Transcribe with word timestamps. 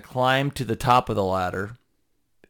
climbed 0.00 0.54
to 0.56 0.64
the 0.64 0.76
top 0.76 1.08
of 1.08 1.16
the 1.16 1.24
ladder 1.24 1.76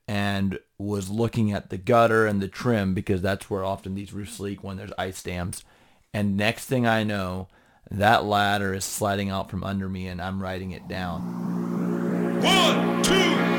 and 0.08 0.58
was 0.78 1.10
looking 1.10 1.52
at 1.52 1.70
the 1.70 1.78
gutter 1.78 2.26
and 2.26 2.40
the 2.40 2.48
trim 2.48 2.94
because 2.94 3.22
that's 3.22 3.48
where 3.48 3.64
often 3.64 3.94
these 3.94 4.12
roofs 4.12 4.40
leak 4.40 4.64
when 4.64 4.76
there's 4.76 4.92
ice 4.98 5.22
dams. 5.22 5.64
And 6.12 6.36
next 6.36 6.66
thing 6.66 6.86
I 6.86 7.04
know, 7.04 7.48
that 7.90 8.24
ladder 8.24 8.74
is 8.74 8.84
sliding 8.84 9.30
out 9.30 9.50
from 9.50 9.62
under 9.62 9.88
me 9.88 10.08
and 10.08 10.20
I'm 10.20 10.42
riding 10.42 10.72
it 10.72 10.88
down. 10.88 12.40
One, 12.42 13.02
two, 13.02 13.49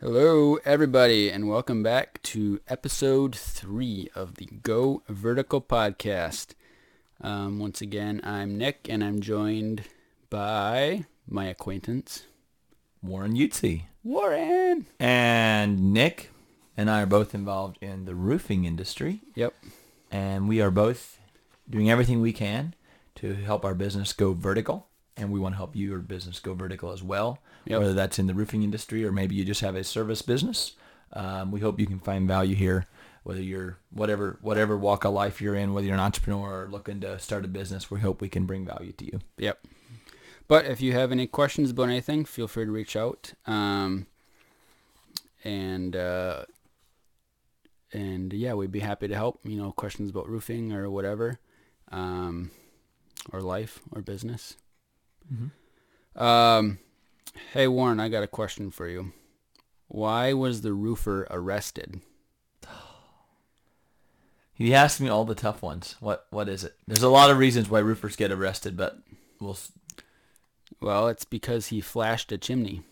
Hello, 0.00 0.56
everybody, 0.64 1.30
and 1.30 1.46
welcome 1.46 1.82
back 1.82 2.22
to 2.22 2.58
episode 2.68 3.36
three 3.36 4.08
of 4.14 4.36
the 4.36 4.46
Go 4.46 5.02
Vertical 5.10 5.60
podcast. 5.60 6.54
Um, 7.20 7.58
once 7.58 7.82
again, 7.82 8.22
I'm 8.24 8.56
Nick, 8.56 8.86
and 8.88 9.04
I'm 9.04 9.20
joined 9.20 9.82
by 10.30 11.04
my 11.28 11.48
acquaintance, 11.48 12.24
Warren 13.02 13.36
Utzi. 13.36 13.82
Warren. 14.02 14.86
And 14.98 15.92
Nick 15.92 16.30
and 16.78 16.90
I 16.90 17.02
are 17.02 17.06
both 17.06 17.34
involved 17.34 17.76
in 17.82 18.06
the 18.06 18.14
roofing 18.14 18.64
industry. 18.64 19.20
Yep. 19.34 19.52
and 20.10 20.48
we 20.48 20.62
are 20.62 20.70
both 20.70 21.18
doing 21.68 21.90
everything 21.90 22.22
we 22.22 22.32
can 22.32 22.74
to 23.16 23.34
help 23.34 23.66
our 23.66 23.74
business 23.74 24.14
go 24.14 24.32
vertical 24.32 24.86
and 25.14 25.30
we 25.30 25.38
want 25.38 25.52
to 25.52 25.58
help 25.58 25.76
your 25.76 25.98
business 25.98 26.40
go 26.40 26.54
vertical 26.54 26.90
as 26.90 27.02
well 27.02 27.38
Yep. 27.66 27.80
whether 27.80 27.94
that's 27.94 28.18
in 28.18 28.26
the 28.26 28.34
roofing 28.34 28.62
industry 28.62 29.04
or 29.04 29.12
maybe 29.12 29.34
you 29.34 29.44
just 29.44 29.60
have 29.60 29.76
a 29.76 29.84
service 29.84 30.22
business 30.22 30.72
um, 31.12 31.50
we 31.50 31.60
hope 31.60 31.78
you 31.78 31.86
can 31.86 32.00
find 32.00 32.26
value 32.26 32.54
here 32.54 32.86
whether 33.22 33.42
you're 33.42 33.78
whatever 33.92 34.38
whatever 34.40 34.76
walk 34.76 35.04
of 35.04 35.12
life 35.12 35.40
you're 35.40 35.54
in 35.54 35.72
whether 35.74 35.86
you're 35.86 35.94
an 35.94 36.00
entrepreneur 36.00 36.62
or 36.62 36.68
looking 36.70 37.00
to 37.00 37.18
start 37.18 37.44
a 37.44 37.48
business 37.48 37.90
we 37.90 38.00
hope 38.00 38.20
we 38.20 38.28
can 38.28 38.46
bring 38.46 38.64
value 38.64 38.92
to 38.92 39.04
you 39.04 39.20
Yep. 39.38 39.66
But 40.48 40.66
if 40.66 40.80
you 40.80 40.94
have 40.94 41.12
any 41.12 41.28
questions 41.28 41.70
about 41.70 41.84
anything, 41.84 42.24
feel 42.24 42.48
free 42.48 42.64
to 42.64 42.72
reach 42.72 42.96
out. 42.96 43.34
Um, 43.46 44.08
and 45.44 45.94
uh, 45.94 46.42
and 47.92 48.32
yeah, 48.32 48.54
we'd 48.54 48.72
be 48.72 48.80
happy 48.80 49.06
to 49.06 49.14
help. 49.14 49.38
You 49.44 49.56
know, 49.62 49.70
questions 49.70 50.10
about 50.10 50.28
roofing 50.28 50.72
or 50.72 50.90
whatever, 50.90 51.38
um, 51.92 52.50
or 53.32 53.40
life 53.40 53.78
or 53.92 54.02
business. 54.02 54.56
Um, 56.16 56.80
hey 57.52 57.66
Warren, 57.68 58.00
I 58.00 58.08
got 58.08 58.22
a 58.22 58.26
question 58.28 58.70
for 58.70 58.88
you. 58.88 59.12
Why 59.88 60.32
was 60.32 60.60
the 60.62 60.72
roofer 60.72 61.26
arrested? 61.30 62.00
he 64.52 64.74
asks 64.74 65.00
me 65.00 65.08
all 65.08 65.24
the 65.24 65.34
tough 65.34 65.62
ones 65.62 65.96
what 66.00 66.26
what 66.30 66.48
is 66.48 66.64
it 66.64 66.74
there's 66.86 67.02
a 67.02 67.08
lot 67.08 67.30
of 67.30 67.38
reasons 67.38 67.68
why 67.70 67.78
roofers 67.78 68.16
get 68.16 68.30
arrested 68.32 68.76
but 68.76 68.98
we'll 69.40 69.56
Well, 70.80 71.08
it's 71.08 71.24
because 71.24 71.68
he 71.68 71.80
flashed 71.80 72.30
a 72.32 72.38
chimney. 72.38 72.82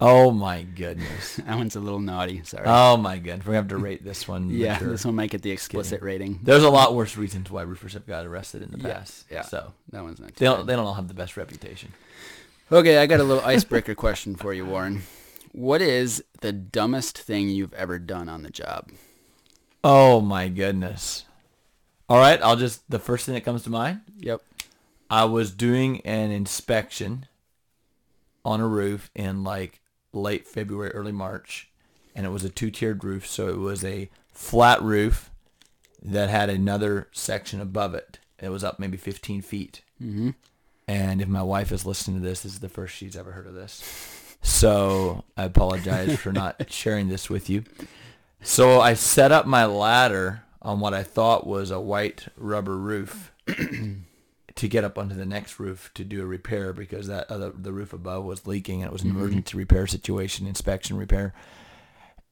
oh 0.00 0.30
my 0.30 0.62
goodness 0.62 1.36
That 1.46 1.56
one's 1.56 1.76
a 1.76 1.80
little 1.80 2.00
naughty. 2.00 2.42
Sorry. 2.44 2.64
oh 2.66 2.96
my 2.96 3.18
goodness 3.18 3.46
we 3.46 3.54
have 3.56 3.68
to 3.68 3.76
rate 3.76 4.04
this 4.04 4.26
one 4.28 4.50
yeah, 4.50 4.74
mature. 4.74 4.88
this 4.90 5.04
one 5.04 5.16
might 5.16 5.30
get 5.30 5.42
the 5.42 5.50
explicit 5.50 6.02
rating. 6.02 6.38
There's 6.42 6.64
a 6.64 6.70
lot 6.70 6.94
worse 6.94 7.16
reasons 7.16 7.50
why 7.50 7.62
roofers 7.62 7.94
have 7.94 8.06
got 8.06 8.24
arrested 8.26 8.62
in 8.62 8.70
the 8.70 8.78
Yeah, 8.78 8.94
past. 8.94 9.26
yeah. 9.30 9.42
So 9.42 9.72
That 9.90 10.02
one's 10.04 10.20
not 10.20 10.34
they 10.36 10.44
don't 10.46 10.58
bad. 10.60 10.66
they 10.68 10.76
don't 10.76 10.86
all 10.86 10.94
have 10.94 11.08
the 11.08 11.14
best 11.14 11.36
reputation. 11.36 11.92
Okay, 12.72 12.96
I 12.96 13.04
got 13.04 13.20
a 13.20 13.24
little 13.24 13.44
icebreaker 13.44 13.94
question 13.94 14.34
for 14.34 14.54
you, 14.54 14.64
Warren. 14.64 15.02
What 15.52 15.82
is 15.82 16.24
the 16.40 16.52
dumbest 16.52 17.18
thing 17.18 17.50
you've 17.50 17.74
ever 17.74 17.98
done 17.98 18.30
on 18.30 18.44
the 18.44 18.50
job? 18.50 18.88
Oh 19.84 20.22
my 20.22 20.48
goodness. 20.48 21.26
All 22.08 22.16
right, 22.16 22.40
I'll 22.42 22.56
just 22.56 22.90
the 22.90 22.98
first 22.98 23.26
thing 23.26 23.34
that 23.34 23.44
comes 23.44 23.64
to 23.64 23.70
mind. 23.70 24.00
Yep. 24.16 24.40
I 25.10 25.24
was 25.26 25.50
doing 25.50 26.00
an 26.06 26.30
inspection 26.30 27.26
on 28.42 28.62
a 28.62 28.66
roof 28.66 29.10
in 29.14 29.44
like 29.44 29.80
late 30.14 30.48
February, 30.48 30.92
early 30.92 31.12
March, 31.12 31.70
and 32.14 32.24
it 32.24 32.30
was 32.30 32.42
a 32.42 32.48
two-tiered 32.48 33.04
roof, 33.04 33.26
so 33.26 33.48
it 33.48 33.58
was 33.58 33.84
a 33.84 34.08
flat 34.30 34.80
roof 34.80 35.30
that 36.02 36.30
had 36.30 36.48
another 36.48 37.08
section 37.12 37.60
above 37.60 37.94
it. 37.94 38.18
It 38.38 38.48
was 38.48 38.64
up 38.64 38.78
maybe 38.78 38.96
15 38.96 39.42
feet. 39.42 39.82
Mm-hmm. 40.02 40.30
And 40.88 41.22
if 41.22 41.28
my 41.28 41.42
wife 41.42 41.72
is 41.72 41.86
listening 41.86 42.20
to 42.20 42.28
this, 42.28 42.42
this 42.42 42.54
is 42.54 42.60
the 42.60 42.68
first 42.68 42.94
she's 42.94 43.16
ever 43.16 43.32
heard 43.32 43.46
of 43.46 43.54
this. 43.54 43.82
So 44.42 45.24
I 45.36 45.44
apologize 45.44 46.18
for 46.18 46.32
not 46.32 46.64
sharing 46.72 47.08
this 47.08 47.30
with 47.30 47.48
you. 47.48 47.64
So 48.42 48.80
I 48.80 48.94
set 48.94 49.30
up 49.30 49.46
my 49.46 49.64
ladder 49.64 50.42
on 50.60 50.80
what 50.80 50.94
I 50.94 51.02
thought 51.04 51.46
was 51.46 51.70
a 51.70 51.80
white 51.80 52.26
rubber 52.36 52.76
roof 52.76 53.32
to 53.46 54.68
get 54.68 54.84
up 54.84 54.98
onto 54.98 55.14
the 55.14 55.24
next 55.24 55.60
roof 55.60 55.90
to 55.94 56.04
do 56.04 56.22
a 56.22 56.26
repair 56.26 56.72
because 56.72 57.06
that 57.06 57.30
other 57.30 57.52
the 57.56 57.72
roof 57.72 57.92
above 57.92 58.24
was 58.24 58.46
leaking 58.46 58.82
and 58.82 58.88
it 58.88 58.92
was 58.92 59.02
an 59.02 59.10
mm-hmm. 59.10 59.18
emergency 59.18 59.56
repair 59.56 59.86
situation, 59.86 60.46
inspection 60.46 60.96
repair. 60.96 61.32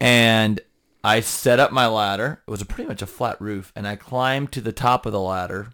And 0.01 0.61
I 1.03 1.21
set 1.21 1.61
up 1.61 1.73
my 1.73 1.87
ladder. 1.87 2.43
It 2.47 2.51
was 2.51 2.61
a 2.61 2.67
pretty 2.67 2.89
much 2.89 3.03
a 3.03 3.07
flat 3.07 3.41
roof, 3.41 3.73
and 3.75 3.87
I 3.87 3.97
climbed 3.97 4.53
to 4.53 4.61
the 4.61 4.73
top 4.73 5.07
of 5.07 5.13
the 5.13 5.21
ladder 5.21 5.73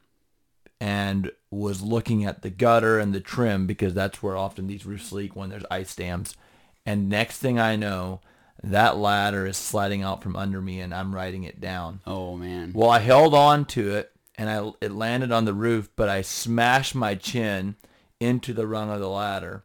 and 0.81 1.31
was 1.51 1.83
looking 1.83 2.25
at 2.25 2.43
the 2.43 2.51
gutter 2.51 2.99
and 2.99 3.15
the 3.15 3.21
trim 3.21 3.67
because 3.67 3.95
that's 3.95 4.23
where 4.23 4.37
often 4.37 4.67
these 4.67 4.87
roofs 4.87 5.13
leak 5.13 5.35
when 5.35 5.49
there's 5.49 5.65
ice 5.71 5.95
dams. 5.95 6.37
And 6.85 7.09
next 7.09 7.39
thing 7.39 7.59
I 7.59 7.77
know, 7.77 8.21
that 8.63 8.97
ladder 8.97 9.47
is 9.47 9.57
sliding 9.57 10.03
out 10.03 10.23
from 10.23 10.37
under 10.37 10.61
me 10.61 10.81
and 10.81 10.95
I'm 10.95 11.15
riding 11.15 11.45
it 11.45 11.61
down. 11.61 12.01
Oh 12.07 12.37
man. 12.37 12.73
Well, 12.75 12.91
I 12.91 12.99
held 12.99 13.35
on 13.35 13.65
to 13.67 13.95
it 13.95 14.13
and 14.37 14.51
I 14.51 14.73
it 14.81 14.93
landed 14.93 15.33
on 15.33 15.45
the 15.45 15.55
roof, 15.55 15.89
but 15.97 16.09
I 16.09 16.23
smashed 16.23 16.95
my 16.95 17.15
chin 17.15 17.77
into 18.21 18.53
the 18.53 18.67
rung 18.67 18.91
of 18.91 19.01
the 19.01 19.09
ladder. 19.09 19.65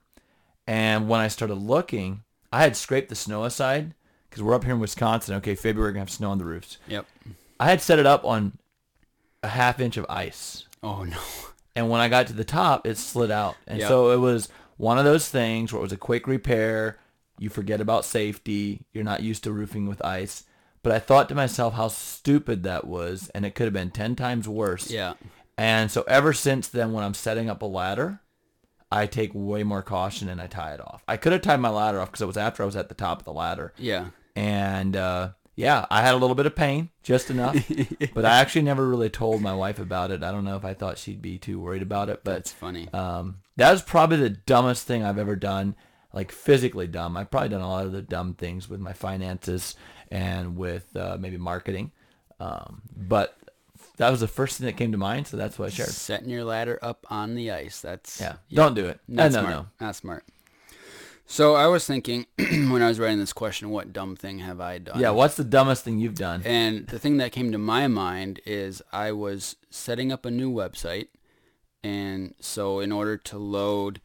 And 0.68 1.10
when 1.10 1.20
I 1.20 1.28
started 1.28 1.56
looking, 1.56 2.24
I 2.54 2.64
had 2.64 2.78
scraped 2.78 3.10
the 3.10 3.16
snow 3.16 3.44
aside 3.44 3.94
because 4.30 4.44
we're 4.44 4.54
up 4.54 4.64
here 4.64 4.74
in 4.74 4.80
Wisconsin. 4.80 5.36
Okay, 5.36 5.56
February 5.56 5.90
we're 5.90 5.94
gonna 5.94 6.02
have 6.02 6.10
snow 6.10 6.32
on 6.32 6.38
the 6.38 6.46
roofs. 6.46 6.78
Yep. 6.88 7.06
I 7.60 7.70
had 7.70 7.82
set 7.82 8.00
it 8.00 8.06
up 8.06 8.24
on 8.24 8.58
a 9.44 9.50
half 9.50 9.80
inch 9.80 9.98
of 9.98 10.06
ice 10.10 10.66
Oh 10.84 11.04
no. 11.04 11.18
and 11.76 11.90
when 11.90 12.02
I 12.02 12.10
got 12.10 12.28
to 12.28 12.34
the 12.34 12.44
top, 12.44 12.86
it 12.88 12.98
slid 12.98 13.32
out. 13.32 13.56
And 13.68 13.80
Yeah. 13.80 13.88
so 13.88 14.12
it 14.12 14.18
was 14.18 14.50
one 14.78 14.98
of 14.98 15.06
those 15.06 15.30
things 15.30 15.72
where 15.72 15.80
it 15.80 15.84
was 15.84 15.92
a 15.92 15.98
quick 15.98 16.28
repair. 16.28 16.98
You 17.40 17.50
forget 17.50 17.82
about 17.82 18.06
safety. 18.06 18.86
You're 18.94 19.04
not 19.04 19.24
used 19.24 19.44
to 19.46 19.52
roofing 19.52 19.88
with 19.88 20.04
ice. 20.04 20.44
But 20.84 20.92
I 20.94 21.00
thought 21.00 21.30
to 21.30 21.36
myself 21.36 21.76
how 21.76 21.90
stupid 21.90 22.64
that 22.64 22.86
was, 22.88 23.30
and 23.36 23.46
it 23.46 23.54
could 23.54 23.66
have 23.66 23.74
been 23.74 23.92
10 23.92 24.16
times 24.16 24.48
worse. 24.48 24.90
Yeah. 24.90 25.14
And 25.58 25.92
so 25.92 26.04
ever 26.08 26.34
since 26.34 26.68
then, 26.68 26.92
when 26.94 27.04
I'm 27.04 27.14
setting 27.14 27.50
up 27.50 27.62
a 27.62 27.68
ladder, 27.68 28.20
I 28.92 29.06
take 29.06 29.30
way 29.34 29.62
more 29.64 29.84
caution 29.84 30.28
and 30.28 30.42
I 30.42 30.48
tie 30.48 30.74
it 30.74 30.80
off. 30.82 31.04
I 31.08 31.18
could 31.18 31.34
have 31.34 31.42
tied 31.44 31.60
my 31.60 31.70
ladder 31.70 32.00
off 32.02 32.08
because 32.10 32.22
it 32.22 32.26
was 32.28 32.38
after 32.38 32.64
I 32.64 32.66
was 32.66 32.76
at 32.76 32.90
the 32.90 32.96
top 32.96 33.20
of 33.20 33.26
the 33.26 33.34
ladder. 33.34 33.74
Yeah. 33.78 34.08
And 34.36 34.96
uh, 34.96 35.30
yeah, 35.56 35.86
I 35.92 36.02
had 36.02 36.14
a 36.14 36.18
little 36.18 36.36
bit 36.36 36.46
of 36.46 36.56
pain, 36.56 36.90
just 37.04 37.30
enough. 37.30 37.56
but 38.14 38.26
I 38.26 38.40
actually 38.40 38.64
never 38.64 38.88
really 38.88 39.10
told 39.10 39.42
my 39.42 39.54
wife 39.54 39.80
about 39.80 40.12
it. 40.12 40.24
I 40.24 40.32
don't 40.32 40.46
know 40.46 40.56
if 40.56 40.66
I 40.66 40.74
thought 40.74 40.98
she'd 40.98 41.22
be 41.22 41.38
too 41.38 41.60
worried 41.60 41.82
about 41.82 42.10
it, 42.10 42.22
but 42.24 42.34
That's 42.36 42.52
funny. 42.52 42.88
um, 42.94 43.38
that 43.58 43.72
was 43.72 43.82
probably 43.82 44.18
the 44.18 44.30
dumbest 44.30 44.88
thing 44.88 45.04
I've 45.04 45.18
ever 45.20 45.36
done, 45.36 45.76
like 46.14 46.32
physically 46.32 46.88
dumb. 46.88 47.18
I've 47.18 47.30
probably 47.30 47.50
done 47.50 47.62
a 47.62 47.70
lot 47.70 47.86
of 47.86 47.92
the 47.92 48.02
dumb 48.02 48.34
things 48.34 48.70
with 48.70 48.80
my 48.80 48.94
finances 48.94 49.76
and 50.10 50.56
with 50.58 50.96
uh, 50.96 51.18
maybe 51.20 51.38
marketing. 51.38 51.92
Um, 52.40 52.82
but 52.96 53.38
that 53.98 54.10
was 54.10 54.20
the 54.22 54.28
first 54.28 54.58
thing 54.58 54.66
that 54.66 54.78
came 54.78 54.94
to 54.94 54.98
mind, 54.98 55.28
so 55.28 55.38
that's 55.38 55.60
what 55.60 55.68
I 55.68 55.70
shared. 55.70 55.90
Setting 55.90 56.30
your 56.30 56.44
ladder 56.44 56.80
up 56.82 57.06
on 57.10 57.36
the 57.36 57.52
ice. 57.52 57.82
That's 57.82 58.20
Yeah, 58.20 58.36
don't 58.52 58.74
do 58.74 58.88
it. 58.88 59.00
Not 59.08 59.26
Uh, 59.26 59.30
no, 59.30 59.40
smart. 59.42 59.50
no. 59.50 59.66
Not 59.86 59.96
smart. 59.96 60.24
So 61.32 61.56
I 61.56 61.68
was 61.68 61.88
thinking 61.88 62.26
when 62.38 62.82
I 62.82 62.90
was 62.90 63.00
writing 63.00 63.20
this 63.20 63.32
question, 63.32 63.70
what 63.70 63.94
dumb 63.94 64.18
thing 64.18 64.40
have 64.40 64.60
I 64.60 64.80
done? 64.80 65.00
Yeah, 65.00 65.12
what's 65.12 65.36
the 65.36 65.46
dumbest 65.46 65.86
thing 65.86 65.98
you've 65.98 66.16
done? 66.16 66.42
And 66.44 66.86
the 66.88 67.00
thing 67.00 67.16
that 67.18 67.32
came 67.32 67.54
to 67.54 67.58
my 67.58 67.88
mind 67.88 68.42
is 68.46 68.82
I 68.92 69.14
was 69.14 69.56
setting 69.70 70.12
up 70.12 70.26
a 70.26 70.30
new 70.30 70.52
website. 70.52 71.08
And 71.86 72.36
so 72.42 72.82
in 72.82 72.92
order 72.92 73.16
to 73.16 73.38
load 73.38 74.02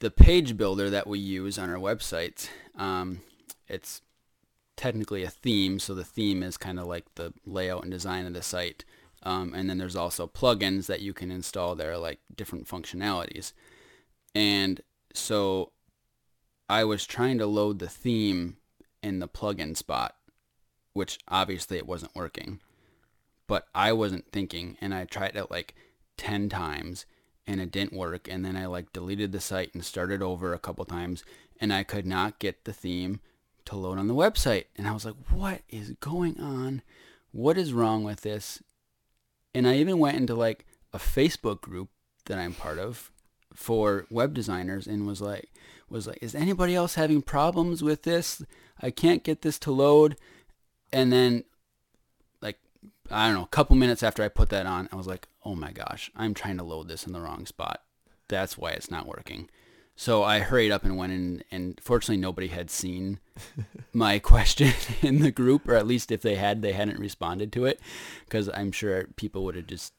the 0.00 0.10
page 0.10 0.58
builder 0.58 0.90
that 0.90 1.06
we 1.06 1.18
use 1.18 1.58
on 1.58 1.70
our 1.70 1.78
websites, 1.78 2.50
um, 2.76 3.22
it's 3.66 4.02
technically 4.76 5.24
a 5.24 5.30
theme. 5.30 5.78
So 5.78 5.94
the 5.94 6.04
theme 6.04 6.42
is 6.42 6.58
kind 6.58 6.78
of 6.78 6.86
like 6.86 7.06
the 7.14 7.32
layout 7.46 7.84
and 7.84 7.90
design 7.90 8.26
of 8.26 8.34
the 8.34 8.42
site. 8.42 8.84
Um, 9.22 9.54
and 9.54 9.70
then 9.70 9.78
there's 9.78 9.96
also 9.96 10.26
plugins 10.26 10.84
that 10.84 11.00
you 11.00 11.14
can 11.14 11.30
install 11.30 11.74
there, 11.74 11.96
like 11.96 12.18
different 12.36 12.68
functionalities. 12.68 13.54
And 14.34 14.82
so 15.14 15.72
I 16.68 16.84
was 16.84 17.06
trying 17.06 17.38
to 17.38 17.46
load 17.46 17.78
the 17.78 17.88
theme 17.88 18.56
in 19.02 19.18
the 19.18 19.28
plugin 19.28 19.76
spot, 19.76 20.16
which 20.92 21.18
obviously 21.28 21.76
it 21.76 21.86
wasn't 21.86 22.14
working. 22.14 22.60
But 23.46 23.66
I 23.74 23.92
wasn't 23.92 24.32
thinking, 24.32 24.78
and 24.80 24.94
I 24.94 25.04
tried 25.04 25.36
it 25.36 25.50
like 25.50 25.74
10 26.16 26.48
times 26.48 27.06
and 27.46 27.60
it 27.60 27.72
didn't 27.72 27.92
work. 27.92 28.28
And 28.28 28.44
then 28.44 28.56
I 28.56 28.66
like 28.66 28.92
deleted 28.92 29.32
the 29.32 29.40
site 29.40 29.74
and 29.74 29.84
started 29.84 30.22
over 30.22 30.52
a 30.52 30.58
couple 30.58 30.84
times, 30.84 31.24
and 31.60 31.72
I 31.72 31.82
could 31.82 32.06
not 32.06 32.38
get 32.38 32.64
the 32.64 32.72
theme 32.72 33.20
to 33.66 33.76
load 33.76 33.98
on 33.98 34.08
the 34.08 34.14
website. 34.14 34.64
And 34.76 34.86
I 34.86 34.92
was 34.92 35.04
like, 35.04 35.16
what 35.30 35.62
is 35.68 35.90
going 36.00 36.40
on? 36.40 36.82
What 37.32 37.58
is 37.58 37.72
wrong 37.72 38.04
with 38.04 38.22
this? 38.22 38.62
And 39.54 39.68
I 39.68 39.76
even 39.76 39.98
went 39.98 40.16
into 40.16 40.34
like 40.34 40.64
a 40.92 40.98
Facebook 40.98 41.60
group 41.60 41.90
that 42.26 42.38
I'm 42.38 42.54
part 42.54 42.78
of 42.78 43.11
for 43.54 44.06
web 44.10 44.34
designers 44.34 44.86
and 44.86 45.06
was 45.06 45.20
like 45.20 45.50
was 45.88 46.06
like 46.06 46.18
is 46.22 46.34
anybody 46.34 46.74
else 46.74 46.94
having 46.94 47.22
problems 47.22 47.82
with 47.82 48.02
this? 48.02 48.42
I 48.80 48.90
can't 48.90 49.22
get 49.22 49.42
this 49.42 49.58
to 49.60 49.70
load. 49.70 50.16
And 50.92 51.12
then 51.12 51.44
like 52.40 52.58
i 53.10 53.26
don't 53.26 53.36
know 53.36 53.44
a 53.44 53.48
couple 53.48 53.76
minutes 53.76 54.02
after 54.02 54.22
i 54.22 54.28
put 54.28 54.50
that 54.50 54.66
on 54.66 54.88
i 54.92 54.96
was 54.96 55.06
like 55.06 55.26
oh 55.44 55.54
my 55.54 55.72
gosh 55.72 56.10
i'm 56.16 56.34
trying 56.34 56.58
to 56.58 56.64
load 56.64 56.88
this 56.88 57.06
in 57.06 57.12
the 57.12 57.20
wrong 57.20 57.46
spot. 57.46 57.82
That's 58.28 58.56
why 58.56 58.70
it's 58.70 58.90
not 58.90 59.06
working. 59.06 59.50
So 59.94 60.22
i 60.22 60.40
hurried 60.40 60.72
up 60.72 60.84
and 60.84 60.96
went 60.96 61.12
in 61.12 61.44
and 61.50 61.78
fortunately 61.82 62.20
nobody 62.20 62.48
had 62.48 62.70
seen 62.70 63.20
my 63.92 64.18
question 64.18 64.72
in 65.02 65.20
the 65.20 65.30
group 65.30 65.68
or 65.68 65.76
at 65.76 65.86
least 65.86 66.10
if 66.10 66.22
they 66.22 66.36
had 66.36 66.62
they 66.62 66.72
hadn't 66.72 66.98
responded 66.98 67.52
to 67.52 67.66
it 67.66 67.80
because 68.24 68.48
i'm 68.54 68.72
sure 68.72 69.08
people 69.16 69.44
would 69.44 69.54
have 69.54 69.66
just 69.66 69.92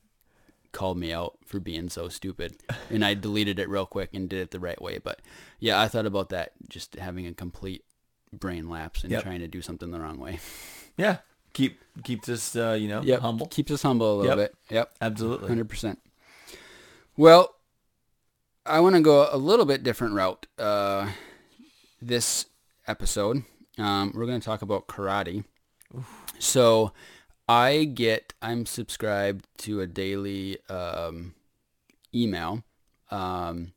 called 0.73 0.97
me 0.97 1.13
out 1.13 1.37
for 1.45 1.59
being 1.61 1.87
so 1.89 2.09
stupid 2.09 2.55
and 2.89 3.05
I 3.05 3.13
deleted 3.13 3.59
it 3.59 3.69
real 3.69 3.85
quick 3.85 4.09
and 4.13 4.27
did 4.27 4.39
it 4.41 4.51
the 4.51 4.59
right 4.59 4.81
way. 4.81 4.97
But 4.97 5.21
yeah, 5.59 5.79
I 5.79 5.87
thought 5.87 6.05
about 6.05 6.29
that 6.29 6.51
just 6.67 6.95
having 6.95 7.25
a 7.27 7.33
complete 7.33 7.85
brain 8.33 8.67
lapse 8.69 9.03
and 9.03 9.11
Yep. 9.11 9.23
trying 9.23 9.39
to 9.39 9.47
do 9.47 9.61
something 9.61 9.91
the 9.91 9.99
wrong 10.01 10.19
way. 10.19 10.39
Yeah. 10.97 11.17
Keep 11.53 11.79
keeps 12.03 12.27
us 12.29 12.55
uh, 12.55 12.73
you 12.79 12.87
know 12.87 13.01
Yep. 13.01 13.19
humble. 13.21 13.47
Keeps 13.47 13.71
us 13.71 13.81
humble 13.83 14.13
a 14.13 14.17
little 14.21 14.37
Yep. 14.37 14.51
bit. 14.69 14.73
Yep. 14.75 14.91
Absolutely. 15.01 15.49
100%. 15.49 15.97
Well, 17.17 17.55
I 18.65 18.79
want 18.79 18.95
to 18.95 19.01
go 19.01 19.27
a 19.31 19.37
little 19.37 19.65
bit 19.65 19.83
different 19.83 20.13
route 20.15 20.45
uh, 20.57 21.09
this 22.01 22.45
episode. 22.87 23.43
Um, 23.77 24.11
we're 24.15 24.25
going 24.25 24.39
to 24.39 24.45
talk 24.45 24.61
about 24.61 24.87
karate. 24.87 25.43
So 26.39 26.91
I 27.53 27.83
get, 27.83 28.33
I'm 28.41 28.65
subscribed 28.65 29.45
to 29.59 29.79
a 29.79 29.85
daily 29.85 30.57
um, 30.69 31.35
email 32.13 32.63
um, 33.11 33.73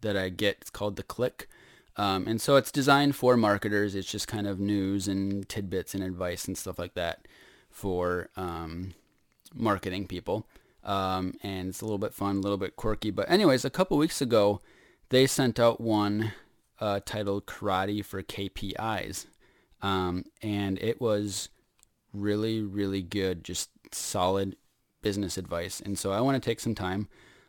that 0.00 0.16
I 0.16 0.30
get. 0.30 0.56
It's 0.62 0.70
called 0.70 0.96
The 0.96 1.02
Click. 1.02 1.46
Um, 1.98 2.26
and 2.26 2.40
so 2.40 2.56
it's 2.56 2.72
designed 2.72 3.14
for 3.14 3.36
marketers. 3.36 3.94
It's 3.94 4.10
just 4.10 4.26
kind 4.26 4.46
of 4.46 4.58
news 4.58 5.06
and 5.06 5.46
tidbits 5.50 5.94
and 5.94 6.02
advice 6.02 6.48
and 6.48 6.56
stuff 6.56 6.78
like 6.78 6.94
that 6.94 7.28
for 7.68 8.30
um, 8.38 8.94
marketing 9.54 10.06
people. 10.06 10.46
Um, 10.82 11.34
and 11.42 11.68
it's 11.68 11.82
a 11.82 11.84
little 11.84 11.98
bit 11.98 12.14
fun, 12.14 12.36
a 12.36 12.40
little 12.40 12.56
bit 12.56 12.74
quirky. 12.74 13.10
But 13.10 13.30
anyways, 13.30 13.66
a 13.66 13.70
couple 13.70 13.98
weeks 13.98 14.22
ago, 14.22 14.62
they 15.10 15.26
sent 15.26 15.60
out 15.60 15.78
one 15.78 16.32
uh, 16.80 17.00
titled 17.04 17.44
Karate 17.44 18.02
for 18.02 18.22
KPIs. 18.22 19.26
Um, 19.82 20.24
and 20.40 20.78
it 20.78 21.02
was 21.02 21.50
really, 22.12 22.62
really 22.62 23.02
good, 23.02 23.44
just 23.44 23.70
solid 23.92 24.56
business 25.02 25.38
advice. 25.38 25.80
And 25.80 25.98
so 25.98 26.12
I 26.12 26.20
want 26.20 26.40
to 26.40 26.46
take 26.46 26.60
some 26.60 26.74
time. 26.74 27.08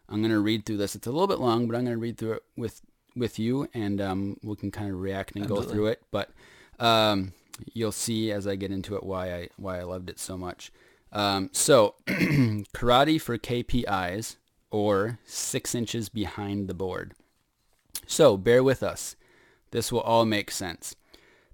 I'm 0.10 0.22
going 0.22 0.32
to 0.32 0.40
read 0.40 0.66
through 0.66 0.78
this. 0.78 0.96
It's 0.96 1.08
a 1.08 1.12
little 1.12 1.28
bit 1.28 1.40
long, 1.40 1.68
but 1.68 1.76
I'm 1.76 1.86
going 1.86 1.96
to 1.96 2.02
read 2.02 2.18
through 2.18 2.34
it 2.34 2.44
with 2.58 2.82
with 3.14 3.40
you, 3.40 3.68
and 3.74 4.00
um, 4.00 4.38
we 4.42 4.56
can 4.56 4.72
kind 4.72 4.90
of 4.90 5.00
react 5.02 5.36
and 5.36 5.46
go 5.48 5.62
through 5.62 5.88
it. 5.88 6.02
But 6.12 6.30
um, 6.80 7.34
you'll 7.74 7.92
see 7.92 8.32
as 8.32 8.48
I 8.48 8.56
get 8.56 8.72
into 8.72 8.96
it 8.96 9.04
why 9.04 9.34
I 9.34 9.50
why 9.58 9.80
I 9.80 9.84
loved 9.84 10.10
it 10.10 10.20
so 10.20 10.38
much. 10.38 10.72
Um, 11.12 11.50
so, 11.52 11.96
karate 12.08 13.20
for 13.20 13.38
KPIs, 13.38 14.38
or 14.72 15.20
six 15.26 15.76
inches 15.76 16.10
behind 16.10 16.68
the 16.68 16.74
board. 16.74 17.14
So 18.08 18.38
bear 18.38 18.64
with 18.64 18.82
us. 18.82 19.16
This 19.72 19.92
will 19.92 20.02
all 20.02 20.26
make 20.26 20.50
sense. 20.50 20.96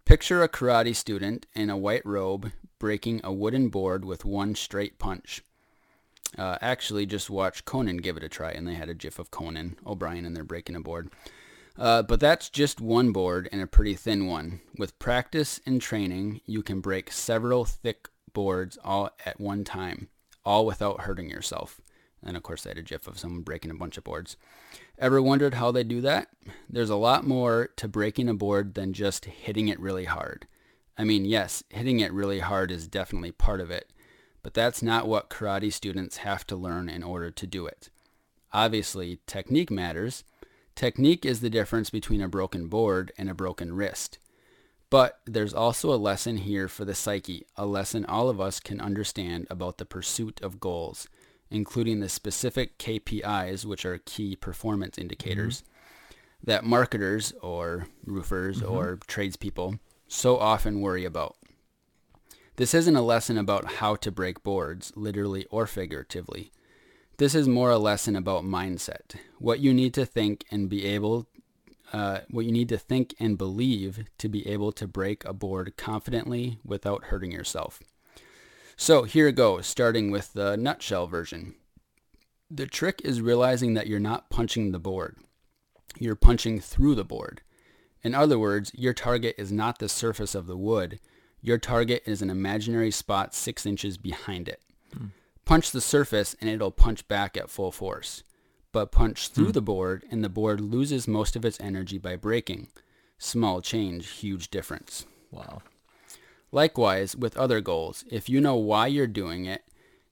Picture 0.05 0.41
a 0.41 0.49
karate 0.49 0.95
student 0.95 1.45
in 1.53 1.69
a 1.69 1.77
white 1.77 2.05
robe 2.05 2.51
breaking 2.79 3.21
a 3.23 3.33
wooden 3.33 3.69
board 3.69 4.05
with 4.05 4.25
one 4.25 4.55
straight 4.55 4.99
punch. 4.99 5.43
Uh, 6.37 6.57
actually, 6.61 7.05
just 7.05 7.29
watch 7.29 7.65
Conan 7.65 7.97
give 7.97 8.17
it 8.17 8.23
a 8.23 8.29
try, 8.29 8.51
and 8.51 8.67
they 8.67 8.75
had 8.75 8.89
a 8.89 8.93
gif 8.93 9.19
of 9.19 9.31
Conan 9.31 9.77
O'Brien, 9.85 10.25
and 10.25 10.35
they're 10.35 10.43
breaking 10.43 10.75
a 10.75 10.81
board. 10.81 11.09
Uh, 11.77 12.01
but 12.01 12.19
that's 12.19 12.49
just 12.49 12.81
one 12.81 13.11
board 13.11 13.47
and 13.51 13.61
a 13.61 13.67
pretty 13.67 13.93
thin 13.93 14.25
one. 14.25 14.61
With 14.77 14.97
practice 14.99 15.61
and 15.65 15.81
training, 15.81 16.41
you 16.45 16.63
can 16.63 16.81
break 16.81 17.11
several 17.11 17.65
thick 17.65 18.09
boards 18.33 18.77
all 18.83 19.11
at 19.25 19.39
one 19.39 19.63
time, 19.63 20.09
all 20.43 20.65
without 20.65 21.01
hurting 21.01 21.29
yourself. 21.29 21.79
And 22.23 22.35
of 22.35 22.43
course, 22.43 22.63
they 22.63 22.71
had 22.71 22.79
a 22.79 22.81
gif 22.81 23.07
of 23.07 23.19
someone 23.19 23.41
breaking 23.41 23.71
a 23.71 23.75
bunch 23.75 23.97
of 23.97 24.03
boards. 24.03 24.37
Ever 24.97 25.21
wondered 25.21 25.53
how 25.53 25.71
they 25.71 25.83
do 25.83 26.01
that? 26.01 26.29
There's 26.67 26.89
a 26.89 26.95
lot 26.95 27.27
more 27.27 27.69
to 27.77 27.87
breaking 27.87 28.27
a 28.27 28.33
board 28.33 28.73
than 28.73 28.93
just 28.93 29.25
hitting 29.25 29.67
it 29.67 29.79
really 29.79 30.05
hard. 30.05 30.47
I 30.97 31.03
mean, 31.03 31.25
yes, 31.25 31.63
hitting 31.69 31.99
it 31.99 32.11
really 32.11 32.39
hard 32.39 32.71
is 32.71 32.87
definitely 32.87 33.31
part 33.31 33.61
of 33.61 33.69
it, 33.69 33.91
but 34.41 34.53
that's 34.53 34.81
not 34.81 35.07
what 35.07 35.29
karate 35.29 35.71
students 35.71 36.17
have 36.17 36.47
to 36.47 36.55
learn 36.55 36.89
in 36.89 37.03
order 37.03 37.29
to 37.29 37.47
do 37.47 37.67
it. 37.67 37.89
Obviously, 38.51 39.19
technique 39.27 39.69
matters. 39.69 40.23
Technique 40.75 41.25
is 41.25 41.41
the 41.41 41.49
difference 41.49 41.89
between 41.89 42.21
a 42.21 42.27
broken 42.27 42.67
board 42.67 43.11
and 43.17 43.29
a 43.29 43.35
broken 43.35 43.73
wrist. 43.75 44.17
But 44.89 45.19
there's 45.25 45.53
also 45.53 45.93
a 45.93 45.97
lesson 45.97 46.37
here 46.37 46.67
for 46.67 46.85
the 46.85 46.95
psyche, 46.95 47.45
a 47.55 47.65
lesson 47.65 48.05
all 48.05 48.29
of 48.29 48.39
us 48.39 48.59
can 48.59 48.79
understand 48.79 49.45
about 49.49 49.77
the 49.77 49.85
pursuit 49.85 50.39
of 50.41 50.61
goals, 50.61 51.07
including 51.51 51.99
the 51.99 52.09
specific 52.09 52.77
KPIs, 52.79 53.65
which 53.65 53.85
are 53.85 53.97
key 53.99 54.35
performance 54.35 54.95
mm-hmm. 54.95 55.01
indicators, 55.03 55.63
that 56.41 56.63
marketers 56.63 57.33
or 57.41 57.87
roofers 58.05 58.61
mm-hmm. 58.61 58.71
or 58.71 58.99
tradespeople 59.07 59.77
so 60.07 60.37
often 60.37 60.81
worry 60.81 61.05
about. 61.05 61.35
This 62.57 62.73
isn't 62.73 62.95
a 62.95 63.01
lesson 63.01 63.37
about 63.37 63.73
how 63.73 63.95
to 63.97 64.11
break 64.11 64.43
boards, 64.43 64.91
literally 64.95 65.45
or 65.51 65.67
figuratively. 65.67 66.51
This 67.17 67.35
is 67.35 67.47
more 67.47 67.71
a 67.71 67.77
lesson 67.77 68.15
about 68.15 68.43
mindset, 68.43 69.15
what 69.39 69.59
you 69.59 69.73
need 69.73 69.93
to 69.95 70.05
think 70.05 70.45
and 70.51 70.69
be 70.69 70.85
able, 70.85 71.27
uh, 71.93 72.19
what 72.29 72.45
you 72.45 72.51
need 72.51 72.69
to 72.69 72.77
think 72.77 73.15
and 73.19 73.37
believe 73.37 74.05
to 74.17 74.29
be 74.29 74.47
able 74.47 74.71
to 74.73 74.87
break 74.87 75.25
a 75.25 75.33
board 75.33 75.77
confidently 75.77 76.59
without 76.63 77.05
hurting 77.05 77.31
yourself. 77.31 77.79
So 78.75 79.03
here 79.03 79.31
goes, 79.31 79.65
starting 79.65 80.11
with 80.11 80.33
the 80.33 80.55
nutshell 80.57 81.07
version. 81.07 81.55
The 82.49 82.67
trick 82.67 83.01
is 83.03 83.21
realizing 83.21 83.73
that 83.73 83.87
you're 83.87 83.99
not 83.99 84.29
punching 84.29 84.71
the 84.71 84.79
board. 84.79 85.17
You're 85.99 86.15
punching 86.15 86.59
through 86.59 86.95
the 86.95 87.03
board. 87.03 87.41
In 88.07 88.15
other 88.15 88.39
words, 88.39 88.71
your 88.73 88.93
target 88.93 89.35
is 89.37 89.51
not 89.51 89.79
the 89.79 89.89
surface 89.89 90.33
of 90.33 90.47
the 90.47 90.55
wood. 90.55 91.01
Your 91.41 91.57
target 91.57 92.03
is 92.05 92.21
an 92.21 92.29
imaginary 92.29 92.89
spot 92.89 93.35
six 93.35 93.65
inches 93.65 93.97
behind 93.97 94.47
it. 94.47 94.61
Punch 95.43 95.71
the 95.71 95.81
surface 95.81 96.33
and 96.39 96.49
it'll 96.49 96.71
punch 96.71 97.05
back 97.09 97.35
at 97.35 97.49
full 97.49 97.69
force. 97.69 98.23
But 98.71 98.93
punch 98.93 99.27
through 99.27 99.47
hmm. 99.47 99.51
the 99.51 99.61
board 99.61 100.05
and 100.09 100.23
the 100.23 100.29
board 100.29 100.61
loses 100.61 101.05
most 101.05 101.35
of 101.35 101.43
its 101.43 101.59
energy 101.59 101.97
by 101.97 102.15
breaking. 102.15 102.69
Small 103.17 103.59
change, 103.59 104.07
huge 104.07 104.49
difference. 104.49 105.05
Wow. 105.29 105.61
Likewise, 106.53 107.13
with 107.13 107.35
other 107.35 107.59
goals, 107.59 108.05
if 108.09 108.29
you 108.29 108.39
know 108.39 108.55
why 108.55 108.87
you're 108.87 109.05
doing 109.05 109.43
it, 109.43 109.65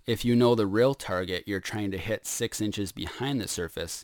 if 0.06 0.26
you 0.26 0.36
know 0.36 0.54
the 0.54 0.68
real 0.68 0.96
target 0.96 1.46
you're 1.48 1.62
trying 1.62 1.92
to 1.92 1.98
hit 1.98 2.28
six 2.28 2.60
inches 2.60 2.92
behind 2.92 3.40
the 3.40 3.48
surface, 3.48 4.04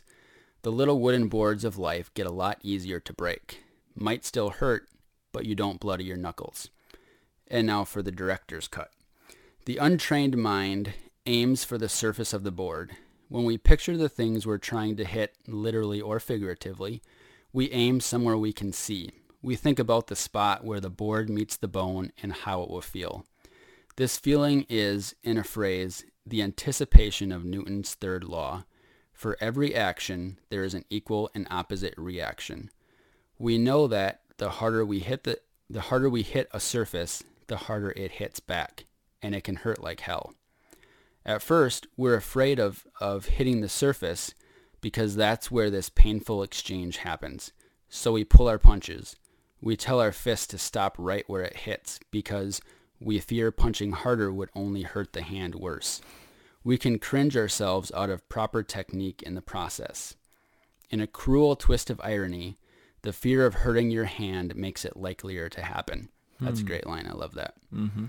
the 0.62 0.72
little 0.72 0.98
wooden 0.98 1.28
boards 1.28 1.62
of 1.62 1.76
life 1.76 2.10
get 2.14 2.26
a 2.26 2.32
lot 2.32 2.56
easier 2.62 2.98
to 2.98 3.12
break. 3.12 3.62
Might 3.94 4.24
still 4.24 4.50
hurt, 4.50 4.88
but 5.32 5.46
you 5.46 5.54
don't 5.54 5.80
bloody 5.80 6.04
your 6.04 6.16
knuckles. 6.16 6.70
And 7.48 7.66
now 7.66 7.84
for 7.84 8.02
the 8.02 8.12
director's 8.12 8.68
cut. 8.68 8.90
The 9.64 9.76
untrained 9.76 10.36
mind 10.36 10.94
aims 11.26 11.64
for 11.64 11.78
the 11.78 11.88
surface 11.88 12.32
of 12.32 12.42
the 12.42 12.50
board. 12.50 12.92
When 13.28 13.44
we 13.44 13.56
picture 13.58 13.96
the 13.96 14.08
things 14.08 14.46
we're 14.46 14.58
trying 14.58 14.96
to 14.96 15.04
hit, 15.04 15.36
literally 15.46 16.00
or 16.00 16.20
figuratively, 16.20 17.02
we 17.52 17.70
aim 17.70 18.00
somewhere 18.00 18.36
we 18.36 18.52
can 18.52 18.72
see. 18.72 19.10
We 19.42 19.56
think 19.56 19.78
about 19.78 20.06
the 20.06 20.16
spot 20.16 20.64
where 20.64 20.80
the 20.80 20.90
board 20.90 21.28
meets 21.28 21.56
the 21.56 21.68
bone 21.68 22.12
and 22.22 22.32
how 22.32 22.62
it 22.62 22.70
will 22.70 22.80
feel. 22.80 23.26
This 23.96 24.16
feeling 24.16 24.64
is, 24.68 25.14
in 25.22 25.36
a 25.36 25.44
phrase, 25.44 26.04
the 26.26 26.42
anticipation 26.42 27.30
of 27.30 27.44
Newton's 27.44 27.94
third 27.94 28.24
law. 28.24 28.64
For 29.12 29.36
every 29.40 29.74
action, 29.74 30.38
there 30.50 30.64
is 30.64 30.74
an 30.74 30.84
equal 30.88 31.30
and 31.34 31.46
opposite 31.50 31.94
reaction. 31.96 32.70
We 33.42 33.58
know 33.58 33.88
that 33.88 34.20
the 34.36 34.50
harder 34.50 34.86
we 34.86 35.00
hit 35.00 35.24
the, 35.24 35.40
the 35.68 35.80
harder 35.80 36.08
we 36.08 36.22
hit 36.22 36.48
a 36.52 36.60
surface, 36.60 37.24
the 37.48 37.56
harder 37.56 37.90
it 37.96 38.12
hits 38.12 38.38
back, 38.38 38.84
and 39.20 39.34
it 39.34 39.42
can 39.42 39.56
hurt 39.56 39.82
like 39.82 39.98
hell. 39.98 40.34
At 41.26 41.42
first, 41.42 41.88
we're 41.96 42.14
afraid 42.14 42.60
of, 42.60 42.86
of 43.00 43.26
hitting 43.26 43.60
the 43.60 43.68
surface 43.68 44.32
because 44.80 45.16
that's 45.16 45.50
where 45.50 45.70
this 45.70 45.88
painful 45.88 46.44
exchange 46.44 46.98
happens. 46.98 47.50
So 47.88 48.12
we 48.12 48.22
pull 48.22 48.46
our 48.46 48.60
punches. 48.60 49.16
We 49.60 49.76
tell 49.76 49.98
our 49.98 50.12
fist 50.12 50.50
to 50.50 50.58
stop 50.58 50.94
right 50.96 51.24
where 51.26 51.42
it 51.42 51.56
hits 51.56 51.98
because 52.12 52.60
we 53.00 53.18
fear 53.18 53.50
punching 53.50 53.90
harder 53.90 54.32
would 54.32 54.50
only 54.54 54.82
hurt 54.82 55.14
the 55.14 55.22
hand 55.22 55.56
worse. 55.56 56.00
We 56.62 56.78
can 56.78 57.00
cringe 57.00 57.36
ourselves 57.36 57.90
out 57.92 58.08
of 58.08 58.28
proper 58.28 58.62
technique 58.62 59.20
in 59.20 59.34
the 59.34 59.42
process. 59.42 60.14
In 60.90 61.00
a 61.00 61.08
cruel 61.08 61.56
twist 61.56 61.90
of 61.90 62.00
irony, 62.04 62.56
The 63.02 63.12
fear 63.12 63.44
of 63.46 63.54
hurting 63.54 63.90
your 63.90 64.04
hand 64.04 64.56
makes 64.56 64.84
it 64.84 64.96
likelier 64.96 65.48
to 65.50 65.62
happen. 65.62 66.08
That's 66.40 66.60
a 66.60 66.64
great 66.64 66.86
line. 66.86 67.06
I 67.06 67.12
love 67.12 67.34
that. 67.34 67.54
Mm-hmm. 67.72 68.06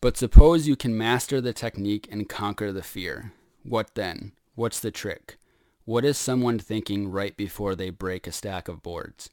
But 0.00 0.16
suppose 0.16 0.68
you 0.68 0.76
can 0.76 0.96
master 0.96 1.40
the 1.40 1.52
technique 1.52 2.06
and 2.10 2.28
conquer 2.28 2.72
the 2.72 2.82
fear. 2.82 3.32
What 3.64 3.94
then? 3.94 4.32
What's 4.54 4.78
the 4.78 4.90
trick? 4.90 5.38
What 5.84 6.04
is 6.04 6.16
someone 6.16 6.58
thinking 6.58 7.10
right 7.10 7.36
before 7.36 7.74
they 7.74 7.90
break 7.90 8.26
a 8.26 8.32
stack 8.32 8.68
of 8.68 8.82
boards? 8.82 9.30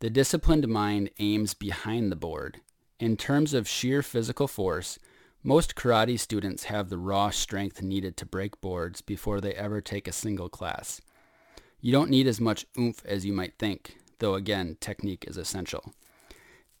The 0.00 0.10
disciplined 0.10 0.66
mind 0.68 1.10
aims 1.18 1.54
behind 1.54 2.10
the 2.10 2.16
board. 2.16 2.60
In 2.98 3.16
terms 3.16 3.54
of 3.54 3.68
sheer 3.68 4.02
physical 4.02 4.48
force, 4.48 4.98
most 5.42 5.76
karate 5.76 6.18
students 6.18 6.64
have 6.64 6.88
the 6.88 6.98
raw 6.98 7.30
strength 7.30 7.80
needed 7.80 8.16
to 8.16 8.26
break 8.26 8.60
boards 8.60 9.00
before 9.00 9.40
they 9.40 9.54
ever 9.54 9.80
take 9.80 10.08
a 10.08 10.12
single 10.12 10.48
class. 10.48 11.00
You 11.80 11.92
don't 11.92 12.10
need 12.10 12.26
as 12.26 12.40
much 12.40 12.66
oomph 12.76 13.04
as 13.04 13.24
you 13.24 13.32
might 13.32 13.58
think, 13.58 13.98
though 14.18 14.34
again, 14.34 14.76
technique 14.80 15.24
is 15.26 15.36
essential. 15.36 15.92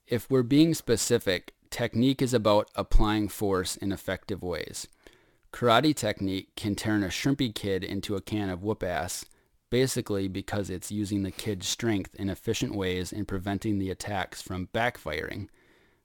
If 0.06 0.30
we're 0.30 0.42
being 0.42 0.74
specific, 0.74 1.52
technique 1.70 2.22
is 2.22 2.32
about 2.32 2.70
applying 2.74 3.28
force 3.28 3.76
in 3.76 3.92
effective 3.92 4.42
ways. 4.42 4.86
Karate 5.52 5.94
technique 5.94 6.54
can 6.56 6.74
turn 6.74 7.02
a 7.02 7.08
shrimpy 7.08 7.54
kid 7.54 7.82
into 7.82 8.16
a 8.16 8.20
can 8.20 8.50
of 8.50 8.62
whoop 8.62 8.82
ass, 8.82 9.24
basically 9.70 10.28
because 10.28 10.70
it's 10.70 10.90
using 10.90 11.22
the 11.22 11.30
kid's 11.30 11.68
strength 11.68 12.14
in 12.14 12.30
efficient 12.30 12.74
ways 12.74 13.12
and 13.12 13.28
preventing 13.28 13.78
the 13.78 13.90
attacks 13.90 14.40
from 14.40 14.68
backfiring. 14.72 15.48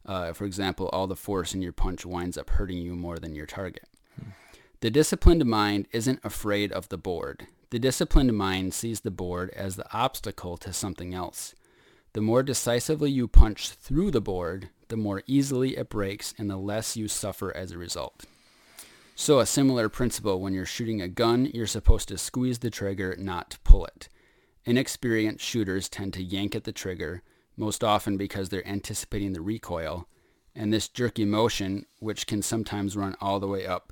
Uh, 0.05 0.33
for 0.33 0.45
example, 0.45 0.89
all 0.89 1.07
the 1.07 1.15
force 1.15 1.53
in 1.53 1.61
your 1.61 1.71
punch 1.71 2.05
winds 2.05 2.37
up 2.37 2.51
hurting 2.51 2.77
you 2.77 2.95
more 2.95 3.17
than 3.17 3.35
your 3.35 3.45
target. 3.45 3.87
The 4.81 4.91
disciplined 4.91 5.45
mind 5.45 5.87
isn't 5.93 6.19
afraid 6.25 6.73
of 6.73 6.89
the 6.89 6.97
board. 6.97 7.47
The 7.73 7.79
disciplined 7.79 8.37
mind 8.37 8.71
sees 8.75 8.99
the 8.99 9.09
board 9.09 9.49
as 9.55 9.77
the 9.77 9.91
obstacle 9.91 10.57
to 10.57 10.71
something 10.71 11.15
else. 11.15 11.55
The 12.13 12.21
more 12.21 12.43
decisively 12.43 13.09
you 13.09 13.27
punch 13.27 13.71
through 13.71 14.11
the 14.11 14.21
board, 14.21 14.69
the 14.89 14.95
more 14.95 15.23
easily 15.25 15.75
it 15.75 15.89
breaks 15.89 16.35
and 16.37 16.51
the 16.51 16.57
less 16.57 16.95
you 16.95 17.07
suffer 17.07 17.51
as 17.57 17.71
a 17.71 17.79
result. 17.79 18.25
So 19.15 19.39
a 19.39 19.47
similar 19.47 19.89
principle 19.89 20.39
when 20.39 20.53
you're 20.53 20.67
shooting 20.67 21.01
a 21.01 21.07
gun, 21.07 21.49
you're 21.51 21.65
supposed 21.65 22.09
to 22.09 22.17
squeeze 22.19 22.59
the 22.59 22.69
trigger, 22.69 23.15
not 23.17 23.57
pull 23.63 23.87
it. 23.87 24.07
Inexperienced 24.65 25.43
shooters 25.43 25.89
tend 25.89 26.13
to 26.13 26.21
yank 26.21 26.53
at 26.53 26.65
the 26.65 26.71
trigger, 26.71 27.23
most 27.57 27.83
often 27.83 28.17
because 28.17 28.49
they're 28.49 28.67
anticipating 28.67 29.33
the 29.33 29.41
recoil, 29.41 30.07
and 30.53 30.71
this 30.71 30.87
jerky 30.87 31.25
motion, 31.25 31.87
which 31.97 32.27
can 32.27 32.43
sometimes 32.43 32.95
run 32.95 33.15
all 33.19 33.39
the 33.39 33.47
way 33.47 33.65
up 33.65 33.91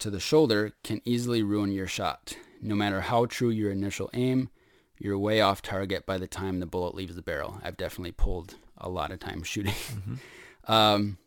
to 0.00 0.10
the 0.10 0.18
shoulder, 0.18 0.72
can 0.82 1.00
easily 1.04 1.44
ruin 1.44 1.70
your 1.70 1.86
shot. 1.86 2.34
No 2.64 2.76
matter 2.76 3.00
how 3.00 3.26
true 3.26 3.50
your 3.50 3.72
initial 3.72 4.08
aim, 4.14 4.48
you're 4.96 5.18
way 5.18 5.40
off 5.40 5.62
target 5.62 6.06
by 6.06 6.16
the 6.16 6.28
time 6.28 6.60
the 6.60 6.66
bullet 6.66 6.94
leaves 6.94 7.16
the 7.16 7.22
barrel. 7.22 7.60
I've 7.64 7.76
definitely 7.76 8.12
pulled 8.12 8.54
a 8.78 8.88
lot 8.88 9.10
of 9.10 9.18
time 9.18 9.42
shooting. 9.42 9.74
um, 10.68 11.18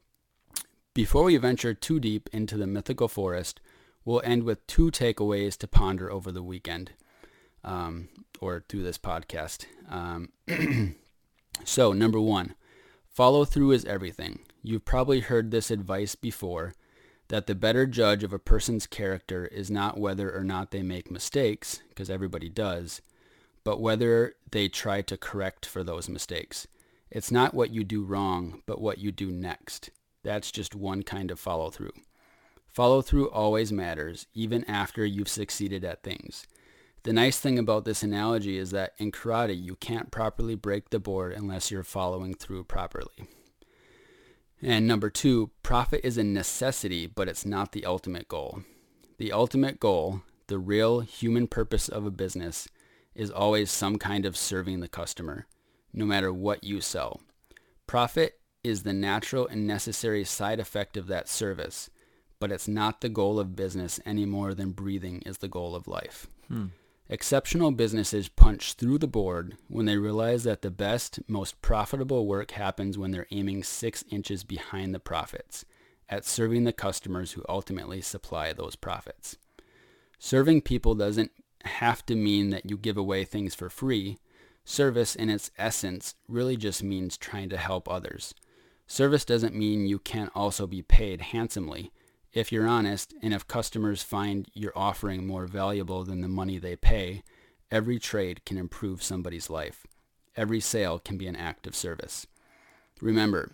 before 0.93 1.25
we 1.25 1.35
venture 1.35 1.73
too 1.73 1.99
deep 1.99 2.29
into 2.31 2.55
the 2.55 2.65
mythical 2.65 3.09
forest, 3.09 3.59
we'll 4.05 4.21
end 4.23 4.43
with 4.43 4.65
two 4.65 4.91
takeaways 4.91 5.57
to 5.57 5.67
ponder 5.67 6.09
over 6.09 6.31
the 6.31 6.41
weekend 6.41 6.93
um, 7.65 8.07
or 8.39 8.63
through 8.69 8.83
this 8.83 8.97
podcast. 8.97 9.65
Um, 9.89 10.29
so, 11.65 11.91
number 11.91 12.19
one, 12.21 12.55
follow 13.09 13.43
through 13.43 13.71
is 13.71 13.83
everything. 13.83 14.39
You've 14.63 14.85
probably 14.85 15.19
heard 15.19 15.51
this 15.51 15.69
advice 15.69 16.15
before 16.15 16.75
that 17.29 17.47
the 17.47 17.55
better 17.55 17.85
judge 17.85 18.23
of 18.23 18.33
a 18.33 18.39
person's 18.39 18.85
character 18.85 19.47
is 19.47 19.71
not 19.71 19.99
whether 19.99 20.35
or 20.35 20.43
not 20.43 20.71
they 20.71 20.83
make 20.83 21.09
mistakes, 21.09 21.81
because 21.89 22.09
everybody 22.09 22.49
does, 22.49 23.01
but 23.63 23.81
whether 23.81 24.35
they 24.51 24.67
try 24.67 25.01
to 25.01 25.17
correct 25.17 25.65
for 25.65 25.83
those 25.83 26.07
mistakes. 26.07 26.67
It's 27.09 27.31
not 27.31 27.53
what 27.53 27.71
you 27.71 27.83
do 27.83 28.03
wrong, 28.03 28.61
but 28.65 28.81
what 28.81 28.99
you 28.99 29.11
do 29.11 29.31
next. 29.31 29.89
That's 30.23 30.51
just 30.51 30.75
one 30.75 31.03
kind 31.03 31.31
of 31.31 31.39
follow 31.39 31.69
through. 31.69 31.93
Follow 32.67 33.01
through 33.01 33.29
always 33.29 33.71
matters, 33.71 34.27
even 34.33 34.65
after 34.65 35.05
you've 35.05 35.29
succeeded 35.29 35.85
at 35.85 36.03
things. 36.03 36.45
The 37.03 37.13
nice 37.13 37.39
thing 37.39 37.57
about 37.57 37.85
this 37.85 38.03
analogy 38.03 38.57
is 38.57 38.71
that 38.71 38.93
in 38.97 39.11
karate, 39.11 39.59
you 39.59 39.75
can't 39.75 40.11
properly 40.11 40.55
break 40.55 40.89
the 40.89 40.99
board 40.99 41.33
unless 41.33 41.71
you're 41.71 41.83
following 41.83 42.33
through 42.33 42.65
properly. 42.65 43.29
And 44.65 44.87
number 44.87 45.11
two, 45.11 45.51
profit 45.61 46.01
is 46.03 46.17
a 46.17 46.23
necessity, 46.23 47.05
but 47.05 47.27
it's 47.29 47.45
not 47.45 47.71
the 47.71 47.85
ultimate 47.85 48.27
goal. 48.27 48.63
The 49.19 49.31
ultimate 49.31 49.79
goal, 49.79 50.23
the 50.47 50.57
real 50.57 51.01
human 51.01 51.45
purpose 51.45 51.87
of 51.87 52.03
a 52.03 52.09
business, 52.09 52.67
is 53.13 53.29
always 53.29 53.69
some 53.69 53.99
kind 53.99 54.25
of 54.25 54.35
serving 54.35 54.79
the 54.79 54.87
customer, 54.87 55.45
no 55.93 56.03
matter 56.03 56.33
what 56.33 56.63
you 56.63 56.81
sell. 56.81 57.21
Profit 57.85 58.39
is 58.63 58.81
the 58.81 58.91
natural 58.91 59.47
and 59.47 59.67
necessary 59.67 60.23
side 60.23 60.59
effect 60.59 60.97
of 60.97 61.05
that 61.05 61.29
service, 61.29 61.91
but 62.39 62.51
it's 62.51 62.67
not 62.67 63.01
the 63.01 63.09
goal 63.09 63.39
of 63.39 63.55
business 63.55 63.99
any 64.03 64.25
more 64.25 64.55
than 64.55 64.71
breathing 64.71 65.21
is 65.27 65.37
the 65.37 65.47
goal 65.47 65.75
of 65.75 65.87
life. 65.87 66.25
Hmm. 66.47 66.65
Exceptional 67.07 67.69
businesses 67.71 68.29
punch 68.29 68.73
through 68.73 68.97
the 68.97 69.07
board 69.07 69.57
when 69.67 69.85
they 69.85 69.97
realize 69.97 70.43
that 70.43 70.63
the 70.63 70.71
best, 70.71 71.19
most 71.27 71.61
profitable 71.61 72.25
work 72.25 72.51
happens 72.51 72.97
when 72.97 73.11
they're 73.11 73.27
aiming 73.29 73.63
six 73.63 74.03
inches 74.09 74.43
behind 74.43 74.93
the 74.93 74.99
profits 74.99 75.65
at 76.09 76.25
serving 76.25 76.63
the 76.63 76.73
customers 76.73 77.33
who 77.33 77.45
ultimately 77.47 78.01
supply 78.01 78.53
those 78.53 78.75
profits. 78.75 79.37
Serving 80.17 80.61
people 80.61 80.95
doesn't 80.95 81.31
have 81.63 82.03
to 82.07 82.15
mean 82.15 82.49
that 82.49 82.67
you 82.67 82.75
give 82.75 82.97
away 82.97 83.23
things 83.23 83.53
for 83.53 83.69
free. 83.69 84.17
Service 84.63 85.15
in 85.15 85.29
its 85.29 85.51
essence 85.59 86.15
really 86.27 86.57
just 86.57 86.81
means 86.81 87.17
trying 87.17 87.49
to 87.49 87.57
help 87.57 87.87
others. 87.87 88.33
Service 88.87 89.25
doesn't 89.25 89.55
mean 89.55 89.85
you 89.85 89.99
can't 89.99 90.31
also 90.33 90.65
be 90.65 90.81
paid 90.81 91.21
handsomely 91.21 91.91
if 92.35 92.51
you're 92.51 92.67
honest 92.67 93.13
and 93.23 93.33
if 93.33 93.47
customers 93.47 94.03
find 94.03 94.49
your 94.53 94.73
offering 94.75 95.25
more 95.25 95.47
valuable 95.47 96.03
than 96.03 96.19
the 96.19 96.27
money 96.27 96.59
they 96.59 96.75
pay, 96.75 97.23
every 97.71 97.97
trade 97.97 98.43
can 98.45 98.57
improve 98.57 99.01
somebody's 99.01 99.49
life. 99.49 99.87
Every 100.35 100.59
sale 100.59 100.99
can 100.99 101.17
be 101.17 101.27
an 101.27 101.37
act 101.37 101.65
of 101.65 101.75
service. 101.75 102.27
Remember, 102.99 103.53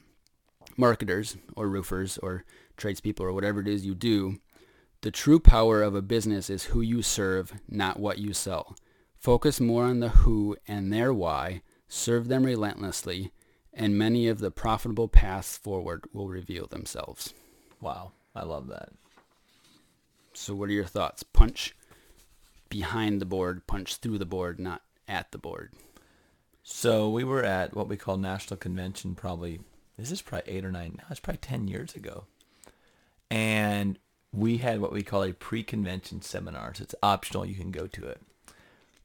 marketers 0.76 1.38
or 1.56 1.70
roofers 1.70 2.18
or 2.18 2.44
tradespeople 2.76 3.24
or 3.24 3.34
whatever 3.34 3.62
it 3.62 3.68
is 3.68 3.86
you 3.86 3.94
do, 3.94 4.40
the 5.02 5.12
true 5.12 5.40
power 5.40 5.84
of 5.84 5.94
a 5.94 6.02
business 6.02 6.50
is 6.50 6.66
who 6.66 6.82
you 6.82 7.04
serve, 7.04 7.54
not 7.70 8.00
what 8.00 8.18
you 8.18 8.34
sell. 8.34 8.76
Focus 9.16 9.60
more 9.60 9.86
on 9.86 10.00
the 10.00 10.10
who 10.10 10.58
and 10.68 10.92
their 10.92 11.14
why, 11.14 11.62
serve 11.88 12.28
them 12.28 12.44
relentlessly, 12.44 13.32
and 13.72 13.96
many 13.96 14.28
of 14.28 14.40
the 14.40 14.50
profitable 14.50 15.08
paths 15.08 15.56
forward 15.56 16.06
will 16.14 16.28
reveal 16.28 16.66
themselves. 16.66 17.36
Wow, 17.80 18.14
I 18.36 18.44
love 18.44 18.68
that. 18.68 18.90
So 20.34 20.56
what 20.56 20.70
are 20.70 20.74
your 20.74 20.86
thoughts? 20.86 21.24
Punch 21.24 21.76
behind 22.70 23.22
the 23.22 23.26
board, 23.26 23.68
punch 23.68 23.98
through 23.98 24.18
the 24.18 24.26
board, 24.26 24.60
not 24.60 24.82
at 25.08 25.32
the 25.32 25.38
board. 25.38 25.74
So 26.64 27.10
we 27.10 27.24
were 27.24 27.44
at 27.44 27.76
what 27.76 27.88
we 27.88 27.98
call 27.98 28.18
national 28.18 28.58
convention. 28.58 29.16
Probably 29.16 29.60
this 29.98 30.12
is 30.12 30.22
probably 30.22 30.54
eight 30.54 30.66
or 30.66 30.72
nine. 30.72 30.96
No, 30.98 31.04
it's 31.10 31.20
probably 31.20 31.40
ten 31.40 31.68
years 31.68 31.96
ago, 31.96 32.26
and 33.30 34.00
we 34.32 34.58
had 34.58 34.80
what 34.80 34.94
we 34.94 35.04
call 35.04 35.24
a 35.24 35.34
pre-convention 35.34 36.22
seminar. 36.22 36.74
So 36.74 36.84
it's 36.84 36.96
optional; 37.04 37.46
you 37.46 37.56
can 37.56 37.72
go 37.72 37.88
to 37.88 38.08
it. 38.08 38.22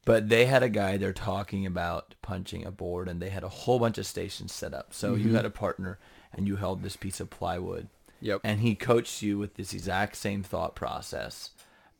But 0.05 0.29
they 0.29 0.45
had 0.45 0.63
a 0.63 0.69
guy 0.69 0.95
there 0.95 1.11
talking 1.11 1.65
about 1.65 2.15
punching 2.21 2.65
a 2.65 2.71
board, 2.71 3.09
and 3.09 3.21
they 3.21 3.29
had 3.29 3.43
a 3.43 3.49
whole 3.49 3.79
bunch 3.79 3.97
of 3.97 4.05
stations 4.05 4.53
set 4.53 4.73
up. 4.73 4.93
So 4.93 5.15
you 5.15 5.25
mm-hmm. 5.25 5.35
had 5.35 5.45
a 5.45 5.49
partner, 5.49 5.99
and 6.31 6.47
you 6.47 6.55
held 6.55 6.81
this 6.81 6.95
piece 6.95 7.19
of 7.19 7.29
plywood, 7.29 7.89
Yep. 8.21 8.41
and 8.43 8.59
he 8.61 8.75
coached 8.75 9.21
you 9.21 9.37
with 9.37 9.55
this 9.55 9.73
exact 9.73 10.15
same 10.15 10.43
thought 10.43 10.75
process 10.75 11.51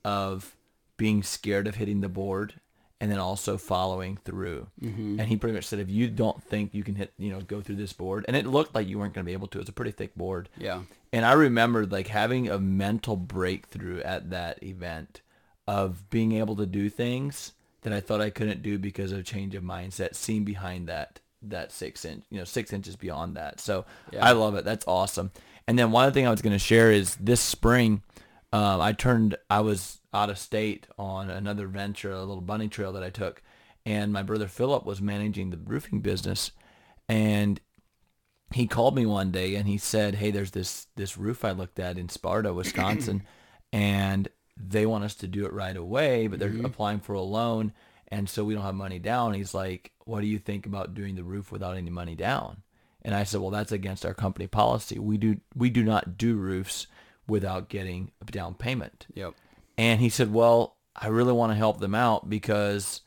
of 0.03 0.55
being 0.97 1.23
scared 1.23 1.67
of 1.67 1.75
hitting 1.75 2.01
the 2.01 2.09
board 2.09 2.55
and 2.99 3.11
then 3.11 3.19
also 3.19 3.57
following 3.57 4.17
through. 4.17 4.67
Mm-hmm. 4.81 5.19
And 5.19 5.29
he 5.29 5.37
pretty 5.37 5.53
much 5.53 5.65
said, 5.65 5.79
if 5.79 5.89
you 5.89 6.07
don't 6.07 6.41
think 6.41 6.73
you 6.73 6.83
can 6.83 6.95
hit, 6.95 7.13
you 7.17 7.29
know, 7.29 7.41
go 7.41 7.61
through 7.61 7.75
this 7.75 7.93
board, 7.93 8.25
and 8.27 8.35
it 8.35 8.47
looked 8.47 8.73
like 8.73 8.87
you 8.87 8.97
weren't 8.97 9.13
going 9.13 9.23
to 9.23 9.29
be 9.29 9.33
able 9.33 9.47
to. 9.49 9.59
It's 9.59 9.69
a 9.69 9.73
pretty 9.73 9.91
thick 9.91 10.15
board. 10.15 10.49
yeah. 10.57 10.81
And 11.13 11.25
I 11.25 11.33
remember 11.33 11.85
like 11.85 12.07
having 12.07 12.49
a 12.49 12.59
mental 12.59 13.15
breakthrough 13.15 14.01
at 14.01 14.29
that 14.31 14.61
event 14.61 15.21
of 15.65 16.09
being 16.09 16.33
able 16.33 16.55
to 16.57 16.65
do 16.65 16.89
things 16.89 17.53
that 17.81 17.93
I 17.93 18.01
thought 18.01 18.19
I 18.19 18.29
couldn't 18.29 18.61
do 18.61 18.77
because 18.77 19.11
of 19.11 19.23
change 19.23 19.55
of 19.55 19.63
mindset 19.63 20.15
seen 20.15 20.43
behind 20.43 20.87
that 20.87 21.19
that 21.43 21.71
six 21.71 22.03
inch, 22.05 22.23
you 22.29 22.37
know, 22.37 22.43
six 22.43 22.73
inches 22.73 22.95
beyond 22.95 23.35
that. 23.35 23.59
So 23.59 23.85
Yeah. 24.11 24.25
I 24.25 24.31
love 24.31 24.55
it. 24.55 24.65
That's 24.65 24.85
awesome. 24.87 25.31
And 25.67 25.77
then 25.77 25.91
one 25.91 26.05
other 26.05 26.13
thing 26.13 26.25
I 26.25 26.31
was 26.31 26.41
going 26.41 26.53
to 26.53 26.59
share 26.59 26.91
is 26.91 27.15
this 27.17 27.41
spring, 27.41 28.01
um, 28.53 28.79
I 28.81 28.93
turned, 28.93 29.35
I 29.49 29.59
was 29.59 29.99
out 30.13 30.29
of 30.29 30.37
state 30.37 30.87
on 30.97 31.29
another 31.29 31.67
venture, 31.67 32.11
a 32.11 32.19
little 32.19 32.41
bunny 32.41 32.69
trail 32.69 32.93
that 32.93 33.03
I 33.03 33.09
took, 33.09 33.41
and 33.85 34.11
my 34.13 34.23
brother 34.23 34.47
Philip 34.47 34.85
was 34.85 35.01
managing 35.01 35.49
the 35.49 35.57
roofing 35.57 36.01
business, 36.01 36.51
and 37.09 37.59
he 38.53 38.65
called 38.65 38.95
me 38.95 39.05
one 39.05 39.31
day 39.31 39.55
and 39.55 39.67
he 39.67 39.77
said, 39.77 40.15
"Hey, 40.15 40.31
there's 40.31 40.51
this 40.51 40.87
this 40.95 41.17
roof 41.17 41.43
I 41.43 41.51
looked 41.51 41.79
at 41.79 41.97
in 41.97 42.07
Sparta, 42.09 42.53
Wisconsin, 42.53 43.23
and 43.73 44.29
they 44.55 44.85
want 44.85 45.03
us 45.03 45.15
to 45.15 45.27
do 45.27 45.45
it 45.45 45.53
right 45.53 45.75
away, 45.75 46.27
but 46.27 46.39
they're 46.39 46.65
applying 46.65 46.99
for 46.99 47.13
a 47.13 47.21
loan, 47.21 47.73
and 48.09 48.29
so 48.29 48.43
we 48.43 48.53
don't 48.53 48.63
have 48.63 48.75
money 48.75 48.99
down. 48.99 49.33
He's 49.33 49.53
like, 49.53 49.91
what 50.05 50.21
do 50.21 50.27
you 50.27 50.39
think 50.39 50.65
about 50.65 50.93
doing 50.93 51.15
the 51.15 51.23
roof 51.23 51.51
without 51.51 51.77
any 51.77 51.89
money 51.89 52.15
down? 52.15 52.63
And 53.01 53.15
I 53.15 53.23
said, 53.23 53.41
well, 53.41 53.51
that's 53.51 53.71
against 53.71 54.05
our 54.05 54.13
company 54.13 54.47
policy. 54.47 54.99
We 54.99 55.17
do 55.17 55.37
we 55.55 55.69
do 55.69 55.83
not 55.83 56.17
do 56.17 56.35
roofs 56.35 56.87
without 57.27 57.69
getting 57.69 58.11
a 58.21 58.25
down 58.25 58.53
payment. 58.53 59.05
Yep. 59.13 59.33
And 59.77 60.01
he 60.01 60.09
said, 60.09 60.33
well, 60.33 60.75
I 60.95 61.07
really 61.07 61.33
want 61.33 61.51
to 61.51 61.57
help 61.57 61.79
them 61.79 61.93
out 61.93 62.29
because 62.29 63.01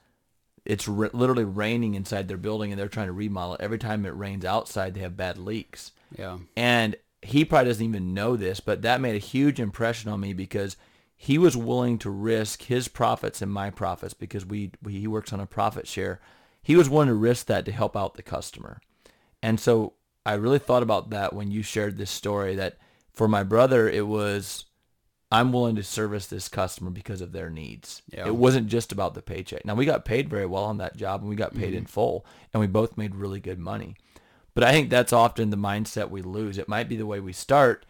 it's 0.65 0.89
r- 0.89 1.11
literally 1.13 1.45
raining 1.45 1.95
inside 1.95 2.29
their 2.29 2.37
building 2.37 2.71
and 2.71 2.81
they're 2.81 2.89
trying 2.89 3.09
to 3.09 3.13
remodel 3.13 3.55
it. 3.55 3.61
Every 3.61 3.79
time 3.79 4.07
it 4.07 4.11
rains 4.11 4.45
outside, 4.45 4.95
they 4.95 5.01
have 5.01 5.17
bad 5.17 5.39
leaks. 5.39 5.93
Yeah. 6.17 6.39
And 6.57 6.97
he 7.23 7.45
probably 7.45 7.71
doesn't 7.71 7.85
even 7.85 8.15
know 8.15 8.37
this, 8.37 8.61
but 8.61 8.83
that 8.83 9.01
made 9.01 9.17
a 9.17 9.19
huge 9.19 9.59
impression 9.61 10.11
on 10.11 10.21
me 10.21 10.33
because 10.33 10.77
he 11.23 11.37
was 11.37 11.55
willing 11.55 11.99
to 11.99 12.09
risk 12.09 12.63
his 12.63 12.89
profits 12.89 13.43
and 13.43 13.53
my 13.53 13.69
profits 13.69 14.15
because 14.15 14.47
we, 14.47 14.71
we 14.83 15.01
he 15.01 15.07
works 15.07 15.35
on 15.35 15.39
a 15.41 15.45
profit 15.45 15.87
share. 15.87 16.19
He 16.63 16.77
was 16.77 16.89
willing 16.89 17.09
to 17.09 17.15
risk 17.15 17.45
that 17.49 17.67
to 17.67 17.73
help 17.73 17.95
out 17.95 18.15
the 18.15 18.23
customer. 18.23 18.81
And 19.43 19.61
so 19.61 19.93
I 20.25 20.33
really 20.33 20.59
thought 20.59 20.83
about 20.83 21.11
that 21.11 21.35
when 21.35 21.51
you 21.51 21.63
shared 21.63 21.99
this 21.99 22.11
story 22.11 22.55
that 22.55 22.79
for 23.13 23.29
my 23.29 23.43
brother 23.43 23.87
it 23.87 24.07
was 24.07 24.65
I'm 25.31 25.53
willing 25.53 25.77
to 25.77 25.83
service 25.83 26.27
this 26.27 26.49
customer 26.49 26.89
because 26.89 27.21
of 27.21 27.33
their 27.33 27.51
needs. 27.51 28.01
Yeah. 28.11 28.27
It 28.27 28.37
wasn't 28.37 28.69
just 28.69 28.91
about 28.91 29.13
the 29.13 29.21
paycheck. 29.21 29.67
Now 29.67 29.75
we 29.75 29.85
got 29.85 30.07
paid 30.07 30.31
very 30.31 30.47
well 30.47 30.65
on 30.65 30.79
that 30.79 30.97
job 30.97 31.21
and 31.21 31.29
we 31.29 31.37
got 31.37 31.55
paid 31.55 31.75
in 31.75 31.85
mm-hmm. 31.85 31.93
full 31.93 32.25
and 32.55 32.63
we 32.63 32.67
both 32.67 32.97
made 32.97 33.15
really 33.15 33.41
good 33.41 33.59
money. 33.59 33.95
But 34.55 34.65
I 34.65 34.73
think 34.73 34.89
that's 34.89 35.13
often 35.13 35.51
the 35.51 35.59
mindset 35.59 36.09
we 36.09 36.23
lose. 36.23 36.57
It 36.57 36.67
might 36.67 36.89
be 36.89 36.97
the 36.97 37.05
way 37.05 37.21
we 37.21 37.35
start, 37.35 37.85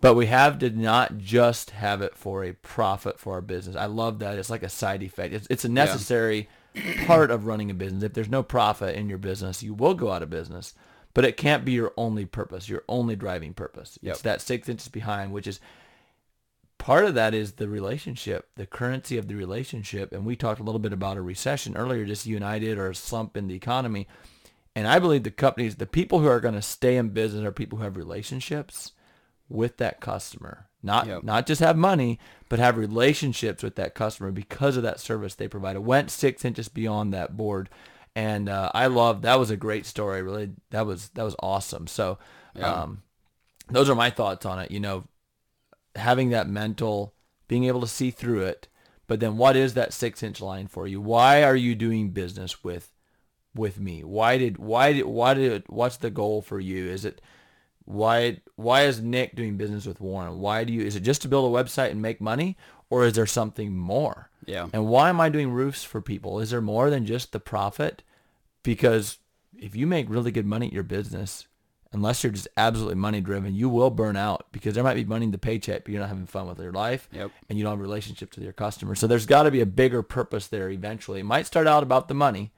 but 0.00 0.14
we 0.14 0.26
have 0.26 0.58
to 0.58 0.70
not 0.70 1.18
just 1.18 1.70
have 1.70 2.02
it 2.02 2.16
for 2.16 2.44
a 2.44 2.52
profit 2.52 3.18
for 3.18 3.34
our 3.34 3.40
business. 3.40 3.76
I 3.76 3.86
love 3.86 4.18
that. 4.18 4.38
It's 4.38 4.50
like 4.50 4.62
a 4.62 4.68
side 4.68 5.02
effect. 5.02 5.34
It's, 5.34 5.46
it's 5.48 5.64
a 5.64 5.70
necessary 5.70 6.48
part 7.06 7.30
of 7.30 7.46
running 7.46 7.70
a 7.70 7.74
business. 7.74 8.02
If 8.02 8.12
there's 8.12 8.28
no 8.28 8.42
profit 8.42 8.96
in 8.96 9.08
your 9.08 9.18
business, 9.18 9.62
you 9.62 9.74
will 9.74 9.94
go 9.94 10.10
out 10.10 10.22
of 10.22 10.30
business. 10.30 10.74
But 11.14 11.24
it 11.24 11.38
can't 11.38 11.64
be 11.64 11.72
your 11.72 11.94
only 11.96 12.26
purpose, 12.26 12.68
your 12.68 12.84
only 12.88 13.16
driving 13.16 13.54
purpose. 13.54 13.98
Yep. 14.02 14.12
It's 14.12 14.22
that 14.22 14.42
six 14.42 14.68
inches 14.68 14.88
behind, 14.88 15.32
which 15.32 15.46
is 15.46 15.60
part 16.76 17.06
of 17.06 17.14
that 17.14 17.32
is 17.32 17.52
the 17.52 17.68
relationship, 17.68 18.50
the 18.56 18.66
currency 18.66 19.16
of 19.16 19.26
the 19.26 19.34
relationship. 19.34 20.12
And 20.12 20.26
we 20.26 20.36
talked 20.36 20.60
a 20.60 20.62
little 20.62 20.78
bit 20.78 20.92
about 20.92 21.16
a 21.16 21.22
recession 21.22 21.74
earlier, 21.74 22.04
just 22.04 22.26
you 22.26 22.36
and 22.36 22.44
I 22.44 22.58
did, 22.58 22.76
or 22.76 22.90
a 22.90 22.94
slump 22.94 23.34
in 23.34 23.48
the 23.48 23.54
economy. 23.54 24.06
And 24.74 24.86
I 24.86 24.98
believe 24.98 25.22
the 25.22 25.30
companies, 25.30 25.76
the 25.76 25.86
people 25.86 26.18
who 26.18 26.26
are 26.26 26.38
going 26.38 26.54
to 26.54 26.60
stay 26.60 26.98
in 26.98 27.08
business 27.08 27.46
are 27.46 27.52
people 27.52 27.78
who 27.78 27.84
have 27.84 27.96
relationships 27.96 28.92
with 29.48 29.76
that 29.78 30.00
customer. 30.00 30.68
Not 30.82 31.06
Yep. 31.06 31.24
not 31.24 31.46
just 31.46 31.60
have 31.60 31.76
money, 31.76 32.18
but 32.48 32.58
have 32.60 32.76
relationships 32.76 33.62
with 33.62 33.74
that 33.76 33.94
customer 33.94 34.30
because 34.30 34.76
of 34.76 34.82
that 34.84 35.00
service 35.00 35.34
they 35.34 35.48
provide. 35.48 35.74
It 35.76 35.82
went 35.82 36.10
six 36.10 36.44
inches 36.44 36.68
beyond 36.68 37.12
that 37.12 37.36
board. 37.36 37.68
And 38.14 38.48
uh, 38.48 38.70
I 38.72 38.86
love 38.86 39.22
that 39.22 39.38
was 39.38 39.50
a 39.50 39.56
great 39.56 39.84
story. 39.84 40.22
Really, 40.22 40.52
that 40.70 40.86
was 40.86 41.08
that 41.10 41.22
was 41.24 41.36
awesome. 41.40 41.86
So, 41.86 42.18
Yeah. 42.54 42.82
um, 42.82 43.02
those 43.68 43.90
are 43.90 43.94
my 43.96 44.10
thoughts 44.10 44.46
on 44.46 44.58
it. 44.60 44.70
You 44.70 44.80
know, 44.80 45.04
having 45.96 46.30
that 46.30 46.48
mental, 46.48 47.14
being 47.48 47.64
able 47.64 47.80
to 47.80 47.86
see 47.86 48.10
through 48.10 48.42
it. 48.42 48.68
But 49.08 49.20
then 49.20 49.36
what 49.36 49.54
is 49.56 49.74
that 49.74 49.92
six 49.92 50.22
inch 50.22 50.40
line 50.40 50.66
for 50.66 50.86
you? 50.86 51.00
Why 51.00 51.42
are 51.42 51.56
you 51.56 51.74
doing 51.74 52.10
business 52.10 52.64
with 52.64 52.92
with 53.54 53.78
me? 53.80 54.02
Why 54.02 54.38
did 54.38 54.58
why 54.58 54.92
did 54.92 55.06
why 55.06 55.34
did 55.34 55.64
what's 55.68 55.96
the 55.96 56.10
goal 56.10 56.42
for 56.42 56.58
you? 56.60 56.86
Is 56.88 57.04
it 57.04 57.20
why 57.86 58.40
why 58.56 58.82
is 58.82 59.00
Nick 59.00 59.34
doing 59.34 59.56
business 59.56 59.86
with 59.86 60.00
Warren? 60.00 60.38
Why 60.40 60.64
do 60.64 60.72
you 60.72 60.82
is 60.82 60.94
it 60.96 61.00
just 61.00 61.22
to 61.22 61.28
build 61.28 61.50
a 61.50 61.62
website 61.62 61.90
and 61.90 62.02
make 62.02 62.20
money 62.20 62.56
or 62.90 63.04
is 63.06 63.14
there 63.14 63.26
something 63.26 63.74
more? 63.74 64.28
Yeah. 64.44 64.68
And 64.72 64.86
why 64.86 65.08
am 65.08 65.20
I 65.20 65.28
doing 65.28 65.50
roofs 65.50 65.82
for 65.84 66.00
people? 66.00 66.38
Is 66.40 66.50
there 66.50 66.60
more 66.60 66.90
than 66.90 67.06
just 67.06 67.32
the 67.32 67.40
profit? 67.40 68.02
Because 68.62 69.18
if 69.58 69.74
you 69.74 69.86
make 69.86 70.10
really 70.10 70.30
good 70.30 70.46
money 70.46 70.66
at 70.66 70.72
your 70.72 70.82
business, 70.82 71.46
unless 71.92 72.22
you're 72.22 72.32
just 72.32 72.48
absolutely 72.56 72.94
money 72.96 73.20
driven, 73.20 73.54
you 73.54 73.68
will 73.68 73.90
burn 73.90 74.16
out 74.16 74.46
because 74.52 74.74
there 74.74 74.84
might 74.84 74.94
be 74.94 75.04
money 75.04 75.24
in 75.24 75.30
the 75.30 75.38
paycheck, 75.38 75.84
but 75.84 75.92
you're 75.92 76.00
not 76.00 76.08
having 76.08 76.26
fun 76.26 76.46
with 76.48 76.58
your 76.58 76.72
life 76.72 77.08
Yep. 77.12 77.30
and 77.48 77.58
you 77.58 77.64
don't 77.64 77.72
have 77.72 77.80
relationships 77.80 78.36
with 78.36 78.44
your 78.44 78.52
customers. 78.52 78.98
So 78.98 79.06
there's 79.06 79.26
got 79.26 79.44
to 79.44 79.50
be 79.50 79.60
a 79.60 79.66
bigger 79.66 80.02
purpose 80.02 80.46
there 80.48 80.68
eventually. 80.70 81.20
It 81.20 81.24
might 81.24 81.46
start 81.46 81.66
out 81.66 81.82
about 81.82 82.08
the 82.08 82.14
money. 82.14 82.52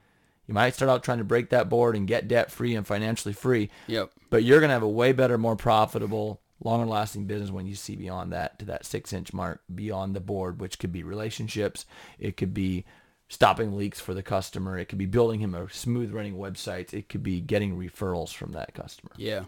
You 0.48 0.54
might 0.54 0.74
start 0.74 0.88
out 0.90 1.04
trying 1.04 1.18
to 1.18 1.24
break 1.24 1.50
that 1.50 1.68
board 1.68 1.94
and 1.94 2.08
get 2.08 2.26
debt 2.26 2.50
free 2.50 2.74
and 2.74 2.84
financially 2.86 3.34
free, 3.34 3.70
Yep. 3.86 4.10
but 4.30 4.42
you're 4.42 4.58
going 4.60 4.70
to 4.70 4.74
have 4.74 4.82
a 4.82 4.88
way 4.88 5.12
better, 5.12 5.38
more 5.38 5.54
profitable, 5.56 6.40
longer 6.64 6.86
lasting 6.86 7.26
business 7.26 7.50
when 7.50 7.66
you 7.66 7.74
see 7.76 7.94
beyond 7.94 8.32
that 8.32 8.58
to 8.58 8.64
that 8.64 8.84
six 8.86 9.12
inch 9.12 9.32
mark 9.32 9.60
beyond 9.72 10.16
the 10.16 10.20
board, 10.20 10.58
which 10.60 10.78
could 10.78 10.90
be 10.90 11.02
relationships. 11.04 11.84
It 12.18 12.36
could 12.36 12.54
be 12.54 12.84
stopping 13.28 13.76
leaks 13.76 14.00
for 14.00 14.14
the 14.14 14.22
customer. 14.22 14.78
It 14.78 14.86
could 14.86 14.96
be 14.98 15.04
building 15.06 15.40
him 15.40 15.54
a 15.54 15.70
smooth 15.70 16.12
running 16.12 16.36
website. 16.36 16.94
It 16.94 17.10
could 17.10 17.22
be 17.22 17.40
getting 17.42 17.76
referrals 17.76 18.32
from 18.32 18.52
that 18.52 18.72
customer. 18.74 19.12
Yeah. 19.18 19.44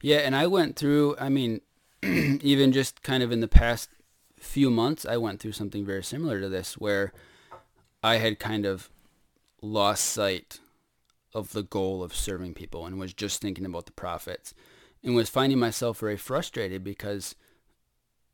Yeah, 0.00 0.18
and 0.20 0.34
I 0.34 0.46
went 0.46 0.74
through, 0.76 1.16
I 1.20 1.28
mean, 1.28 1.60
even 2.02 2.72
just 2.72 3.02
kind 3.02 3.22
of 3.22 3.30
in 3.30 3.40
the 3.40 3.46
past 3.48 3.90
few 4.38 4.70
months, 4.70 5.04
I 5.04 5.18
went 5.18 5.38
through 5.38 5.52
something 5.52 5.84
very 5.84 6.02
similar 6.02 6.40
to 6.40 6.48
this 6.48 6.78
where 6.78 7.12
I 8.02 8.16
had 8.16 8.38
kind 8.38 8.64
of 8.64 8.88
lost 9.62 10.04
sight 10.04 10.60
of 11.34 11.52
the 11.52 11.62
goal 11.62 12.02
of 12.02 12.14
serving 12.14 12.54
people 12.54 12.86
and 12.86 12.98
was 12.98 13.14
just 13.14 13.40
thinking 13.40 13.64
about 13.64 13.86
the 13.86 13.92
profits 13.92 14.54
and 15.02 15.14
was 15.14 15.30
finding 15.30 15.58
myself 15.58 15.98
very 15.98 16.16
frustrated 16.16 16.82
because 16.82 17.34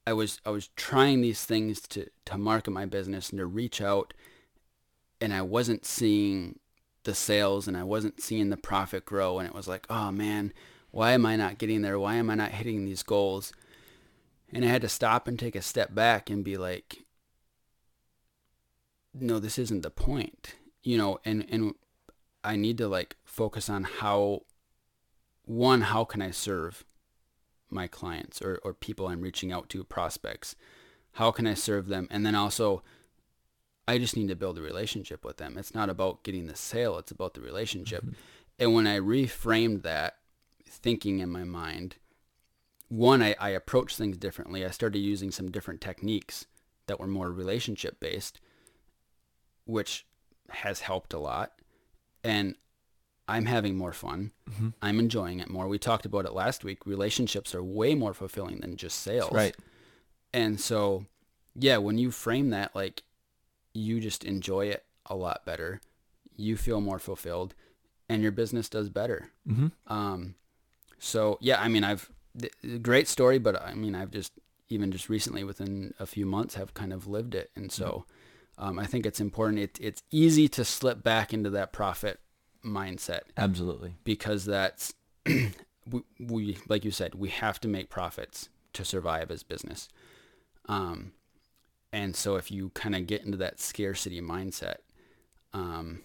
I 0.06 0.12
was 0.12 0.40
I 0.46 0.50
was 0.50 0.68
trying 0.76 1.20
these 1.20 1.44
things 1.44 1.80
to 1.88 2.06
to 2.26 2.38
market 2.38 2.70
my 2.70 2.86
business 2.86 3.30
and 3.30 3.38
to 3.38 3.46
reach 3.46 3.80
out 3.80 4.14
and 5.20 5.32
I 5.32 5.42
wasn't 5.42 5.84
seeing 5.84 6.58
the 7.04 7.14
sales 7.14 7.68
and 7.68 7.76
I 7.76 7.84
wasn't 7.84 8.20
seeing 8.20 8.50
the 8.50 8.56
profit 8.56 9.04
grow 9.04 9.38
and 9.38 9.48
it 9.48 9.54
was 9.54 9.68
like, 9.68 9.86
"Oh 9.90 10.10
man, 10.10 10.52
why 10.90 11.12
am 11.12 11.26
I 11.26 11.36
not 11.36 11.58
getting 11.58 11.82
there? 11.82 11.98
Why 11.98 12.14
am 12.16 12.30
I 12.30 12.34
not 12.34 12.52
hitting 12.52 12.84
these 12.84 13.02
goals?" 13.02 13.52
And 14.52 14.64
I 14.64 14.68
had 14.68 14.82
to 14.82 14.88
stop 14.88 15.26
and 15.26 15.38
take 15.38 15.56
a 15.56 15.62
step 15.62 15.94
back 15.94 16.30
and 16.30 16.44
be 16.44 16.56
like, 16.56 17.04
"No, 19.12 19.38
this 19.38 19.58
isn't 19.58 19.82
the 19.82 19.90
point." 19.90 20.54
You 20.86 20.96
know, 20.98 21.18
and 21.24 21.44
and 21.50 21.74
I 22.44 22.54
need 22.54 22.78
to 22.78 22.86
like 22.86 23.16
focus 23.24 23.68
on 23.68 23.82
how 23.82 24.42
one, 25.44 25.80
how 25.80 26.04
can 26.04 26.22
I 26.22 26.30
serve 26.30 26.84
my 27.68 27.88
clients 27.88 28.40
or, 28.40 28.60
or 28.62 28.72
people 28.72 29.08
I'm 29.08 29.20
reaching 29.20 29.50
out 29.50 29.68
to, 29.70 29.82
prospects? 29.82 30.54
How 31.14 31.32
can 31.32 31.44
I 31.44 31.54
serve 31.54 31.88
them? 31.88 32.06
And 32.08 32.24
then 32.24 32.36
also, 32.36 32.84
I 33.88 33.98
just 33.98 34.16
need 34.16 34.28
to 34.28 34.36
build 34.36 34.58
a 34.58 34.62
relationship 34.62 35.24
with 35.24 35.38
them. 35.38 35.58
It's 35.58 35.74
not 35.74 35.90
about 35.90 36.22
getting 36.22 36.46
the 36.46 36.54
sale, 36.54 36.98
it's 36.98 37.10
about 37.10 37.34
the 37.34 37.40
relationship. 37.40 38.02
Mm-hmm. 38.02 38.14
And 38.60 38.74
when 38.74 38.86
I 38.86 39.00
reframed 39.00 39.82
that 39.82 40.18
thinking 40.68 41.18
in 41.18 41.30
my 41.30 41.42
mind, 41.42 41.96
one, 42.86 43.22
I, 43.22 43.34
I 43.40 43.50
approached 43.50 43.96
things 43.96 44.18
differently. 44.18 44.64
I 44.64 44.70
started 44.70 45.00
using 45.00 45.32
some 45.32 45.50
different 45.50 45.80
techniques 45.80 46.46
that 46.86 47.00
were 47.00 47.08
more 47.08 47.32
relationship 47.32 47.98
based, 47.98 48.40
which 49.64 50.05
has 50.50 50.80
helped 50.80 51.12
a 51.12 51.18
lot. 51.18 51.52
And 52.24 52.54
I'm 53.28 53.46
having 53.46 53.76
more 53.76 53.92
fun. 53.92 54.32
I'm 54.80 54.98
enjoying 54.98 55.40
it 55.40 55.50
more. 55.50 55.66
We 55.68 55.78
talked 55.78 56.06
about 56.06 56.26
it 56.26 56.32
last 56.32 56.64
week. 56.64 56.86
Relationships 56.86 57.54
are 57.54 57.62
way 57.62 57.94
more 57.94 58.14
fulfilling 58.14 58.60
than 58.60 58.76
just 58.76 59.00
sales. 59.00 59.32
Right. 59.32 59.56
And 60.32 60.60
so, 60.60 61.06
yeah, 61.54 61.78
when 61.78 61.98
you 61.98 62.10
frame 62.10 62.50
that, 62.50 62.74
like, 62.74 63.02
you 63.74 64.00
just 64.00 64.24
enjoy 64.24 64.66
it 64.66 64.84
a 65.06 65.14
lot 65.14 65.44
better. 65.44 65.80
You 66.36 66.56
feel 66.56 66.80
more 66.80 66.98
fulfilled, 66.98 67.54
and 68.08 68.22
your 68.22 68.32
business 68.32 68.68
does 68.68 68.90
better. 68.90 69.30
Mm-hmm. 69.48 69.68
Um, 69.92 70.34
so 70.98 71.38
yeah, 71.40 71.60
I 71.60 71.68
mean, 71.68 71.84
I've 71.84 72.10
th- 72.38 72.82
great 72.82 73.08
story, 73.08 73.38
but 73.38 73.60
I 73.60 73.74
mean, 73.74 73.94
I've 73.94 74.10
just 74.10 74.32
even 74.68 74.90
just 74.90 75.08
recently, 75.08 75.44
within 75.44 75.94
a 75.98 76.06
few 76.06 76.26
months, 76.26 76.54
have 76.54 76.74
kind 76.74 76.92
of 76.92 77.06
lived 77.06 77.34
it, 77.34 77.50
and 77.54 77.70
so 77.70 78.04
um, 78.58 78.78
I 78.78 78.86
think 78.86 79.06
it's 79.06 79.20
important. 79.20 79.58
It, 79.60 79.78
it's 79.80 80.02
easy 80.10 80.48
to 80.48 80.64
slip 80.64 81.02
back 81.02 81.34
into 81.34 81.50
that 81.50 81.72
profit 81.72 82.20
mindset 82.64 83.20
Absolutely. 83.36 83.94
because 84.04 84.44
that's 84.44 84.92
we, 85.26 86.02
we 86.18 86.58
like 86.68 86.84
you 86.84 86.90
said 86.90 87.14
we 87.14 87.28
have 87.28 87.60
to 87.60 87.68
make 87.68 87.88
profits 87.88 88.48
to 88.72 88.84
survive 88.84 89.30
as 89.30 89.42
business 89.42 89.88
um 90.68 91.12
and 91.92 92.16
so 92.16 92.36
if 92.36 92.50
you 92.50 92.70
kind 92.70 92.96
of 92.96 93.06
get 93.06 93.24
into 93.24 93.38
that 93.38 93.60
scarcity 93.60 94.20
mindset 94.20 94.76
um 95.52 96.00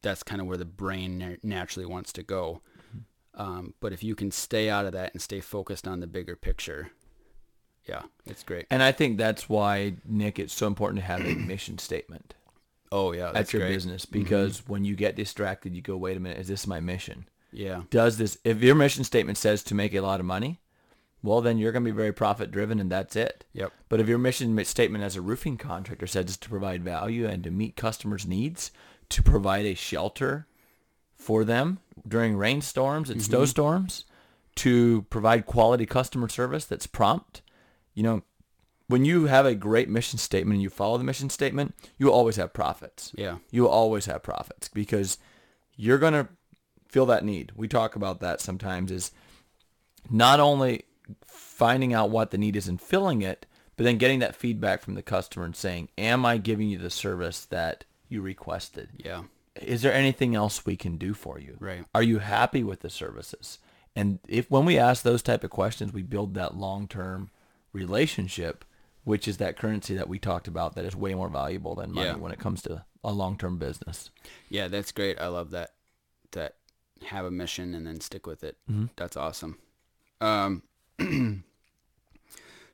that's 0.00 0.22
kind 0.22 0.40
of 0.40 0.46
where 0.46 0.56
the 0.56 0.64
brain 0.64 1.18
na- 1.18 1.36
naturally 1.42 1.86
wants 1.86 2.12
to 2.12 2.22
go 2.22 2.60
um, 3.36 3.74
but 3.80 3.92
if 3.92 4.04
you 4.04 4.14
can 4.14 4.30
stay 4.30 4.70
out 4.70 4.86
of 4.86 4.92
that 4.92 5.12
and 5.12 5.20
stay 5.20 5.40
focused 5.40 5.88
on 5.88 5.98
the 5.98 6.06
bigger 6.06 6.36
picture 6.36 6.92
yeah 7.86 8.02
it's 8.26 8.42
great 8.42 8.66
And 8.70 8.82
I 8.82 8.92
think 8.92 9.18
that's 9.18 9.48
why, 9.48 9.94
Nick, 10.06 10.38
it's 10.38 10.54
so 10.54 10.66
important 10.66 11.00
to 11.00 11.06
have 11.06 11.20
a 11.20 11.34
mission 11.52 11.78
statement 11.78 12.34
oh 12.92 13.12
yeah 13.12 13.28
at 13.28 13.34
that's 13.34 13.52
your 13.52 13.60
great. 13.60 13.68
Mm-hmm. 13.68 13.76
business 13.76 14.06
because 14.06 14.66
when 14.68 14.84
you 14.84 14.94
get 14.96 15.16
distracted, 15.16 15.74
you 15.74 15.82
go, 15.82 15.96
wait 15.96 16.16
a 16.16 16.20
minute, 16.20 16.38
is 16.38 16.48
this 16.48 16.66
my 16.66 16.80
mission? 16.80 17.26
yeah 17.52 17.82
Does 17.90 18.18
this, 18.18 18.38
if 18.44 18.62
your 18.62 18.74
mission 18.74 19.04
statement 19.04 19.38
says 19.38 19.62
to 19.64 19.74
make 19.74 19.94
a 19.94 20.00
lot 20.00 20.20
of 20.20 20.26
money, 20.26 20.60
well, 21.22 21.40
then 21.40 21.56
you're 21.56 21.72
going 21.72 21.84
to 21.84 21.90
be 21.90 21.96
very 21.96 22.12
profit 22.12 22.50
driven 22.50 22.78
and 22.78 22.92
that's 22.92 23.16
it. 23.16 23.46
Yep. 23.54 23.72
But 23.88 23.98
if 24.00 24.08
your 24.08 24.18
mission 24.18 24.62
statement 24.64 25.02
as 25.02 25.16
a 25.16 25.22
roofing 25.22 25.56
contractor 25.56 26.06
says 26.06 26.36
to 26.36 26.48
provide 26.50 26.82
value 26.84 27.26
and 27.26 27.42
to 27.44 27.50
meet 27.50 27.76
customers' 27.76 28.26
needs, 28.26 28.70
to 29.08 29.22
provide 29.22 29.64
a 29.64 29.74
shelter 29.74 30.46
for 31.16 31.42
them 31.42 31.78
during 32.06 32.36
rainstorms 32.36 33.08
and 33.08 33.22
snowstorms, 33.22 34.04
to 34.56 35.02
provide 35.08 35.46
quality 35.46 35.86
customer 35.86 36.28
service 36.28 36.66
that's 36.66 36.86
prompt, 36.86 37.40
you 37.94 38.02
know, 38.02 38.22
when 38.86 39.04
you 39.04 39.26
have 39.26 39.46
a 39.46 39.54
great 39.54 39.88
mission 39.88 40.18
statement 40.18 40.56
and 40.56 40.62
you 40.62 40.70
follow 40.70 40.98
the 40.98 41.04
mission 41.04 41.30
statement, 41.30 41.74
you 41.96 42.06
will 42.06 42.12
always 42.12 42.36
have 42.36 42.52
profits. 42.52 43.12
Yeah. 43.16 43.38
You 43.50 43.62
will 43.62 43.70
always 43.70 44.06
have 44.06 44.22
profits 44.22 44.68
because 44.68 45.18
you're 45.76 45.98
going 45.98 46.12
to 46.12 46.28
feel 46.88 47.06
that 47.06 47.24
need. 47.24 47.52
We 47.56 47.66
talk 47.66 47.96
about 47.96 48.20
that 48.20 48.40
sometimes 48.40 48.90
is 48.90 49.10
not 50.10 50.38
only 50.38 50.84
finding 51.24 51.94
out 51.94 52.10
what 52.10 52.30
the 52.30 52.38
need 52.38 52.56
is 52.56 52.68
and 52.68 52.80
filling 52.80 53.22
it, 53.22 53.46
but 53.76 53.84
then 53.84 53.98
getting 53.98 54.20
that 54.20 54.36
feedback 54.36 54.82
from 54.82 54.94
the 54.94 55.02
customer 55.02 55.44
and 55.44 55.56
saying, 55.56 55.88
am 55.98 56.24
I 56.24 56.36
giving 56.36 56.68
you 56.68 56.78
the 56.78 56.90
service 56.90 57.44
that 57.46 57.84
you 58.08 58.20
requested? 58.20 58.90
Yeah. 58.96 59.22
Is 59.60 59.82
there 59.82 59.94
anything 59.94 60.34
else 60.34 60.66
we 60.66 60.76
can 60.76 60.96
do 60.96 61.14
for 61.14 61.38
you? 61.38 61.56
Right. 61.58 61.84
Are 61.94 62.02
you 62.02 62.18
happy 62.18 62.62
with 62.62 62.80
the 62.80 62.90
services? 62.90 63.58
And 63.96 64.18
if 64.28 64.50
when 64.50 64.64
we 64.64 64.78
ask 64.78 65.02
those 65.02 65.22
type 65.22 65.44
of 65.44 65.50
questions, 65.50 65.92
we 65.92 66.02
build 66.02 66.34
that 66.34 66.56
long-term 66.56 67.30
relationship, 67.74 68.64
which 69.04 69.28
is 69.28 69.36
that 69.36 69.58
currency 69.58 69.94
that 69.94 70.08
we 70.08 70.18
talked 70.18 70.48
about 70.48 70.74
that 70.76 70.86
is 70.86 70.96
way 70.96 71.14
more 71.14 71.28
valuable 71.28 71.74
than 71.74 71.92
money 71.92 72.06
Yeah. 72.08 72.16
when 72.16 72.32
it 72.32 72.38
comes 72.38 72.62
to 72.62 72.86
a 73.02 73.12
long-term 73.12 73.58
business. 73.58 74.10
Yeah, 74.48 74.68
that's 74.68 74.92
great. 74.92 75.20
I 75.20 75.26
love 75.26 75.50
that. 75.50 75.72
That 76.32 76.54
have 77.06 77.26
a 77.26 77.30
mission 77.30 77.74
and 77.74 77.86
then 77.86 78.00
stick 78.00 78.26
with 78.26 78.42
it. 78.42 78.56
That's 78.96 79.16
awesome. 79.16 79.58
Um, 80.22 80.62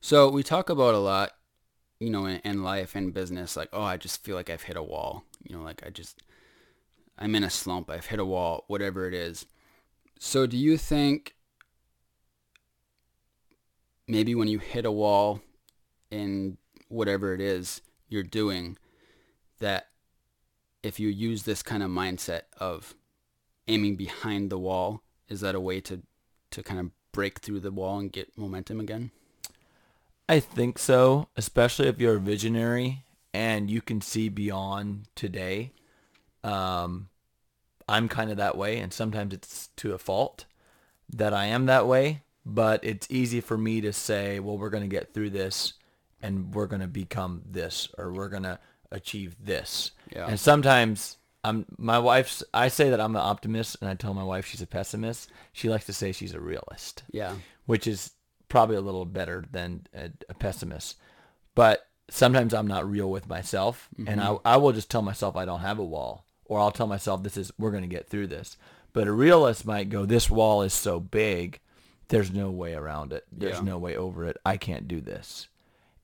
so 0.01 0.29
we 0.29 0.43
talk 0.43 0.71
about 0.71 0.95
a 0.95 0.99
lot, 0.99 1.33
you 1.99 2.11
know, 2.11 2.27
in, 2.27 2.41
in 2.45 2.63
life 2.63 2.95
and 2.95 3.13
business, 3.13 3.57
like, 3.57 3.69
oh, 3.73 3.83
I 3.83 3.97
just 3.97 4.23
feel 4.25 4.37
like 4.37 4.49
I've 4.49 4.63
hit 4.63 4.77
a 4.77 4.83
wall. 4.83 5.25
You 5.43 5.57
know, 5.57 5.63
like 5.63 5.83
I 5.85 5.91
just, 5.91 6.23
I'm 7.19 7.35
in 7.35 7.45
a 7.45 7.51
slump. 7.51 7.91
I've 7.91 8.07
hit 8.07 8.19
a 8.21 8.25
wall, 8.25 8.65
whatever 8.69 9.07
it 9.09 9.15
is. 9.15 9.47
So 10.19 10.47
do 10.47 10.57
you 10.57 10.77
think 10.77 11.35
maybe 14.11 14.35
when 14.35 14.49
you 14.49 14.59
hit 14.59 14.85
a 14.85 14.91
wall 14.91 15.41
in 16.11 16.59
whatever 16.89 17.33
it 17.33 17.41
is 17.41 17.81
you're 18.09 18.23
doing, 18.23 18.77
that 19.61 19.87
if 20.83 20.99
you 20.99 21.09
use 21.09 21.45
this 21.45 21.63
kind 21.63 21.83
of 21.83 21.91
mindset 21.91 22.43
of 22.59 22.95
aiming 23.69 23.97
behind 23.97 24.51
the 24.51 24.59
wall, 24.59 25.03
is 25.29 25.41
that 25.41 25.55
a 25.55 25.61
way 25.61 25.81
to, 25.81 26.03
to 26.51 26.63
kind 26.63 26.81
of 26.81 26.91
break 27.13 27.39
through 27.39 27.61
the 27.61 27.71
wall 27.71 27.99
and 27.99 28.13
get 28.13 28.37
momentum 28.37 28.81
again? 28.81 29.13
I 30.29 30.41
think 30.41 30.79
so, 30.79 31.29
especially 31.37 31.89
if 31.89 32.01
you're 32.01 32.17
a 32.17 32.21
visionary 32.21 33.05
and 33.33 33.71
you 33.71 33.81
can 33.81 34.01
see 34.01 34.29
beyond 34.29 35.07
today. 35.15 35.73
Um, 36.43 37.09
I'm 37.89 38.09
kind 38.09 38.31
of 38.31 38.37
that 38.39 38.57
way, 38.57 38.79
and 38.79 38.93
sometimes 38.93 39.35
it's 39.35 39.69
to 39.77 39.93
a 39.93 39.99
fault 39.99 40.47
that 41.13 41.35
I 41.35 41.47
am 41.47 41.67
that 41.67 41.87
way. 41.87 42.23
But 42.47 42.85
it's 42.85 43.07
easy 43.11 43.41
for 43.41 43.59
me 43.59 43.81
to 43.83 43.93
say, 43.93 44.41
well, 44.41 44.57
we're 44.57 44.71
going 44.71 44.83
to 44.83 44.89
get 44.89 45.13
through 45.13 45.31
this, 45.31 45.75
and 46.23 46.55
we're 46.55 46.67
going 46.67 46.81
to 46.81 46.89
become 46.89 47.43
this, 47.45 47.89
or 47.99 48.13
we're 48.13 48.29
going 48.29 48.45
to 48.45 48.59
achieve 48.91 49.37
this. 49.45 49.93
Yeah. 50.13 50.27
And 50.27 50.41
sometimes 50.41 51.19
I'm 51.45 51.67
my 51.79 51.99
wife's. 51.99 52.43
I 52.53 52.69
say 52.69 52.91
that 52.91 53.01
I'm 53.01 53.15
an 53.15 53.23
optimist, 53.23 53.77
and 53.81 53.89
I 53.91 53.95
tell 53.95 54.15
my 54.15 54.25
wife 54.25 54.47
she's 54.47 54.63
a 54.63 54.67
pessimist. 54.67 55.31
She 55.53 55.69
likes 55.69 55.87
to 55.87 55.93
say 55.93 56.13
she's 56.13 56.35
a 56.35 56.41
realist 56.41 57.03
Yeah. 57.13 57.35
which 57.67 57.87
is 57.87 58.13
probably 58.49 58.77
a 58.77 58.81
little 58.81 59.05
better 59.05 59.45
than 59.51 59.87
a, 59.95 60.11
a 60.29 60.35
pessimist. 60.35 60.97
But 61.55 61.87
sometimes 62.11 62.53
I'm 62.53 62.67
not 62.67 62.91
real 62.91 63.11
with 63.11 63.29
myself, 63.29 63.89
and 63.97 64.21
mm-hmm. 64.21 64.39
I, 64.45 64.55
I 64.55 64.57
will 64.57 64.73
just 64.73 64.91
tell 64.91 65.03
myself 65.03 65.37
I 65.37 65.45
don't 65.45 65.61
have 65.61 65.79
a 65.79 65.85
wall, 65.85 66.27
or 66.45 66.59
I'll 66.59 66.73
tell 66.73 66.87
myself 66.87 67.23
this 67.23 67.37
is 67.37 67.53
we're 67.59 67.71
going 67.71 67.83
to 67.83 67.89
get 67.89 68.09
through 68.09 68.27
this. 68.27 68.57
But 68.93 69.07
a 69.07 69.13
realist 69.13 69.65
might 69.65 69.89
go, 69.89 70.05
this 70.05 70.29
wall 70.29 70.63
is 70.63 70.75
so 70.75 70.99
big, 70.99 71.61
there's 72.11 72.31
no 72.31 72.51
way 72.51 72.75
around 72.75 73.13
it. 73.13 73.25
There's 73.33 73.57
Yeah. 73.57 73.63
no 73.63 73.79
way 73.79 73.97
over 73.97 74.25
it. 74.27 74.37
I 74.45 74.57
can't 74.57 74.87
do 74.87 75.01
this. 75.01 75.49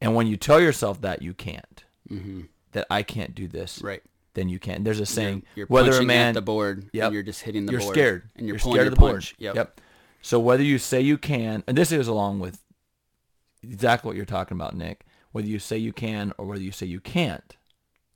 And 0.01 0.15
when 0.15 0.27
you 0.27 0.37
tell 0.37 0.61
yourself 0.61 1.01
that 1.03 1.23
you 1.23 1.35
can't, 1.35 1.85
mm-hmm. 2.11 2.43
that 2.73 2.87
I 2.91 3.03
can't 3.03 3.35
do 3.35 3.47
this, 3.49 3.81
Right. 3.83 4.03
then 4.35 4.49
you 4.49 4.59
can't. 4.59 4.85
There's 4.85 5.01
a 5.01 5.07
saying, 5.07 5.43
You're, 5.55 5.65
you're 5.65 5.67
whether 5.69 5.93
a 5.93 6.03
man 6.05 6.29
at 6.29 6.35
the 6.35 6.43
board 6.43 6.91
Yep. 6.93 7.05
and 7.05 7.15
you're 7.15 7.23
just 7.23 7.43
hitting 7.43 7.67
the 7.67 7.73
you're 7.73 7.81
board. 7.81 7.95
scared 7.95 8.23
And 8.37 8.47
you're, 8.47 8.57
you're 8.57 8.61
pulling 8.61 8.77
scared 8.77 8.87
of 8.89 8.95
the 8.95 9.01
board. 9.01 9.13
punch. 9.15 9.35
Yep. 9.39 9.55
Yep. 9.55 9.81
So 10.23 10.41
whether 10.41 10.63
you 10.63 10.79
say 10.79 11.01
you 11.01 11.19
can, 11.19 11.63
and 11.67 11.77
this 11.79 11.93
is 11.93 12.09
along 12.09 12.41
with 12.41 12.63
exactly 13.63 14.09
what 14.09 14.17
you're 14.17 14.25
talking 14.25 14.57
about, 14.57 14.75
Nick. 14.75 15.05
Whether 15.33 15.49
you 15.49 15.59
say 15.59 15.77
you 15.77 15.93
can 15.93 16.33
or 16.39 16.47
whether 16.47 16.63
you 16.63 16.73
say 16.73 16.87
you 16.87 17.01
can't, 17.01 17.57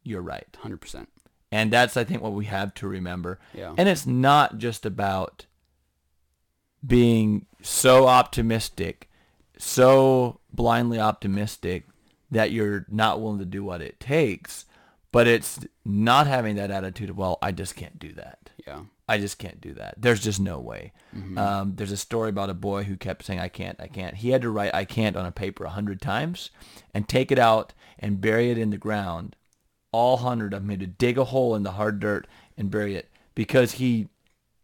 you're 0.03 0.23
right. 0.23 0.47
100%. 0.63 1.07
And 1.53 1.73
that's 1.73 1.97
I 1.97 2.05
think 2.05 2.23
what 2.23 2.33
we 2.33 2.45
have 2.47 2.73
to 2.75 2.89
remember. 2.89 3.39
Yeah. 3.53 3.75
And 3.77 3.89
it's 3.89 4.07
not 4.07 4.59
just 4.59 4.87
about 4.87 5.47
being 6.87 7.47
so 7.63 8.07
optimistic, 8.07 9.09
so 9.59 10.41
blindly 10.53 10.99
optimistic 10.99 11.87
that 12.31 12.51
you're 12.53 12.87
not 12.89 13.21
willing 13.21 13.39
to 13.39 13.45
do 13.45 13.65
what 13.65 13.83
it 13.83 14.01
takes, 14.01 14.65
but 15.13 15.27
it's 15.27 15.61
not 15.85 16.27
having 16.27 16.57
that 16.57 16.71
attitude 16.71 17.11
of, 17.11 17.17
well, 17.17 17.39
I 17.43 17.53
just 17.53 17.75
can't 17.77 17.99
do 17.99 18.13
that. 18.15 18.51
Yeah. 18.67 18.83
I 19.09 19.19
just 19.19 19.39
can't 19.39 19.61
do 19.61 19.75
that. 19.75 19.95
There's 19.99 20.23
just 20.23 20.39
no 20.39 20.61
way. 20.61 20.93
Mm-hmm. 21.17 21.37
Um, 21.37 21.73
there's 21.75 21.91
a 21.91 21.97
story 21.97 22.29
about 22.29 22.49
a 22.49 22.55
boy 22.55 22.85
who 22.85 22.97
kept 22.97 23.25
saying, 23.25 23.41
I 23.41 23.49
can't, 23.49 23.81
I 23.81 23.89
can't. 23.89 24.15
He 24.15 24.31
had 24.31 24.43
to 24.43 24.51
write 24.51 24.73
I 24.73 24.85
can't 24.85 25.17
on 25.17 25.27
a 25.27 25.33
paper 25.33 25.65
a 25.65 25.71
hundred 25.71 26.01
times 26.01 26.51
and 26.95 27.09
take 27.09 27.33
it 27.33 27.39
out 27.39 27.73
and 27.99 28.21
bury 28.21 28.51
it 28.51 28.59
in 28.59 28.71
the 28.71 28.79
ground. 28.79 29.35
All 29.91 30.19
hundred 30.19 30.55
of 30.55 30.63
them 30.63 30.71
had 30.71 30.79
to 30.81 30.87
dig 30.87 31.19
a 31.19 31.25
hole 31.25 31.57
in 31.57 31.65
the 31.65 31.73
hard 31.73 31.99
dirt 31.99 32.29
and 32.57 32.71
bury 32.71 32.95
it 32.95 33.11
because 33.35 33.73
he 33.73 34.07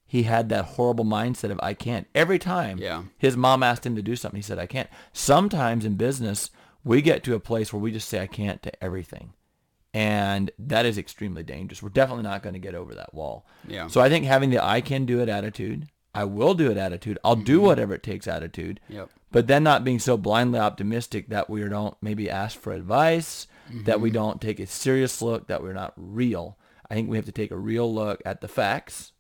he 0.06 0.22
had 0.22 0.48
that 0.48 0.64
horrible 0.64 1.04
mindset 1.04 1.50
of 1.50 1.58
I 1.62 1.74
can't. 1.74 2.06
Every 2.14 2.38
time 2.38 2.78
Yeah. 2.78 3.04
his 3.18 3.36
mom 3.36 3.62
asked 3.62 3.84
him 3.84 3.96
to 3.96 4.02
do 4.02 4.14
something, 4.14 4.38
he 4.38 4.42
said, 4.42 4.58
I 4.58 4.66
can't. 4.66 4.88
Sometimes 5.12 5.84
in 5.84 5.96
business, 5.96 6.50
we 6.84 7.02
get 7.02 7.24
to 7.24 7.34
a 7.34 7.40
place 7.40 7.72
where 7.72 7.80
we 7.80 7.90
just 7.90 8.08
say 8.08 8.20
I 8.20 8.28
can't 8.28 8.62
to 8.62 8.84
everything. 8.84 9.32
And 9.92 10.50
that 10.58 10.86
is 10.86 10.98
extremely 10.98 11.42
dangerous. 11.42 11.82
We're 11.82 11.88
definitely 11.88 12.22
not 12.24 12.42
going 12.42 12.52
to 12.52 12.60
get 12.60 12.74
over 12.74 12.94
that 12.94 13.14
wall. 13.14 13.46
Yeah. 13.66 13.88
So 13.88 14.00
I 14.00 14.08
think 14.08 14.24
having 14.24 14.50
the 14.50 14.64
I 14.64 14.80
can 14.80 15.06
do 15.06 15.20
it 15.20 15.28
attitude, 15.28 15.88
I 16.14 16.24
will 16.24 16.54
do 16.54 16.70
it 16.70 16.76
attitude, 16.76 17.18
I'll 17.24 17.34
do 17.34 17.56
mm-hmm. 17.56 17.66
whatever 17.66 17.94
it 17.94 18.02
takes 18.02 18.28
attitude. 18.28 18.78
Yep. 18.88 19.10
But 19.32 19.48
then 19.48 19.64
not 19.64 19.84
being 19.84 19.98
so 19.98 20.16
blindly 20.16 20.60
optimistic 20.60 21.28
that 21.30 21.50
we 21.50 21.62
don't 21.64 21.96
maybe 22.00 22.30
ask 22.30 22.58
for 22.58 22.72
advice, 22.72 23.48
that 23.84 24.00
we 24.00 24.10
mm-hmm. 24.10 24.14
don't 24.14 24.40
take 24.40 24.60
a 24.60 24.66
serious 24.66 25.20
look, 25.20 25.48
that 25.48 25.62
we're 25.62 25.72
not 25.72 25.94
real. 25.96 26.56
I 26.88 26.94
think 26.94 27.10
we 27.10 27.16
have 27.16 27.26
to 27.26 27.32
take 27.32 27.50
a 27.50 27.56
real 27.56 27.92
look 27.92 28.22
at 28.24 28.40
the 28.40 28.48
facts 28.48 29.12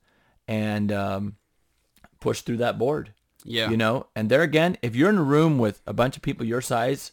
and 0.48 0.92
um, 0.92 1.36
push 2.20 2.40
through 2.42 2.58
that 2.58 2.78
board. 2.78 3.12
Yeah. 3.44 3.70
You 3.70 3.76
know, 3.76 4.06
and 4.16 4.28
there 4.28 4.42
again, 4.42 4.76
if 4.82 4.96
you're 4.96 5.10
in 5.10 5.18
a 5.18 5.22
room 5.22 5.58
with 5.58 5.80
a 5.86 5.92
bunch 5.92 6.16
of 6.16 6.22
people 6.22 6.44
your 6.44 6.60
size 6.60 7.12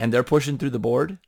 and 0.00 0.12
they're 0.12 0.24
pushing 0.24 0.58
through 0.58 0.70
the 0.70 0.78
board, 0.80 1.18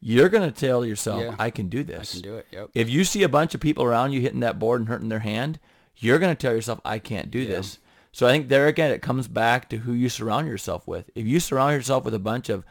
you're 0.00 0.28
going 0.28 0.50
to 0.50 0.54
tell 0.60 0.84
yourself, 0.84 1.22
Yeah. 1.22 1.34
I 1.38 1.48
can 1.50 1.68
do 1.68 1.82
this. 1.82 2.10
I 2.10 2.20
can 2.20 2.22
do 2.22 2.36
it. 2.36 2.46
Yep. 2.52 2.70
If 2.74 2.90
you 2.90 3.04
see 3.04 3.22
a 3.22 3.28
bunch 3.28 3.54
of 3.54 3.60
people 3.62 3.84
around 3.84 4.12
you 4.12 4.20
hitting 4.20 4.40
that 4.40 4.58
board 4.58 4.80
and 4.80 4.88
hurting 4.88 5.08
their 5.08 5.20
hand, 5.20 5.58
you're 5.96 6.18
going 6.18 6.34
to 6.34 6.40
tell 6.40 6.54
yourself, 6.54 6.80
I 6.84 6.98
can't 6.98 7.30
do 7.30 7.38
Yeah. 7.38 7.48
this. 7.56 7.78
So 8.12 8.26
I 8.26 8.30
think 8.32 8.48
there 8.48 8.66
again, 8.68 8.90
it 8.92 9.00
comes 9.02 9.28
back 9.28 9.68
to 9.70 9.78
who 9.78 9.92
you 9.94 10.08
surround 10.10 10.46
yourself 10.46 10.86
with. 10.86 11.10
If 11.14 11.26
you 11.26 11.40
surround 11.40 11.72
yourself 11.72 12.04
with 12.04 12.14
a 12.14 12.18
bunch 12.20 12.48
of 12.50 12.64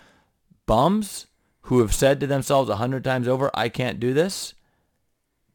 bums 0.65 1.27
who 1.63 1.79
have 1.79 1.93
said 1.93 2.19
to 2.19 2.27
themselves 2.27 2.69
a 2.69 2.75
hundred 2.77 3.03
times 3.03 3.27
over, 3.27 3.49
I 3.53 3.67
can't 3.69 3.99
do 3.99 4.13
this, 4.13 4.53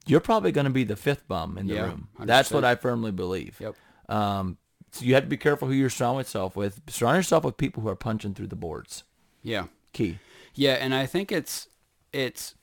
you're 0.09 0.21
probably 0.21 0.53
going 0.53 0.65
to 0.67 0.71
be 0.71 0.85
the 0.85 0.97
fifth 0.97 1.29
bum 1.29 1.59
in 1.59 1.67
the 1.67 1.75
Yeah, 1.75 1.87
room. 1.87 2.09
That's 2.19 2.51
what 2.51 2.65
I 2.65 2.75
firmly 2.75 3.13
believe. 3.13 3.57
Yep. 3.61 3.77
Um, 4.09 4.59
so 4.91 5.05
you 5.05 5.15
have 5.15 5.25
to 5.25 5.29
be 5.29 5.37
careful 5.37 5.69
who 5.69 5.75
you're 5.75 5.91
surround 5.91 6.19
yourself 6.19 6.57
with. 6.57 6.81
Surround 6.89 7.17
yourself 7.17 7.45
with 7.45 7.57
people 7.57 7.83
who 7.83 7.89
are 7.89 7.97
punching 7.97 8.35
through 8.35 8.47
the 8.47 8.57
boards. 8.57 9.05
Yeah. 9.43 9.67
Key. 9.93 10.19
Yeah, 10.55 10.75
and 10.75 10.95
I 10.95 11.07
think 11.07 11.31
it's 11.31 11.69
it's 12.13 12.55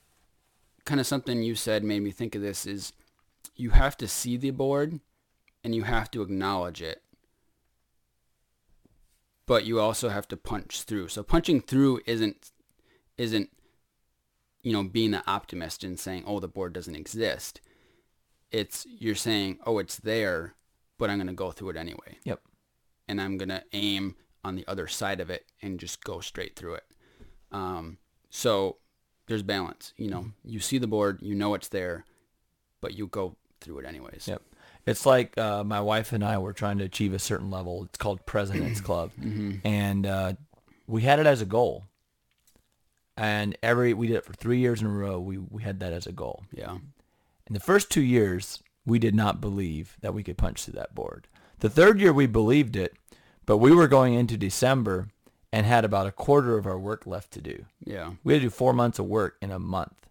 kind 0.84 1.00
of 1.00 1.06
something 1.06 1.42
you 1.42 1.54
said 1.54 1.82
made 1.82 2.02
me 2.02 2.10
think 2.10 2.34
of 2.34 2.42
this 2.42 2.66
is 2.66 2.92
you 3.54 3.70
have 3.70 3.96
to 3.96 4.06
see 4.08 4.36
the 4.36 4.50
board 4.50 5.00
and 5.64 5.74
you 5.74 5.84
have 5.84 6.10
to 6.12 6.22
acknowledge 6.22 6.82
it. 6.82 7.02
But 9.46 9.64
you 9.64 9.78
also 9.80 10.08
have 10.08 10.26
to 10.28 10.36
punch 10.36 10.82
through. 10.82 11.08
So 11.08 11.22
punching 11.22 11.62
through 11.62 12.00
isn't 12.06 12.50
isn't 13.16 13.50
you 14.66 14.72
know 14.72 14.82
being 14.82 15.12
the 15.12 15.22
optimist 15.30 15.84
and 15.84 15.98
saying, 15.98 16.24
"Oh, 16.26 16.40
the 16.40 16.48
board 16.56 16.72
doesn't 16.72 16.96
exist." 16.96 17.60
It's 18.50 18.84
you're 18.88 19.14
saying, 19.28 19.58
"Oh, 19.66 19.78
it's 19.78 19.96
there, 19.96 20.54
but 20.98 21.08
I'm 21.08 21.18
going 21.18 21.28
to 21.28 21.32
go 21.44 21.52
through 21.52 21.70
it 21.70 21.76
anyway." 21.76 22.18
Yep. 22.24 22.40
and 23.08 23.20
I'm 23.20 23.38
gonna 23.38 23.62
aim 23.72 24.16
on 24.42 24.56
the 24.56 24.66
other 24.66 24.88
side 24.88 25.20
of 25.20 25.30
it 25.30 25.44
and 25.62 25.78
just 25.78 26.02
go 26.02 26.18
straight 26.20 26.56
through 26.56 26.74
it. 26.74 26.84
Um, 27.52 27.98
so 28.30 28.78
there's 29.28 29.44
balance. 29.44 29.92
You 29.96 30.10
know, 30.10 30.24
you 30.44 30.58
see 30.58 30.78
the 30.78 30.88
board, 30.88 31.20
you 31.22 31.34
know 31.36 31.54
it's 31.54 31.68
there, 31.68 32.04
but 32.80 32.94
you 32.94 33.06
go 33.06 33.36
through 33.60 33.78
it 33.80 33.86
anyways. 33.86 34.26
Yep. 34.26 34.42
It's 34.86 35.06
like 35.06 35.36
uh, 35.38 35.62
my 35.64 35.80
wife 35.80 36.12
and 36.12 36.24
I 36.24 36.38
were 36.38 36.52
trying 36.52 36.78
to 36.78 36.84
achieve 36.84 37.12
a 37.12 37.18
certain 37.20 37.50
level. 37.50 37.84
It's 37.84 37.98
called 37.98 38.26
President's 38.26 38.80
Club, 38.88 39.10
and 39.64 40.06
uh, 40.06 40.32
we 40.88 41.02
had 41.02 41.18
it 41.20 41.26
as 41.26 41.40
a 41.40 41.46
goal. 41.46 41.84
And 43.16 43.56
every 43.62 43.94
we 43.94 44.08
did 44.08 44.16
it 44.16 44.24
for 44.24 44.32
three 44.34 44.58
years 44.58 44.80
in 44.80 44.86
a 44.86 44.90
row. 44.90 45.18
We 45.18 45.38
we 45.38 45.62
had 45.62 45.80
that 45.80 45.92
as 45.92 46.06
a 46.06 46.12
goal. 46.12 46.44
Yeah. 46.52 46.76
In 47.46 47.54
the 47.54 47.60
first 47.60 47.90
two 47.90 48.02
years, 48.02 48.62
we 48.84 48.98
did 48.98 49.14
not 49.14 49.40
believe 49.40 49.96
that 50.00 50.12
we 50.14 50.22
could 50.22 50.36
punch 50.36 50.64
through 50.64 50.74
that 50.74 50.94
board. 50.94 51.28
The 51.60 51.70
third 51.70 52.00
year, 52.00 52.12
we 52.12 52.26
believed 52.26 52.76
it, 52.76 52.94
but 53.46 53.56
we 53.58 53.72
were 53.72 53.88
going 53.88 54.14
into 54.14 54.36
December 54.36 55.08
and 55.52 55.64
had 55.64 55.84
about 55.84 56.06
a 56.06 56.12
quarter 56.12 56.58
of 56.58 56.66
our 56.66 56.78
work 56.78 57.06
left 57.06 57.30
to 57.32 57.40
do. 57.40 57.64
Yeah. 57.84 58.12
We 58.24 58.32
had 58.34 58.42
to 58.42 58.46
do 58.46 58.50
four 58.50 58.72
months 58.74 58.98
of 58.98 59.06
work 59.06 59.36
in 59.40 59.50
a 59.50 59.58
month. 59.58 60.08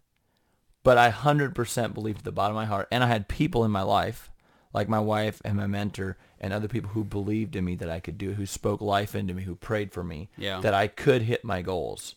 But 0.82 0.98
I 0.98 1.12
100% 1.12 1.94
believed 1.94 2.20
at 2.20 2.24
the 2.24 2.32
bottom 2.32 2.56
of 2.56 2.62
my 2.62 2.66
heart, 2.66 2.88
and 2.92 3.04
I 3.04 3.08
had 3.08 3.28
people 3.28 3.64
in 3.66 3.72
my 3.72 3.82
life, 3.82 4.32
like 4.74 4.88
my 4.88 5.00
wife 5.00 5.42
and 5.44 5.56
my 5.58 5.68
mentor 5.68 6.18
and 6.40 6.54
other 6.54 6.68
people 6.68 6.92
who 6.92 7.04
believed 7.04 7.56
in 7.56 7.66
me 7.66 7.76
that 7.76 7.90
I 7.90 8.00
could 8.00 8.18
do 8.18 8.32
it, 8.32 8.36
who 8.36 8.46
spoke 8.46 8.82
life 8.82 9.14
into 9.16 9.34
me, 9.34 9.44
who 9.44 9.56
prayed 9.56 9.92
for 9.92 10.04
me, 10.04 10.30
Yeah. 10.38 10.62
that 10.62 10.74
I 10.74 10.88
could 10.88 11.24
hit 11.24 11.44
my 11.44 11.62
goals. 11.62 12.16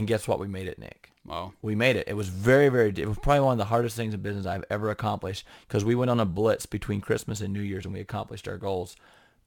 And 0.00 0.08
guess 0.08 0.26
what? 0.26 0.40
We 0.40 0.48
made 0.48 0.66
it, 0.66 0.78
Nick. 0.78 1.12
Wow. 1.26 1.52
We 1.60 1.74
made 1.74 1.96
it. 1.96 2.08
It 2.08 2.14
was 2.14 2.28
very, 2.28 2.70
very, 2.70 2.88
it 2.88 3.06
was 3.06 3.18
probably 3.18 3.40
one 3.40 3.52
of 3.52 3.58
the 3.58 3.66
hardest 3.66 3.96
things 3.96 4.14
in 4.14 4.22
business 4.22 4.46
I've 4.46 4.64
ever 4.70 4.88
accomplished 4.90 5.46
because 5.68 5.84
we 5.84 5.94
went 5.94 6.10
on 6.10 6.18
a 6.18 6.24
blitz 6.24 6.64
between 6.64 7.02
Christmas 7.02 7.42
and 7.42 7.52
New 7.52 7.60
Year's 7.60 7.84
and 7.84 7.92
we 7.92 8.00
accomplished 8.00 8.48
our 8.48 8.56
goals. 8.56 8.96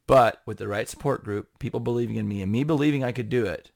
But 0.06 0.44
with 0.46 0.60
the 0.60 0.68
right 0.68 0.88
support 0.88 1.24
group, 1.24 1.58
people 1.58 1.80
believing 1.80 2.18
in 2.18 2.28
me 2.28 2.44
and 2.44 2.52
me 2.52 2.64
believing 2.64 3.04
I 3.04 3.12
could 3.12 3.30
do 3.30 3.48
it, 3.48 3.72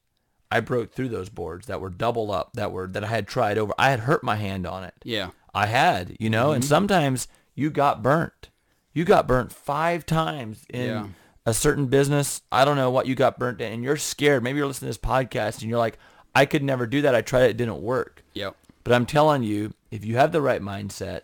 I 0.52 0.60
broke 0.60 0.94
through 0.94 1.10
those 1.10 1.30
boards 1.30 1.66
that 1.66 1.82
were 1.82 1.90
double 1.90 2.32
up, 2.32 2.52
that 2.54 2.72
were, 2.72 2.86
that 2.86 3.04
I 3.04 3.08
had 3.08 3.28
tried 3.28 3.58
over. 3.58 3.74
I 3.80 3.90
had 3.90 4.02
hurt 4.02 4.24
my 4.24 4.36
hand 4.36 4.68
on 4.68 4.84
it. 4.84 4.94
Yeah. 5.04 5.32
I 5.56 5.66
had, 5.66 6.16
you 6.20 6.30
know, 6.30 6.52
and 6.52 6.62
mm-hmm. 6.62 6.70
sometimes 6.70 7.28
you 7.56 7.72
got 7.72 8.04
burnt. 8.04 8.52
You 8.94 9.04
got 9.04 9.28
burnt 9.28 9.52
five 9.52 10.06
times 10.06 10.64
in 10.70 10.86
Yeah. 10.86 11.08
a 11.48 11.56
certain 11.56 11.88
business. 11.88 12.44
I 12.52 12.66
don't 12.66 12.78
know 12.78 12.92
what 12.92 13.08
you 13.08 13.16
got 13.16 13.40
burnt 13.40 13.62
in, 13.62 13.74
and 13.74 13.84
you're 13.84 13.98
scared. 13.98 14.44
Maybe 14.44 14.60
you're 14.60 14.68
listening 14.68 14.94
to 14.94 15.00
this 15.00 15.10
podcast 15.10 15.62
and 15.62 15.70
you're 15.72 15.80
like, 15.80 15.98
I 16.38 16.46
could 16.46 16.64
never 16.64 16.86
do 16.86 17.02
that. 17.02 17.16
I 17.16 17.22
tried 17.22 17.44
it, 17.44 17.50
it 17.52 17.58
didn't 17.58 17.82
work. 17.82 18.24
Yep. 18.34 18.56
But 18.84 18.94
I'm 18.94 19.06
telling 19.06 19.44
you, 19.44 19.74
if 19.92 20.06
you 20.06 20.18
have 20.18 20.32
the 20.32 20.42
right 20.42 20.62
mindset, 20.62 21.22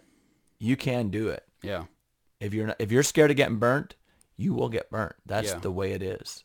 you 0.59 0.75
can 0.75 1.09
do 1.09 1.29
it. 1.29 1.45
Yeah. 1.61 1.85
If 2.39 2.53
you're 2.53 2.67
not, 2.67 2.77
if 2.79 2.91
you're 2.91 3.03
scared 3.03 3.29
of 3.31 3.37
getting 3.37 3.57
burnt, 3.57 3.95
you 4.37 4.53
will 4.53 4.69
get 4.69 4.89
burnt. 4.89 5.15
That's 5.25 5.51
Yeah. 5.51 5.59
the 5.59 5.71
way 5.71 5.91
it 5.91 6.01
is. 6.01 6.43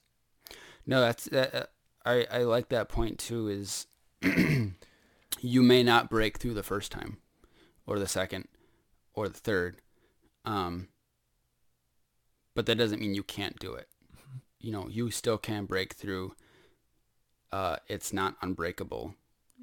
No, 0.86 1.00
that's 1.00 1.24
that. 1.26 1.54
Uh, 1.54 1.66
I 2.04 2.26
I 2.30 2.38
like 2.44 2.68
that 2.68 2.88
point 2.88 3.18
too. 3.18 3.48
Is 3.48 3.86
you 4.22 5.62
may 5.62 5.82
not 5.82 6.10
break 6.10 6.38
through 6.38 6.54
the 6.54 6.62
first 6.62 6.92
time, 6.92 7.18
or 7.86 7.98
the 7.98 8.06
second, 8.06 8.46
or 9.14 9.28
the 9.28 9.38
third, 9.38 9.80
um. 10.44 10.88
But 12.54 12.66
that 12.66 12.76
doesn't 12.76 13.00
mean 13.00 13.14
you 13.14 13.22
can't 13.22 13.58
do 13.58 13.74
it. 13.74 13.88
You 14.60 14.72
know, 14.72 14.88
you 14.88 15.10
still 15.10 15.38
can 15.38 15.64
break 15.64 15.94
through. 15.94 16.34
Uh, 17.52 17.76
it's 17.86 18.12
not 18.12 18.36
unbreakable. 18.42 19.14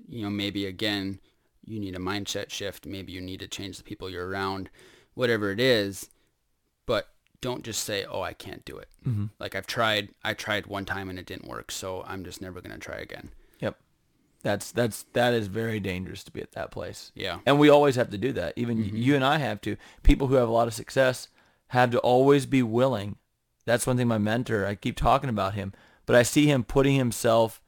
You 0.07 0.23
know, 0.23 0.29
maybe 0.29 0.65
again, 0.65 1.19
you 1.65 1.79
need 1.79 1.95
a 1.95 1.99
mindset 1.99 2.49
shift. 2.49 2.85
Maybe 2.85 3.11
you 3.11 3.21
need 3.21 3.39
to 3.39 3.47
change 3.47 3.77
the 3.77 3.83
people 3.83 4.09
you're 4.09 4.27
around, 4.27 4.69
whatever 5.13 5.51
it 5.51 5.59
is. 5.59 6.09
But 6.85 7.09
don't 7.41 7.63
just 7.63 7.83
say, 7.83 8.05
"Oh, 8.05 8.21
I 8.21 8.33
can't 8.33 8.65
do 8.65 8.77
it." 8.77 8.89
Mm-hmm. 9.07 9.25
Like 9.39 9.55
I've 9.55 9.67
tried, 9.67 10.09
I 10.23 10.33
tried 10.33 10.67
one 10.67 10.85
time 10.85 11.09
and 11.09 11.19
it 11.19 11.25
didn't 11.25 11.47
work, 11.47 11.71
so 11.71 12.03
I'm 12.07 12.23
just 12.23 12.41
never 12.41 12.61
gonna 12.61 12.77
try 12.77 12.97
again. 12.97 13.29
Yep. 13.59 13.77
That's 14.43 14.71
that's 14.71 15.03
that 15.13 15.33
is 15.33 15.47
very 15.47 15.79
dangerous 15.79 16.23
to 16.25 16.31
be 16.31 16.41
at 16.41 16.51
that 16.53 16.71
place. 16.71 17.11
Yeah, 17.15 17.39
And 17.45 17.59
we 17.59 17.69
always 17.69 17.95
have 17.95 18.11
to 18.11 18.17
do 18.17 18.31
that. 18.33 18.53
Even 18.55 18.83
you 18.83 19.15
and 19.15 19.23
I 19.25 19.37
have 19.37 19.61
to. 19.61 19.77
People 20.03 20.27
who 20.27 20.35
have 20.35 20.49
a 20.49 20.51
lot 20.51 20.67
of 20.67 20.73
success 20.73 21.29
have 21.69 21.91
to 21.91 21.99
always 21.99 22.45
be 22.45 22.61
willing. 22.61 23.17
That's 23.65 23.87
one 23.87 23.97
thing 23.97 24.07
my 24.07 24.19
mentor, 24.19 24.65
I 24.67 24.75
keep 24.75 24.95
talking 24.95 25.29
about 25.29 25.55
him, 25.55 25.73
but 26.05 26.15
I 26.15 26.21
see 26.21 26.45
him 26.45 26.63
putting 26.63 26.95
himself 26.95 27.59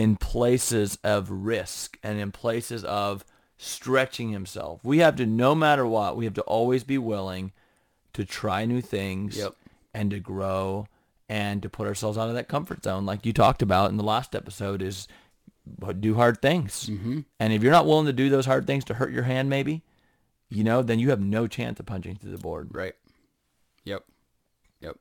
in 0.00 0.16
places 0.16 0.98
of 1.04 1.30
risk 1.30 1.98
and 2.02 2.18
in 2.18 2.32
places 2.32 2.84
of 2.84 3.24
stretching 3.58 4.30
himself. 4.30 4.82
We 4.82 4.98
have 4.98 5.16
to, 5.16 5.26
no 5.26 5.54
matter 5.54 5.86
what, 5.86 6.16
we 6.16 6.24
have 6.24 6.32
to 6.34 6.42
always 6.42 6.84
be 6.84 6.96
willing 6.96 7.52
to 8.14 8.24
try 8.24 8.64
new 8.64 8.80
things 8.80 9.36
Yep. 9.36 9.54
and 9.92 10.10
to 10.10 10.18
grow 10.18 10.86
and 11.28 11.62
to 11.62 11.68
put 11.68 11.86
ourselves 11.86 12.16
out 12.16 12.28
of 12.28 12.34
that 12.34 12.48
comfort 12.48 12.82
zone 12.82 13.04
like 13.04 13.26
you 13.26 13.32
talked 13.34 13.60
about 13.60 13.90
in 13.90 13.98
the 13.98 14.02
last 14.02 14.34
episode 14.34 14.80
is 14.80 15.06
do 16.00 16.14
hard 16.14 16.40
things. 16.40 16.88
Mm-hmm. 16.88 17.20
And 17.38 17.52
if 17.52 17.62
you're 17.62 17.70
not 17.70 17.86
willing 17.86 18.06
to 18.06 18.12
do 18.14 18.30
those 18.30 18.46
hard 18.46 18.66
things 18.66 18.84
to 18.86 18.94
hurt 18.94 19.12
your 19.12 19.24
hand 19.24 19.50
maybe, 19.50 19.82
you 20.48 20.64
know, 20.64 20.82
then 20.82 20.98
you 20.98 21.10
have 21.10 21.20
no 21.20 21.46
chance 21.46 21.78
of 21.78 21.84
punching 21.86 22.16
through 22.16 22.32
the 22.32 22.38
board. 22.38 22.70
right. 22.72 22.94
Yep, 23.84 24.04
yep. 24.80 24.96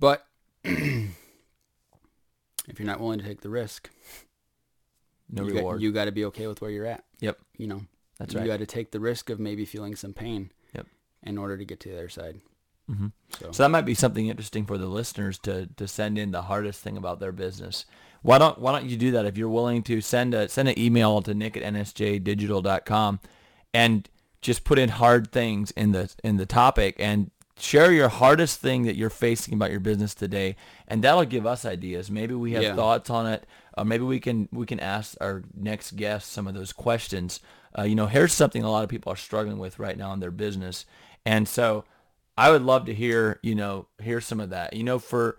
But 0.00 0.26
if 2.68 2.78
you're 2.78 2.86
not 2.86 3.00
willing 3.00 3.18
to 3.18 3.24
take 3.24 3.40
the 3.40 3.50
risk, 3.50 3.90
No 5.30 5.44
you 5.46 5.54
reward. 5.54 5.76
Got, 5.78 5.82
you 5.82 5.92
got 5.92 6.04
to 6.06 6.12
be 6.12 6.24
okay 6.26 6.46
with 6.46 6.60
where 6.60 6.70
you're 6.70 6.86
at. 6.86 7.04
yep. 7.20 7.38
You 7.56 7.66
know, 7.66 7.82
That's 8.18 8.34
you 8.34 8.40
right. 8.40 8.46
You 8.46 8.52
got 8.52 8.58
to 8.60 8.66
take 8.66 8.90
the 8.90 9.00
risk 9.00 9.30
of 9.30 9.38
maybe 9.40 9.64
feeling 9.64 9.96
some 9.96 10.12
pain 10.12 10.50
Yep. 10.74 10.86
in 11.22 11.38
order 11.38 11.56
to 11.56 11.64
get 11.64 11.80
to 11.80 11.88
the 11.90 11.96
other 11.96 12.08
side. 12.08 12.40
Mm-hmm. 12.90 13.06
So, 13.38 13.52
So 13.52 13.62
that 13.62 13.70
might 13.70 13.86
be 13.86 13.94
something 13.94 14.26
interesting 14.26 14.66
for 14.66 14.76
the 14.76 14.86
listeners 14.86 15.38
to 15.40 15.66
to 15.76 15.88
send 15.88 16.18
in 16.18 16.32
the 16.32 16.42
hardest 16.42 16.82
thing 16.82 16.96
about 16.96 17.18
their 17.20 17.32
business. 17.32 17.86
Why 18.22 18.38
don't 18.38 18.58
Why 18.58 18.72
don't 18.72 18.88
you 18.90 18.96
do 18.96 19.10
that 19.12 19.24
if 19.24 19.38
you're 19.38 19.48
willing 19.48 19.82
to 19.84 20.00
send 20.02 20.34
a 20.34 20.48
send 20.48 20.68
an 20.68 20.78
email 20.78 21.22
to 21.22 21.32
nick 21.32 21.56
at 21.56 21.62
nsjdigital.com 21.62 23.20
and 23.72 24.08
just 24.42 24.64
put 24.64 24.78
in 24.78 24.90
hard 24.90 25.32
things 25.32 25.70
in 25.72 25.92
the 25.92 26.14
in 26.22 26.36
the 26.36 26.44
topic 26.46 26.96
and 26.98 27.30
share 27.56 27.92
your 27.92 28.08
hardest 28.08 28.60
thing 28.60 28.82
that 28.82 28.96
you're 28.96 29.10
facing 29.10 29.54
about 29.54 29.70
your 29.70 29.80
business 29.80 30.14
today 30.14 30.56
and 30.88 31.02
that'll 31.04 31.24
give 31.24 31.46
us 31.46 31.64
ideas 31.64 32.10
maybe 32.10 32.34
we 32.34 32.52
have 32.52 32.62
Yeah. 32.62 32.74
thoughts 32.74 33.10
on 33.10 33.26
it 33.26 33.46
uh, 33.76 33.84
maybe 33.84 34.04
we 34.04 34.18
can 34.20 34.48
we 34.52 34.66
can 34.66 34.80
ask 34.80 35.16
our 35.20 35.42
next 35.54 35.96
guest 35.96 36.32
some 36.32 36.46
of 36.48 36.54
those 36.54 36.72
questions 36.72 37.40
uh, 37.78 37.82
you 37.82 37.94
know 37.94 38.06
here's 38.06 38.32
something 38.32 38.62
a 38.62 38.70
lot 38.70 38.82
of 38.84 38.90
people 38.90 39.12
are 39.12 39.16
struggling 39.16 39.58
with 39.58 39.78
right 39.78 39.96
now 39.96 40.12
in 40.12 40.20
their 40.20 40.30
business 40.32 40.84
and 41.24 41.48
so 41.48 41.84
I 42.36 42.50
would 42.50 42.62
love 42.62 42.86
to 42.86 42.94
hear, 42.94 43.38
you 43.44 43.54
know, 43.54 43.86
hear 44.02 44.20
some 44.20 44.40
of 44.40 44.50
that. 44.50 44.72
You 44.74 44.82
know, 44.82 44.98
for 44.98 45.38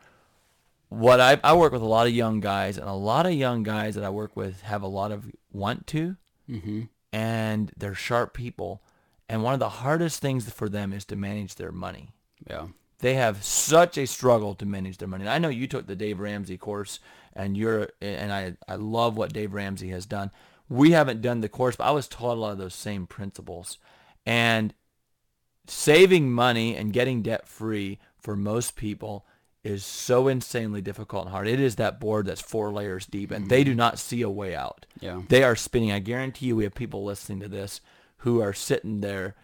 what 0.87 1.19
I 1.19 1.39
I 1.43 1.53
work 1.53 1.73
with 1.73 1.81
a 1.81 1.85
lot 1.85 2.07
of 2.07 2.13
young 2.13 2.39
guys, 2.39 2.77
and 2.77 2.87
a 2.87 2.93
lot 2.93 3.25
of 3.25 3.33
young 3.33 3.63
guys 3.63 3.95
that 3.95 4.03
I 4.05 4.09
work 4.09 4.35
with 4.37 4.61
have 4.61 4.81
a 4.81 4.87
lot 4.87 5.11
of 5.11 5.25
want 5.51 5.87
to, 5.87 6.15
hmm 6.47 6.83
and 7.11 7.71
they're 7.77 7.93
sharp 7.95 8.33
people. 8.33 8.81
And 9.27 9.43
one 9.43 9.53
of 9.53 9.59
the 9.59 9.69
hardest 9.69 10.21
things 10.21 10.49
for 10.51 10.69
them 10.69 10.93
is 10.93 11.05
to 11.05 11.15
manage 11.15 11.55
their 11.55 11.71
money. 11.71 12.09
yeah, 12.49 12.67
They 12.99 13.15
have 13.15 13.43
such 13.43 13.97
a 13.97 14.05
struggle 14.05 14.53
to 14.55 14.65
manage 14.65 14.97
their 14.97 15.07
money. 15.07 15.23
And 15.23 15.29
I 15.29 15.39
know 15.39 15.49
you 15.49 15.67
took 15.67 15.87
the 15.87 15.95
Dave 15.95 16.19
Ramsey 16.19 16.57
course, 16.57 16.99
and 17.33 17.57
you're 17.57 17.89
and 18.01 18.31
I 18.31 18.55
I 18.67 18.75
love 18.75 19.17
what 19.17 19.33
Dave 19.33 19.53
Ramsey 19.53 19.89
has 19.89 20.05
done. 20.05 20.31
We 20.69 20.91
haven't 20.91 21.21
done 21.21 21.41
the 21.41 21.49
course, 21.49 21.75
but 21.75 21.85
I 21.85 21.91
was 21.91 22.07
taught 22.07 22.37
a 22.37 22.39
lot 22.39 22.51
of 22.51 22.57
those 22.57 22.75
same 22.75 23.07
principles. 23.07 23.77
And 24.25 24.73
saving 25.67 26.31
money 26.31 26.75
and 26.75 26.93
getting 26.93 27.21
debt 27.21 27.47
free 27.47 27.99
for 28.17 28.35
most 28.35 28.75
people 28.75 29.25
is 29.63 29.83
so 29.83 30.27
insanely 30.27 30.81
difficult 30.81 31.25
and 31.25 31.31
hard. 31.31 31.47
It 31.47 31.59
is 31.59 31.75
that 31.75 31.99
board 31.99 32.27
that's 32.27 32.41
four 32.41 32.71
layers 32.71 33.07
deep, 33.07 33.31
and 33.31 33.49
they 33.49 33.61
mm-hmm. 33.61 33.71
do 33.71 33.75
not 33.75 33.99
see 33.99 34.21
a 34.21 34.29
way 34.29 34.55
out. 34.55 34.85
yeah, 34.99 35.23
They 35.27 35.43
are 35.43 35.55
spinning. 35.55 35.91
I 35.91 35.99
guarantee 35.99 36.47
you, 36.47 36.55
we 36.55 36.65
have 36.65 36.75
people 36.75 37.03
listening 37.03 37.39
to 37.39 37.47
this 37.47 37.81
who 38.25 38.41
are 38.41 38.53
sitting 38.53 39.01
there 39.01 39.35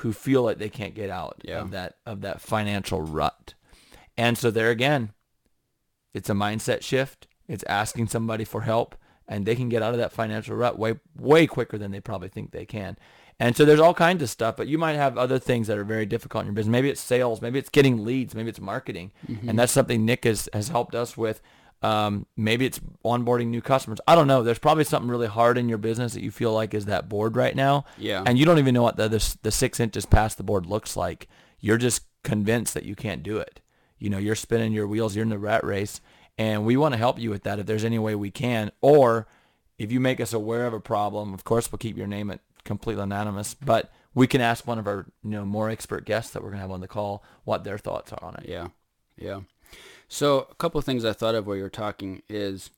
who 0.00 0.12
feel 0.12 0.42
like 0.42 0.58
they 0.58 0.68
can't 0.68 0.94
get 0.94 1.08
out 1.08 1.40
Yeah. 1.42 1.60
of 1.62 1.70
that 1.70 1.96
of 2.04 2.20
that 2.20 2.40
financial 2.40 3.00
rut. 3.00 3.54
And 4.16 4.36
so 4.36 4.50
there 4.50 4.70
again, 4.70 5.12
it's 6.12 6.28
a 6.28 6.34
mindset 6.34 6.82
shift. 6.82 7.26
It's 7.48 7.64
asking 7.64 8.08
somebody 8.08 8.44
for 8.44 8.60
help, 8.60 8.94
and 9.26 9.46
they 9.46 9.56
can 9.56 9.70
get 9.70 9.82
out 9.82 9.94
of 9.94 9.98
that 9.98 10.12
financial 10.12 10.54
rut 10.54 10.78
way 10.78 10.96
way 11.18 11.46
quicker 11.46 11.78
than 11.78 11.92
they 11.92 12.00
probably 12.00 12.28
think 12.28 12.50
they 12.50 12.66
can. 12.66 12.98
And 13.40 13.56
so 13.56 13.64
there's 13.64 13.80
all 13.80 13.94
kinds 13.94 14.22
of 14.22 14.28
stuff, 14.28 14.56
but 14.56 14.66
you 14.66 14.76
might 14.76 14.96
have 14.96 15.16
other 15.16 15.38
things 15.38 15.66
that 15.66 15.78
are 15.78 15.84
very 15.84 16.06
difficult 16.06 16.42
in 16.42 16.48
your 16.48 16.54
business. 16.54 16.72
Maybe 16.72 16.90
it's 16.90 17.00
sales, 17.00 17.40
maybe 17.40 17.58
it's 17.58 17.68
getting 17.70 18.04
leads, 18.04 18.34
maybe 18.34 18.50
it's 18.50 18.60
marketing, 18.60 19.12
mm-hmm. 19.26 19.48
and 19.48 19.58
that's 19.58 19.72
something 19.72 20.04
Nick 20.04 20.24
has 20.24 20.48
has 20.52 20.68
helped 20.68 20.94
us 20.94 21.16
with. 21.16 21.40
Um, 21.86 22.26
maybe 22.36 22.66
it's 22.66 22.80
onboarding 23.04 23.46
new 23.48 23.62
customers. 23.62 24.00
I 24.08 24.16
don't 24.16 24.26
know. 24.26 24.42
There's 24.42 24.58
probably 24.58 24.82
something 24.84 25.08
really 25.10 25.28
hard 25.28 25.56
in 25.56 25.68
your 25.68 25.78
business 25.78 26.14
that 26.14 26.22
you 26.22 26.32
feel 26.32 26.52
like 26.52 26.74
is 26.74 26.86
that 26.86 27.08
board 27.08 27.36
right 27.36 27.54
now, 27.54 27.84
yeah, 27.96 28.24
and 28.26 28.36
you 28.36 28.44
don't 28.44 28.58
even 28.58 28.74
know 28.74 28.82
what 28.82 28.96
the, 28.96 29.08
the 29.08 29.36
the 29.42 29.50
six 29.52 29.78
inches 29.78 30.04
past 30.04 30.36
the 30.36 30.42
board 30.42 30.66
looks 30.66 30.96
like. 30.96 31.28
You're 31.60 31.78
just 31.78 32.02
convinced 32.24 32.74
that 32.74 32.84
you 32.84 32.96
can't 32.96 33.22
do 33.22 33.38
it. 33.38 33.60
You 33.98 34.10
know, 34.10 34.18
you're 34.18 34.34
spinning 34.34 34.72
your 34.72 34.88
wheels. 34.88 35.14
You're 35.14 35.22
in 35.22 35.28
the 35.28 35.38
rat 35.38 35.64
race, 35.64 36.00
and 36.36 36.66
we 36.66 36.76
want 36.76 36.94
to 36.94 36.98
help 36.98 37.20
you 37.20 37.30
with 37.30 37.44
that 37.44 37.60
if 37.60 37.66
there's 37.66 37.84
any 37.84 37.98
way 38.00 38.14
we 38.16 38.32
can. 38.32 38.72
Or 38.80 39.28
if 39.78 39.92
you 39.92 40.00
make 40.00 40.20
us 40.20 40.32
aware 40.32 40.66
of 40.66 40.74
a 40.74 40.80
problem, 40.80 41.32
of 41.34 41.44
course 41.44 41.70
we'll 41.70 41.78
keep 41.78 41.96
your 41.96 42.08
name 42.08 42.30
at 42.30 42.40
completely 42.64 43.04
anonymous, 43.04 43.54
but 43.54 43.92
we 44.12 44.26
can 44.26 44.40
ask 44.40 44.66
one 44.66 44.78
of 44.80 44.88
our 44.88 45.06
you 45.22 45.30
know 45.30 45.44
more 45.44 45.70
expert 45.70 46.04
guests 46.04 46.32
that 46.32 46.42
we're 46.42 46.50
gonna 46.50 46.62
have 46.62 46.72
on 46.72 46.80
the 46.80 46.88
call 46.88 47.22
what 47.44 47.62
their 47.62 47.78
thoughts 47.78 48.12
are 48.12 48.24
on 48.24 48.34
it. 48.36 48.48
Yeah, 48.48 48.68
yeah. 49.16 49.40
So 50.08 50.46
a 50.50 50.54
couple 50.54 50.78
of 50.78 50.84
things 50.84 51.04
I 51.04 51.12
thought 51.12 51.34
of 51.34 51.46
while 51.46 51.56
you 51.56 51.62
were 51.62 51.68
talking 51.68 52.22
is, 52.28 52.70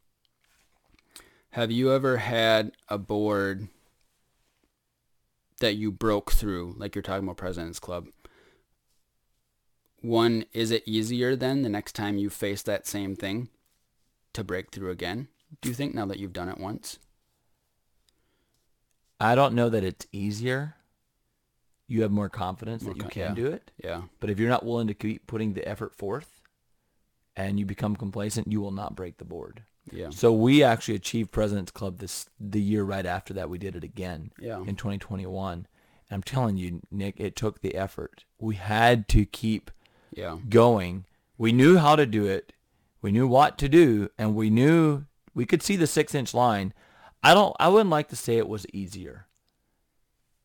have 1.51 1.71
you 1.71 1.93
ever 1.93 2.19
had 2.19 2.73
a 2.89 2.99
board 2.99 3.69
that 5.61 5.75
you 5.75 5.91
broke 5.91 6.33
through, 6.33 6.75
like 6.79 6.95
you're 6.95 7.03
talking 7.03 7.25
about 7.25 7.37
President's 7.37 7.81
Club, 7.81 8.07
one, 10.01 10.45
is 10.53 10.71
it 10.71 10.85
easier 10.87 11.35
then 11.35 11.63
the 11.63 11.69
next 11.69 11.95
time 11.95 12.19
you 12.19 12.31
face 12.31 12.63
that 12.63 12.87
same 12.87 13.17
thing 13.17 13.49
to 14.33 14.45
break 14.45 14.71
through 14.71 14.91
again? 14.91 15.29
Do 15.61 15.69
you 15.69 15.75
think 15.75 15.95
now 15.95 16.07
that 16.07 16.19
you've 16.19 16.33
done 16.33 16.49
it 16.49 16.59
once? 16.59 16.99
I 19.21 19.35
don't 19.35 19.55
know 19.55 19.69
that 19.69 19.83
it's 19.83 20.07
easier. 20.13 20.77
You 21.89 22.03
have 22.03 22.13
more 22.13 22.29
confidence 22.29 22.85
More 22.85 22.93
that 22.93 22.99
you 22.99 23.03
co- 23.05 23.09
can 23.09 23.23
yeah. 23.23 23.35
do 23.35 23.47
it. 23.47 23.71
Yeah. 23.83 24.03
But 24.21 24.31
if 24.31 24.39
you're 24.39 24.49
not 24.49 24.65
willing 24.65 24.87
to 24.87 24.95
keep 24.95 25.27
putting 25.27 25.55
the 25.55 25.67
effort 25.67 25.95
forth 25.97 26.38
and 27.39 27.59
you 27.59 27.65
become 27.65 27.95
complacent, 27.95 28.51
you 28.51 28.61
will 28.61 28.73
not 28.73 28.97
break 28.97 29.19
the 29.19 29.25
board. 29.25 29.63
Yeah. 29.93 30.11
So 30.11 30.33
we 30.33 30.63
actually 30.65 30.97
achieved 30.97 31.31
President's 31.31 31.71
Club 31.71 31.99
this 31.99 32.27
the 32.41 32.61
year 32.61 32.83
right 32.83 33.07
after 33.07 33.33
that. 33.35 33.49
We 33.49 33.59
did 33.59 33.77
it 33.77 33.85
again 33.85 34.33
Yeah. 34.41 34.59
in 34.59 34.75
2021. 34.77 35.53
And 35.55 35.67
I'm 36.17 36.23
telling 36.23 36.57
you, 36.57 36.81
Nick, 36.91 37.15
it 37.19 37.37
took 37.37 37.61
the 37.61 37.77
effort. 37.77 38.25
We 38.41 38.57
had 38.57 39.09
to 39.11 39.25
keep 39.25 39.71
Yeah. 40.13 40.39
going. 40.49 41.05
We 41.39 41.53
knew 41.53 41.79
how 41.79 41.95
to 41.95 42.05
do 42.07 42.27
it. 42.27 42.53
We 43.01 43.13
knew 43.13 43.29
what 43.29 43.57
to 43.59 43.69
do, 43.69 44.11
and 44.19 44.35
we 44.35 44.51
knew 44.51 45.05
we 45.33 45.47
could 45.47 45.63
see 45.63 45.77
the 45.77 45.87
six 45.87 46.15
inch 46.17 46.35
line. 46.35 46.75
I 47.23 47.33
don't. 47.35 47.55
I 47.61 47.69
wouldn't 47.69 47.91
like 47.91 48.09
to 48.09 48.17
say 48.17 48.37
it 48.37 48.49
was 48.49 48.67
easier. 48.73 49.27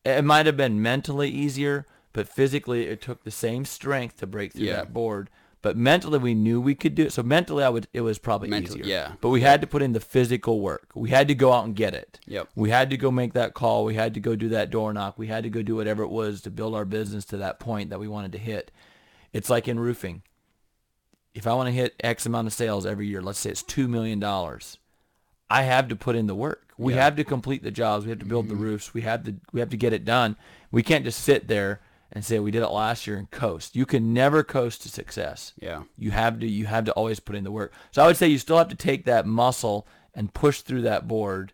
It 0.04 0.22
might 0.24 0.46
have 0.46 0.56
been 0.56 0.80
mentally 0.80 1.28
easier, 1.30 1.86
but 2.12 2.28
physically 2.28 2.86
it 2.86 3.00
took 3.02 3.24
the 3.24 3.30
same 3.32 3.64
strength 3.64 4.18
to 4.18 4.26
break 4.28 4.52
through 4.52 4.66
Yeah. 4.66 4.76
that 4.76 4.92
board. 4.92 5.30
But 5.64 5.78
mentally 5.78 6.18
we 6.18 6.34
knew 6.34 6.60
we 6.60 6.74
could 6.74 6.94
do 6.94 7.04
it. 7.04 7.12
So 7.14 7.22
mentally 7.22 7.64
I 7.64 7.70
would 7.70 7.88
it 7.94 8.02
was 8.02 8.18
probably 8.18 8.48
Mentally, 8.50 8.80
easier. 8.80 8.94
yeah. 8.94 9.12
But 9.22 9.30
we 9.30 9.40
had 9.40 9.62
to 9.62 9.66
put 9.66 9.80
in 9.80 9.94
the 9.94 9.98
physical 10.00 10.60
work. 10.60 10.90
We 10.94 11.08
had 11.08 11.26
to 11.28 11.34
go 11.34 11.52
out 11.54 11.64
and 11.64 11.74
get 11.74 11.94
it. 11.94 12.20
Yep. 12.26 12.50
We 12.54 12.68
had 12.68 12.90
to 12.90 12.98
go 12.98 13.10
make 13.10 13.32
that 13.32 13.54
call. 13.54 13.86
We 13.86 13.94
had 13.94 14.12
to 14.12 14.20
go 14.20 14.36
do 14.36 14.50
that 14.50 14.68
door 14.70 14.92
knock. 14.92 15.18
We 15.18 15.26
had 15.28 15.42
to 15.44 15.48
go 15.50 15.62
do 15.62 15.74
whatever 15.76 16.02
it 16.02 16.10
was 16.10 16.42
to 16.42 16.50
build 16.50 16.74
our 16.74 16.84
business 16.84 17.24
to 17.26 17.38
that 17.38 17.58
point 17.60 17.88
that 17.88 17.98
we 17.98 18.06
wanted 18.08 18.32
to 18.32 18.38
hit. 18.38 18.70
It's 19.32 19.48
like 19.48 19.66
in 19.66 19.80
roofing. 19.80 20.22
If 21.34 21.46
I 21.46 21.54
want 21.54 21.68
to 21.68 21.72
hit 21.72 21.94
X 22.00 22.26
amount 22.26 22.46
of 22.46 22.52
sales 22.52 22.84
every 22.84 23.06
year, 23.08 23.22
let's 23.22 23.38
say 23.38 23.48
it's 23.50 23.62
$2 23.62 23.88
million, 23.88 24.22
I 25.50 25.62
have 25.62 25.88
to 25.88 25.96
put 25.96 26.14
in 26.14 26.26
the 26.26 26.34
work. 26.34 26.74
We 26.76 26.92
Yeah. 26.92 26.96
Mm-hmm. 26.98 27.04
have 27.04 27.16
to 27.16 27.24
complete 27.24 27.62
the 27.62 27.70
jobs. 27.70 28.04
We 28.04 28.10
have 28.10 28.18
to 28.20 28.24
build 28.26 28.48
the 28.48 28.54
roofs. 28.54 28.92
We 28.92 29.00
have 29.00 29.24
to 29.24 29.34
we 29.52 29.60
have 29.60 29.70
to 29.70 29.76
get 29.78 29.92
it 29.94 30.04
done. 30.04 30.36
We 30.70 30.82
can't 30.82 31.04
just 31.06 31.20
sit 31.22 31.48
there 31.48 31.80
and 32.14 32.24
say 32.24 32.38
we 32.38 32.50
did 32.50 32.62
it 32.62 32.68
last 32.68 33.06
year 33.06 33.16
and 33.16 33.30
coast. 33.30 33.74
You 33.74 33.86
can 33.86 34.12
never 34.14 34.42
coast 34.44 34.82
to 34.82 34.88
success. 34.88 35.52
Yeah. 35.60 35.82
You 35.98 36.12
have 36.12 36.38
to 36.40 36.46
you 36.46 36.66
have 36.66 36.84
to 36.84 36.92
always 36.92 37.20
put 37.20 37.36
in 37.36 37.44
the 37.44 37.50
work. 37.52 37.72
So 37.90 38.02
I 38.02 38.06
would 38.06 38.16
say 38.16 38.28
you 38.28 38.38
still 38.38 38.58
have 38.58 38.68
to 38.68 38.76
take 38.76 39.04
that 39.04 39.26
muscle 39.26 39.86
and 40.14 40.32
push 40.32 40.60
through 40.60 40.82
that 40.82 41.08
board, 41.08 41.52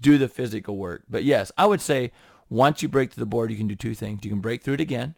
do 0.00 0.18
the 0.18 0.28
physical 0.28 0.76
work. 0.76 1.04
But 1.08 1.24
yes, 1.24 1.50
I 1.56 1.66
would 1.66 1.80
say 1.80 2.12
once 2.50 2.82
you 2.82 2.88
break 2.88 3.12
through 3.12 3.22
the 3.22 3.26
board, 3.26 3.50
you 3.50 3.56
can 3.56 3.66
do 3.68 3.74
two 3.76 3.94
things. 3.94 4.20
You 4.24 4.30
can 4.30 4.40
break 4.40 4.62
through 4.62 4.74
it 4.74 4.80
again, 4.80 5.14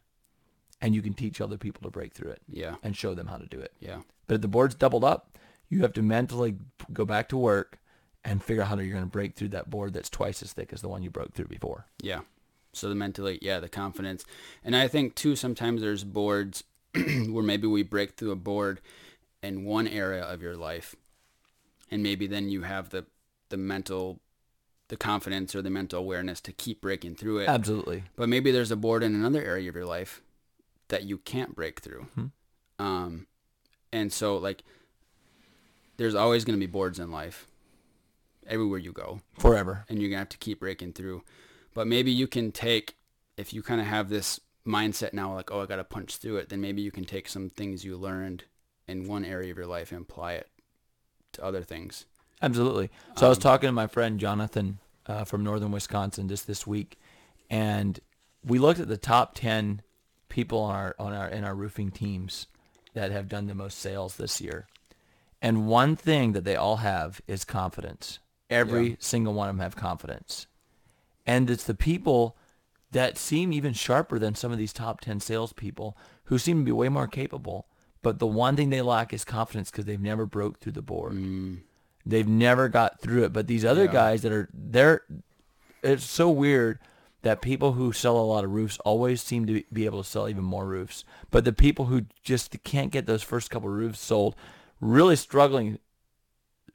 and 0.81 0.95
you 0.95 1.03
can 1.03 1.15
teach 1.15 1.41
other 1.41 1.57
people 1.59 1.83
to 1.83 1.91
break 1.91 2.15
through 2.15 2.31
it 2.31 2.41
Yeah. 2.49 2.77
and 2.85 2.97
show 2.97 3.13
them 3.15 3.27
how 3.27 3.39
to 3.39 3.47
do 3.47 3.59
it. 3.59 3.73
Yeah. 3.81 4.03
But 4.29 4.37
if 4.37 4.41
the 4.41 4.49
board's 4.49 4.77
doubled 4.77 5.03
up, 5.05 5.37
you 5.69 5.83
have 5.83 5.93
to 5.95 6.03
mentally 6.03 6.55
go 6.93 7.05
back 7.05 7.29
to 7.31 7.37
work 7.37 7.81
and 8.25 8.41
figure 8.43 8.63
out 8.63 8.69
how 8.69 8.79
you're 8.79 8.93
going 8.93 9.03
to 9.05 9.11
break 9.11 9.35
through 9.35 9.49
that 9.49 9.69
board 9.69 9.95
that's 9.95 10.09
twice 10.09 10.43
as 10.43 10.53
thick 10.53 10.73
as 10.73 10.81
the 10.81 10.89
one 10.89 11.03
you 11.03 11.11
broke 11.11 11.35
through 11.35 11.49
before. 11.49 11.87
Yeah. 12.01 12.21
So 12.77 12.89
the 12.89 12.95
mentally, 12.95 13.39
yeah, 13.43 13.61
the 13.61 13.69
confidence. 13.69 14.25
And 14.65 14.75
I 14.77 14.89
think 14.89 15.15
too 15.15 15.37
sometimes 15.37 15.81
there's 15.81 16.05
boards 16.05 16.65
where 16.95 17.43
maybe 17.43 17.67
we 17.67 17.83
break 17.83 18.15
through 18.15 18.31
a 18.33 18.37
board 18.37 18.81
in 19.43 19.65
one 19.65 19.87
area 19.87 20.23
of 20.23 20.41
your 20.43 20.57
life 20.57 20.97
and 21.91 22.03
maybe 22.03 22.27
then 22.27 22.49
you 22.49 22.63
have 22.63 22.91
the 22.91 23.05
the 23.51 23.57
mental 23.57 24.21
the 24.89 24.97
confidence 24.97 25.55
or 25.55 25.63
the 25.63 25.71
mental 25.71 25.99
awareness 25.99 26.41
to 26.43 26.53
keep 26.53 26.81
breaking 26.81 27.15
through 27.15 27.39
it. 27.39 27.49
Absolutely. 27.49 28.05
But 28.17 28.29
maybe 28.29 28.51
there's 28.51 28.71
a 28.71 28.77
board 28.77 29.03
in 29.03 29.15
another 29.15 29.43
area 29.43 29.69
of 29.69 29.75
your 29.75 29.87
life 29.87 30.21
that 30.89 31.05
you 31.05 31.19
can't 31.19 31.55
break 31.55 31.81
through. 31.81 32.07
Um, 32.79 33.27
and 33.93 34.13
so 34.13 34.37
like, 34.37 34.63
there's 35.97 36.15
always 36.15 36.45
going 36.45 36.59
to 36.59 36.67
be 36.67 36.71
boards 36.71 36.99
in 36.99 37.11
life, 37.11 37.47
everywhere 38.47 38.79
you 38.79 38.93
go, 38.93 39.21
Forever. 39.39 39.85
and 39.89 40.01
you're 40.01 40.11
gonna 40.11 40.19
have 40.19 40.29
to 40.31 40.39
keep 40.39 40.61
breaking 40.61 40.93
through. 40.93 41.23
But 41.75 41.87
maybe 41.87 42.11
you 42.11 42.27
can 42.27 42.53
take, 42.53 42.97
if 43.37 43.53
you 43.53 43.63
kind 43.63 43.81
of 43.81 43.87
have 43.87 44.09
this 44.09 44.41
mindset 44.67 45.13
now, 45.13 45.35
like, 45.35 45.51
oh, 45.51 45.61
I 45.61 45.67
got 45.67 45.77
to 45.77 45.85
punch 45.85 46.17
through 46.17 46.37
it, 46.39 46.49
then 46.49 46.61
maybe 46.61 46.81
you 46.81 46.91
can 46.91 47.05
take 47.05 47.29
some 47.29 47.51
things 47.51 47.85
you 47.85 47.97
learned 47.97 48.45
in 48.87 49.07
one 49.09 49.25
area 49.25 49.51
of 49.51 49.59
your 49.59 49.67
life 49.67 49.93
and 49.93 50.01
apply 50.01 50.35
it 50.35 50.49
to 51.33 51.45
other 51.45 51.63
things. 51.63 52.07
Absolutely. 52.41 52.91
So 53.17 53.27
I 53.27 53.29
was 53.29 53.39
talking 53.39 53.69
to 53.69 53.73
my 53.73 53.87
friend 53.87 54.21
Jonathan 54.21 54.79
uh, 55.07 55.25
from 55.25 55.43
northern 55.43 55.73
Wisconsin 55.73 56.29
just 56.29 56.47
this 56.47 56.67
week, 56.67 56.99
and 57.51 57.99
we 58.45 58.59
looked 58.59 58.81
at 58.81 58.89
the 58.89 58.97
top 58.97 59.35
ten 59.35 59.83
people 60.29 60.59
on 60.59 60.75
our 60.75 60.95
on 60.99 61.13
our 61.13 61.29
in 61.29 61.45
our 61.45 61.55
roofing 61.55 61.91
teams 61.91 62.47
that 62.93 63.11
have 63.11 63.29
done 63.29 63.47
the 63.47 63.55
most 63.55 63.79
sales 63.79 64.17
this 64.17 64.41
year. 64.41 64.67
And 65.41 65.67
one 65.67 65.97
thing 65.97 66.33
that 66.33 66.45
they 66.45 66.57
all 66.57 66.77
have 66.77 67.21
is 67.27 67.45
confidence. 67.45 68.19
Every 68.51 68.91
Yeah. 68.91 68.97
single 68.99 69.35
one 69.35 69.49
of 69.49 69.57
them 69.57 69.63
have 69.63 69.77
confidence. 69.77 70.47
And 71.27 71.49
it's 71.51 71.65
the 71.65 71.75
people 71.75 72.37
that 72.93 73.19
seem 73.19 73.53
even 73.53 73.73
sharper 73.73 74.19
than 74.19 74.35
some 74.35 74.53
of 74.53 74.59
these 74.59 74.73
top 74.73 75.01
10 75.01 75.21
salespeople 75.21 75.97
who 76.25 76.39
seem 76.39 76.61
to 76.61 76.65
be 76.65 76.73
way 76.73 76.89
more 76.89 77.07
capable. 77.09 77.67
But 78.03 78.19
the 78.19 78.27
one 78.27 78.55
thing 78.57 78.71
they 78.71 78.83
lack 78.83 79.13
is 79.13 79.25
confidence 79.25 79.71
because 79.71 79.87
they've 79.87 80.01
never 80.01 80.27
broke 80.27 80.59
through 80.61 80.73
the 80.73 80.83
board. 80.83 81.15
Mm. 81.15 81.61
They've 82.07 82.29
never 82.29 82.69
got 82.69 83.01
through 83.01 83.25
it. 83.25 83.33
But 83.33 83.47
these 83.47 83.65
other 83.65 83.85
Yeah. 83.87 83.93
guys 83.93 84.23
that 84.23 84.33
are, 84.33 84.49
they're, 84.53 85.03
it's 85.83 86.05
so 86.05 86.31
weird 86.31 86.79
that 87.23 87.41
people 87.41 87.73
who 87.73 87.91
sell 87.93 88.19
a 88.19 88.21
lot 88.21 88.45
of 88.45 88.51
roofs 88.53 88.79
always 88.85 89.23
seem 89.23 89.47
to 89.47 89.63
be 89.73 89.87
able 89.87 90.03
to 90.03 90.09
sell 90.09 90.29
even 90.29 90.45
more 90.45 90.67
roofs. 90.67 91.05
But 91.31 91.47
the 91.47 91.53
people 91.55 91.87
who 91.87 92.03
just 92.23 92.63
can't 92.63 92.93
get 92.93 93.07
those 93.07 93.23
first 93.23 93.51
couple 93.51 93.71
roofs 93.71 93.99
sold, 94.01 94.37
really 94.81 95.17
struggling, 95.17 95.79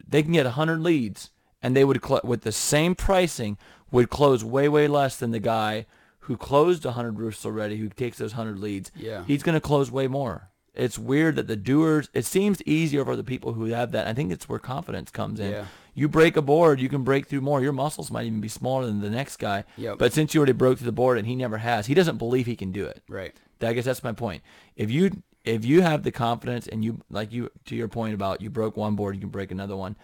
they 0.06 0.24
can 0.24 0.32
get 0.34 0.46
100 0.48 0.80
leads 0.82 1.30
and 1.62 1.76
they 1.76 1.86
would, 1.86 2.04
cl- 2.04 2.22
with 2.24 2.42
the 2.42 2.52
same 2.52 2.96
pricing, 2.96 3.60
would 3.92 4.10
close 4.10 4.44
way, 4.44 4.68
way 4.68 4.88
less 4.88 5.16
than 5.18 5.32
the 5.32 5.40
guy 5.40 5.86
who 6.22 6.38
closed 6.38 6.86
100 6.86 7.18
roofs 7.18 7.46
already, 7.46 7.78
who 7.78 7.90
takes 7.90 8.18
those 8.18 8.36
100 8.36 8.60
leads. 8.60 8.92
Yeah. 8.96 9.24
He's 9.26 9.44
going 9.44 9.56
to 9.56 9.62
close 9.62 9.90
way 9.90 10.08
more. 10.08 10.50
It's 10.76 11.00
weird 11.00 11.36
that 11.36 11.48
the 11.48 11.56
doers, 11.56 12.10
it 12.14 12.26
seems 12.26 12.62
easier 12.62 13.04
for 13.04 13.16
the 13.16 13.24
people 13.24 13.54
who 13.54 13.66
have 13.66 13.92
that. 13.92 14.08
I 14.08 14.14
think 14.14 14.32
it's 14.32 14.48
where 14.48 14.60
confidence 14.60 15.10
comes 15.10 15.40
in. 15.40 15.52
Yeah. 15.52 15.66
You 15.96 16.08
break 16.08 16.38
a 16.38 16.42
board, 16.42 16.80
you 16.80 16.88
can 16.88 17.04
break 17.04 17.28
through 17.28 17.42
more. 17.42 17.62
Your 17.62 17.74
muscles 17.74 18.12
might 18.12 18.26
even 18.26 18.40
be 18.40 18.48
smaller 18.48 18.86
than 18.86 19.02
the 19.02 19.10
next 19.10 19.38
guy. 19.38 19.66
Yep. 19.76 19.98
But 19.98 20.14
since 20.14 20.34
you 20.34 20.40
already 20.40 20.54
broke 20.54 20.78
through 20.78 20.86
the 20.86 20.92
board 20.92 21.18
and 21.18 21.28
he 21.28 21.36
never 21.36 21.58
has, 21.58 21.88
he 21.88 21.94
doesn't 21.94 22.18
believe 22.18 22.46
he 22.46 22.56
can 22.56 22.72
do 22.72 22.86
it. 22.86 23.02
Right. 23.10 23.36
I 23.62 23.74
guess 23.74 23.86
that's 23.86 24.04
my 24.04 24.14
point. 24.14 24.42
If 24.78 24.90
you 24.92 25.24
if 25.44 25.66
you 25.66 25.82
have 25.82 26.04
the 26.04 26.12
confidence 26.12 26.68
and 26.68 26.84
you 26.84 27.02
like 27.10 27.32
you 27.32 27.50
to 27.66 27.76
your 27.76 27.88
point 27.88 28.14
about 28.14 28.42
you 28.42 28.50
broke 28.50 28.78
one 28.78 28.96
board, 28.96 29.16
you 29.16 29.22
can 29.22 29.30
break 29.30 29.52
another 29.52 29.76
one. 29.76 29.96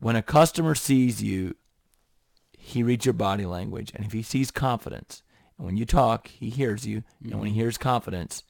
When 0.00 0.16
a 0.16 0.22
customer 0.22 0.74
sees 0.74 1.22
you, 1.22 1.54
he 2.64 2.82
reads 2.82 3.04
your 3.04 3.12
body 3.12 3.44
language, 3.46 3.92
and 3.94 4.04
if 4.06 4.12
he 4.12 4.22
sees 4.22 4.50
confidence, 4.50 5.22
and 5.58 5.66
when 5.66 5.76
you 5.76 5.84
talk, 5.84 6.28
he 6.28 6.50
hears 6.50 6.86
you, 6.86 7.02
and 7.22 7.38
when 7.38 7.48
he 7.48 7.54
hears 7.54 7.76
confidence, 7.78 8.42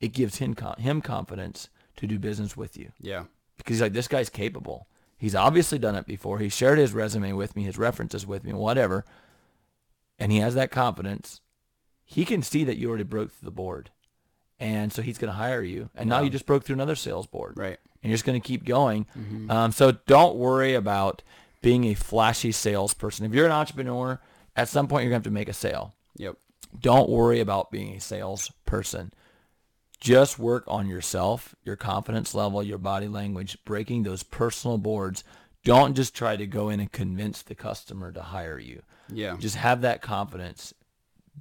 it 0.00 0.12
gives 0.12 0.38
him 0.38 0.56
him 0.78 1.00
confidence 1.02 1.68
to 1.96 2.06
do 2.06 2.18
business 2.18 2.56
with 2.56 2.76
you 2.76 2.92
Yeah. 3.00 3.24
because 3.56 3.74
he's 3.76 3.82
like, 3.82 3.92
this 3.92 4.08
guy's 4.08 4.30
capable. 4.30 4.86
He's 5.18 5.34
obviously 5.34 5.78
done 5.78 5.96
it 5.96 6.06
before. 6.06 6.38
He 6.38 6.48
shared 6.48 6.78
his 6.78 6.92
resume 6.92 7.32
with 7.32 7.56
me, 7.56 7.64
his 7.64 7.76
references 7.76 8.24
with 8.26 8.44
me, 8.44 8.52
whatever. 8.52 9.04
And 10.18 10.30
he 10.32 10.38
has 10.38 10.54
that 10.54 10.70
confidence. 10.70 11.40
He 12.04 12.24
can 12.24 12.42
see 12.42 12.64
that 12.64 12.76
you 12.78 12.88
already 12.88 13.04
broke 13.04 13.32
through 13.32 13.46
the 13.46 13.50
board. 13.54 13.90
And 14.60 14.92
so 14.92 15.02
he's 15.02 15.18
going 15.18 15.30
to 15.32 15.36
hire 15.36 15.62
you. 15.62 15.90
And 15.94 16.08
now 16.08 16.20
you 16.20 16.30
just 16.30 16.46
broke 16.46 16.64
through 16.64 16.74
another 16.74 16.96
sales 16.96 17.26
board. 17.26 17.54
Right. 17.56 17.78
And 18.02 18.10
you're 18.10 18.14
just 18.16 18.24
going 18.24 18.40
to 18.40 18.46
keep 18.46 18.64
going. 18.64 19.06
Um, 19.50 19.72
so 19.72 19.92
don't 20.06 20.36
worry 20.36 20.74
about 20.74 21.22
being 21.68 21.84
a 21.84 21.94
flashy 21.94 22.50
salesperson. 22.50 23.26
If 23.26 23.34
you're 23.34 23.44
an 23.44 23.52
entrepreneur, 23.52 24.18
at 24.56 24.70
some 24.70 24.88
point 24.88 25.04
you're 25.04 25.10
going 25.10 25.20
to 25.20 25.28
have 25.28 25.32
to 25.34 25.38
make 25.38 25.50
a 25.50 25.52
sale. 25.52 25.92
Yep. 26.16 26.36
Don't 26.80 27.10
worry 27.10 27.40
about 27.40 27.70
being 27.70 27.94
a 27.94 28.00
salesperson. 28.00 29.12
Just 30.00 30.38
work 30.38 30.64
on 30.66 30.88
yourself, 30.88 31.54
your 31.64 31.76
confidence 31.76 32.34
level, 32.34 32.62
your 32.62 32.78
body 32.78 33.06
language, 33.06 33.58
breaking 33.66 34.02
those 34.02 34.22
personal 34.22 34.78
boards. 34.78 35.24
Don't 35.62 35.94
just 35.94 36.16
try 36.16 36.36
to 36.36 36.46
go 36.46 36.70
in 36.70 36.80
and 36.80 36.90
convince 36.90 37.42
the 37.42 37.54
customer 37.54 38.12
to 38.12 38.22
hire 38.22 38.58
you. 38.58 38.80
Yeah. 39.12 39.36
Just 39.38 39.56
have 39.56 39.82
that 39.82 40.00
confidence. 40.00 40.72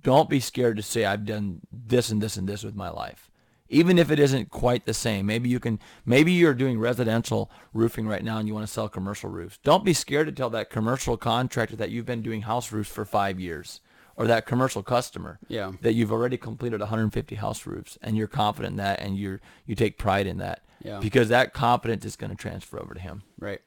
Don't 0.02 0.30
be 0.30 0.42
scared 0.42 0.76
to 0.76 0.84
say, 0.84 1.06
I've 1.06 1.24
done 1.24 1.62
this 1.72 2.10
and 2.10 2.22
this 2.22 2.36
and 2.36 2.50
this 2.50 2.64
with 2.66 2.76
my 2.76 2.90
life. 2.90 3.32
Even 3.70 3.98
if 4.00 4.10
it 4.12 4.20
isn't 4.20 4.50
quite 4.50 4.86
the 4.86 4.94
same. 4.94 5.26
Maybe 5.26 5.50
you 5.50 5.60
can, 5.60 5.80
maybe 6.06 6.32
you're 6.32 6.54
doing 6.54 6.80
residential 6.80 7.52
roofing 7.74 8.08
right 8.08 8.24
now 8.24 8.38
and 8.38 8.48
you 8.48 8.54
want 8.54 8.66
to 8.66 8.72
sell 8.72 8.88
commercial 8.90 9.30
roofs. 9.30 9.58
Don't 9.64 9.84
be 9.86 9.94
scared 9.94 10.28
to 10.28 10.32
tell 10.34 10.50
that 10.52 10.70
commercial 10.70 11.18
contractor 11.18 11.76
that 11.76 11.90
you've 11.90 12.06
been 12.06 12.22
doing 12.22 12.44
house 12.44 12.72
roofs 12.72 12.90
for 12.90 13.04
five 13.06 13.40
years 13.40 13.82
or 14.16 14.26
that 14.28 14.46
commercial 14.46 14.82
customer 14.82 15.38
Yeah. 15.48 15.74
that 15.82 15.94
you've 15.94 16.12
already 16.12 16.38
completed 16.38 16.80
150 16.80 17.36
house 17.36 17.66
roofs 17.68 17.98
and 18.02 18.18
you're 18.18 18.28
confident 18.28 18.72
in 18.74 18.78
that 18.78 19.00
and 19.02 19.18
you're, 19.18 19.42
you 19.66 19.76
take 19.76 19.98
pride 19.98 20.26
in 20.28 20.38
that 20.38 20.64
Yeah. 20.84 21.00
because 21.00 21.30
that 21.30 21.54
confidence 21.54 22.04
is 22.06 22.16
going 22.16 22.32
to 22.32 22.36
transfer 22.38 22.80
over 22.80 22.94
to 22.94 23.00
him. 23.00 23.24
Right. 23.40 23.62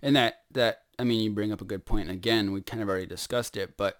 And 0.00 0.16
that, 0.16 0.40
that, 0.52 0.82
I 0.98 1.04
mean, 1.04 1.20
you 1.20 1.30
bring 1.30 1.52
up 1.52 1.60
a 1.60 1.64
good 1.64 1.84
point. 1.84 2.10
Again, 2.10 2.52
we 2.52 2.62
kind 2.62 2.82
of 2.82 2.88
already 2.88 3.06
discussed 3.06 3.56
it, 3.56 3.76
but 3.76 3.98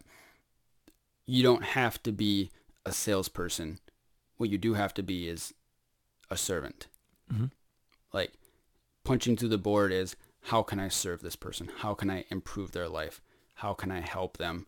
you 1.27 1.43
don't 1.43 1.63
have 1.63 2.03
to 2.03 2.13
be 2.13 2.51
a 2.85 2.93
salesperson. 2.93 3.79
What 4.43 4.51
you 4.51 4.59
do 4.59 4.75
have 4.75 4.93
to 4.95 5.05
be 5.05 5.29
is 5.29 5.55
a 6.29 6.37
servant. 6.37 6.89
Like 8.13 8.33
punching 9.05 9.37
through 9.37 9.51
the 9.51 9.57
board 9.57 9.93
is 9.93 10.17
how 10.47 10.65
can 10.65 10.81
I 10.81 10.89
serve 10.89 11.23
this 11.23 11.37
person? 11.37 11.71
How 11.79 11.95
can 11.95 12.11
I 12.11 12.25
improve 12.29 12.73
their 12.73 12.89
life? 12.89 13.21
How 13.55 13.73
can 13.73 13.93
I 13.93 14.01
help 14.01 14.39
them? 14.39 14.67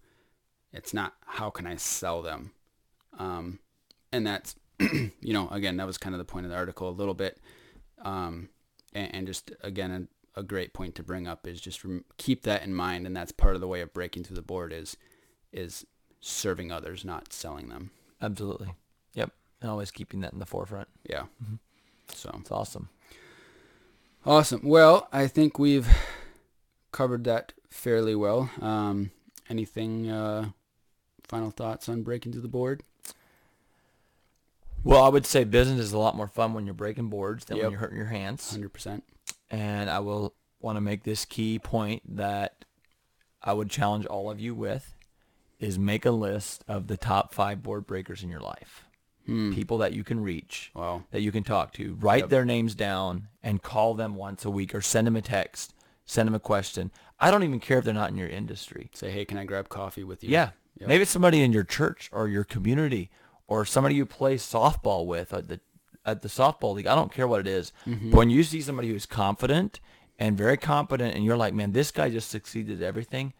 It's 0.72 0.95
not 0.95 1.14
how 1.27 1.51
can 1.51 1.66
I 1.66 1.75
sell 1.75 2.22
them? 2.22 2.53
Um, 3.18 3.59
and 4.12 4.25
that's, 4.25 4.55
you 4.79 5.33
know, 5.33 5.49
again, 5.49 5.77
that 5.79 5.89
was 5.89 5.99
kind 5.99 6.14
of 6.14 6.18
the 6.18 6.25
point 6.25 6.47
of 6.47 6.51
the 6.51 6.57
article 6.57 6.89
a 6.89 6.91
little 6.91 7.12
bit. 7.12 7.41
Um, 8.01 8.51
and, 8.93 9.12
and 9.12 9.27
just, 9.27 9.51
again, 9.61 10.09
a, 10.37 10.41
a 10.41 10.43
great 10.45 10.72
point 10.72 10.95
to 10.95 11.03
bring 11.03 11.27
up 11.27 11.49
is 11.49 11.61
just 11.61 11.83
rem- 11.85 12.05
keep 12.16 12.45
that 12.45 12.62
in 12.62 12.77
mind. 12.77 13.09
And 13.09 13.16
that's 13.16 13.33
part 13.33 13.57
of 13.57 13.61
the 13.61 13.66
way 13.66 13.81
of 13.81 13.93
breaking 13.93 14.22
through 14.22 14.37
the 14.37 14.43
board 14.43 14.72
is, 14.72 14.97
is 15.53 15.85
serving 16.20 16.70
others, 16.70 17.05
not 17.05 17.33
selling 17.33 17.70
them. 17.70 17.91
Absolutely. 18.22 18.68
Yep. 19.14 19.33
And 19.64 19.70
always 19.70 19.90
keeping 19.90 20.20
that 20.20 20.34
in 20.34 20.40
the 20.40 20.44
forefront. 20.46 20.88
Yeah. 21.08 21.22
So 22.12 22.30
It's 22.38 22.50
awesome. 22.50 22.90
awesome. 24.26 24.60
Well, 24.62 25.08
I 25.10 25.26
think 25.26 25.58
we've 25.58 25.88
covered 26.92 27.24
that 27.24 27.54
fairly 27.70 28.14
well. 28.14 28.50
Um, 28.60 29.10
anything, 29.48 30.10
uh, 30.10 30.50
final 31.26 31.50
thoughts 31.50 31.88
on 31.88 32.02
breaking 32.02 32.32
through 32.32 32.42
the 32.42 32.48
board? 32.48 32.82
Well, 34.82 35.02
I 35.02 35.08
would 35.08 35.24
say 35.24 35.44
business 35.44 35.80
is 35.80 35.92
a 35.94 35.98
lot 35.98 36.14
more 36.14 36.28
fun 36.28 36.52
when 36.52 36.66
you're 36.66 36.74
breaking 36.74 37.08
boards 37.08 37.46
than 37.46 37.56
Yep. 37.56 37.62
when 37.64 37.72
you're 37.72 37.80
hurting 37.80 37.96
your 37.96 38.06
hands. 38.08 38.50
Hundred 38.50 38.74
percent. 38.74 39.02
And 39.50 39.88
I 39.88 40.00
will 40.00 40.34
want 40.60 40.76
to 40.76 40.82
make 40.82 41.04
this 41.04 41.24
key 41.24 41.58
point 41.58 42.02
that 42.16 42.66
I 43.42 43.54
would 43.54 43.70
challenge 43.70 44.04
all 44.04 44.30
of 44.30 44.38
you 44.40 44.54
with 44.54 44.94
is 45.58 45.78
make 45.78 46.04
a 46.04 46.10
list 46.10 46.64
of 46.68 46.86
the 46.88 46.98
top 46.98 47.32
five 47.32 47.62
board 47.62 47.86
breakers 47.86 48.22
in 48.22 48.28
your 48.28 48.40
life. 48.40 48.84
People 49.27 49.79
that 49.79 49.93
you 49.95 50.05
can 50.05 50.20
reach, 50.22 50.70
Wow. 50.75 51.05
that 51.11 51.22
you 51.22 51.33
can 51.33 51.45
talk 51.45 51.72
to. 51.75 51.95
Write 52.01 52.25
Yep. 52.25 52.29
their 52.31 52.45
names 52.45 52.75
down 52.75 53.29
and 53.43 53.62
call 53.62 53.95
them 53.95 54.14
once 54.16 54.45
a 54.45 54.51
week 54.51 54.75
or 54.75 54.81
send 54.83 55.07
them 55.07 55.16
a 55.16 55.22
text, 55.22 55.72
send 56.05 56.27
them 56.27 56.35
a 56.35 56.41
question. 56.41 56.91
I 57.18 57.31
don't 57.31 57.43
even 57.43 57.59
care 57.61 57.79
if 57.79 57.85
they're 57.87 57.95
not 57.95 58.11
in 58.11 58.18
your 58.18 58.29
industry. 58.29 58.91
Say, 58.95 59.11
hey, 59.11 59.25
can 59.25 59.39
I 59.39 59.45
grab 59.45 59.68
coffee 59.70 60.05
with 60.05 60.22
you? 60.22 60.29
Yeah. 60.31 60.51
Yep. 60.79 60.89
Maybe 60.89 61.03
it's 61.03 61.11
somebody 61.11 61.43
in 61.43 61.53
your 61.53 61.64
church 61.64 62.11
or 62.12 62.29
your 62.29 62.45
community 62.45 63.09
or 63.47 63.64
somebody 63.64 63.95
you 63.95 64.05
play 64.05 64.37
softball 64.37 65.07
with 65.07 65.33
at 65.33 65.49
the 65.49 65.61
at 66.05 66.20
the 66.20 66.29
softball 66.29 66.75
league. 66.75 66.87
I 66.87 66.95
don't 66.95 67.11
care 67.11 67.27
what 67.27 67.41
it 67.41 67.47
is. 67.47 67.72
Mm-hmm. 67.87 68.11
But 68.11 68.18
when 68.18 68.29
you 68.31 68.43
see 68.43 68.61
somebody 68.61 68.89
who's 68.89 69.07
confident 69.07 69.81
and 70.18 70.37
very 70.37 70.59
competent 70.59 71.14
and 71.14 71.25
you're 71.25 71.37
like, 71.39 71.55
man, 71.55 71.72
this 71.72 71.91
guy 71.91 72.11
just 72.11 72.29
succeeded 72.29 72.83
at 72.83 72.87
everything, 72.87 73.33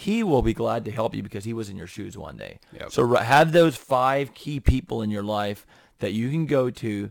he 0.00 0.22
will 0.22 0.42
be 0.42 0.54
glad 0.54 0.84
to 0.84 0.90
help 0.90 1.14
you 1.14 1.22
because 1.22 1.44
he 1.44 1.52
was 1.52 1.68
in 1.70 1.76
your 1.76 1.86
shoes 1.86 2.16
one 2.16 2.36
day. 2.36 2.58
Yep. 2.72 2.90
So 2.92 3.14
have 3.14 3.52
those 3.52 3.76
five 3.76 4.34
key 4.34 4.60
people 4.60 5.02
in 5.02 5.10
your 5.10 5.22
life 5.22 5.66
that 5.98 6.12
you 6.12 6.30
can 6.30 6.46
go 6.46 6.70
to 6.70 7.10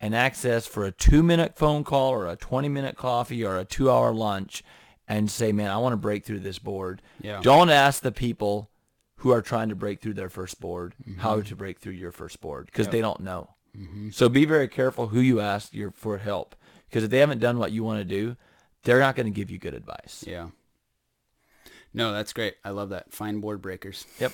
and 0.00 0.14
access 0.14 0.66
for 0.66 0.84
a 0.84 0.90
two 0.92 1.22
minute 1.22 1.56
phone 1.56 1.84
call 1.84 2.10
or 2.10 2.26
a 2.26 2.36
20 2.36 2.68
minute 2.68 2.96
coffee 2.96 3.44
or 3.44 3.58
a 3.58 3.64
two 3.64 3.90
hour 3.90 4.12
lunch 4.12 4.62
and 5.06 5.30
say, 5.30 5.52
man, 5.52 5.70
I 5.70 5.76
want 5.78 5.92
to 5.92 5.96
break 5.98 6.24
through 6.24 6.40
this 6.40 6.58
board. 6.58 7.02
Yeah. 7.20 7.40
Don't 7.42 7.70
ask 7.70 8.02
the 8.02 8.12
people 8.12 8.70
who 9.16 9.30
are 9.30 9.42
trying 9.42 9.68
to 9.68 9.76
break 9.76 10.00
through 10.00 10.14
their 10.14 10.28
first 10.30 10.60
board 10.60 10.94
Mm-hmm. 11.02 11.20
how 11.20 11.40
to 11.42 11.54
break 11.56 11.78
through 11.78 11.92
your 11.92 12.10
first 12.12 12.40
board 12.40 12.66
because 12.66 12.88
they 12.88 13.00
don't 13.00 13.20
know. 13.20 13.50
So 14.10 14.28
be 14.28 14.44
very 14.44 14.68
careful 14.68 15.08
who 15.08 15.20
you 15.20 15.40
ask 15.40 15.72
your 15.72 15.90
for 15.92 16.18
help 16.18 16.54
because 16.88 17.04
if 17.04 17.10
they 17.10 17.18
haven't 17.20 17.38
done 17.38 17.58
what 17.58 17.72
you 17.72 17.82
want 17.84 18.00
to 18.00 18.04
do, 18.04 18.36
they're 18.82 19.00
not 19.00 19.16
going 19.16 19.26
to 19.26 19.32
give 19.32 19.50
you 19.50 19.58
good 19.58 19.74
advice. 19.74 20.24
Yeah. 20.26 20.48
No, 21.94 22.12
that's 22.12 22.32
great. 22.32 22.54
I 22.64 22.70
love 22.70 22.90
that. 22.90 23.12
Find 23.12 23.40
board 23.40 23.60
breakers. 23.60 24.06
Yep. 24.18 24.32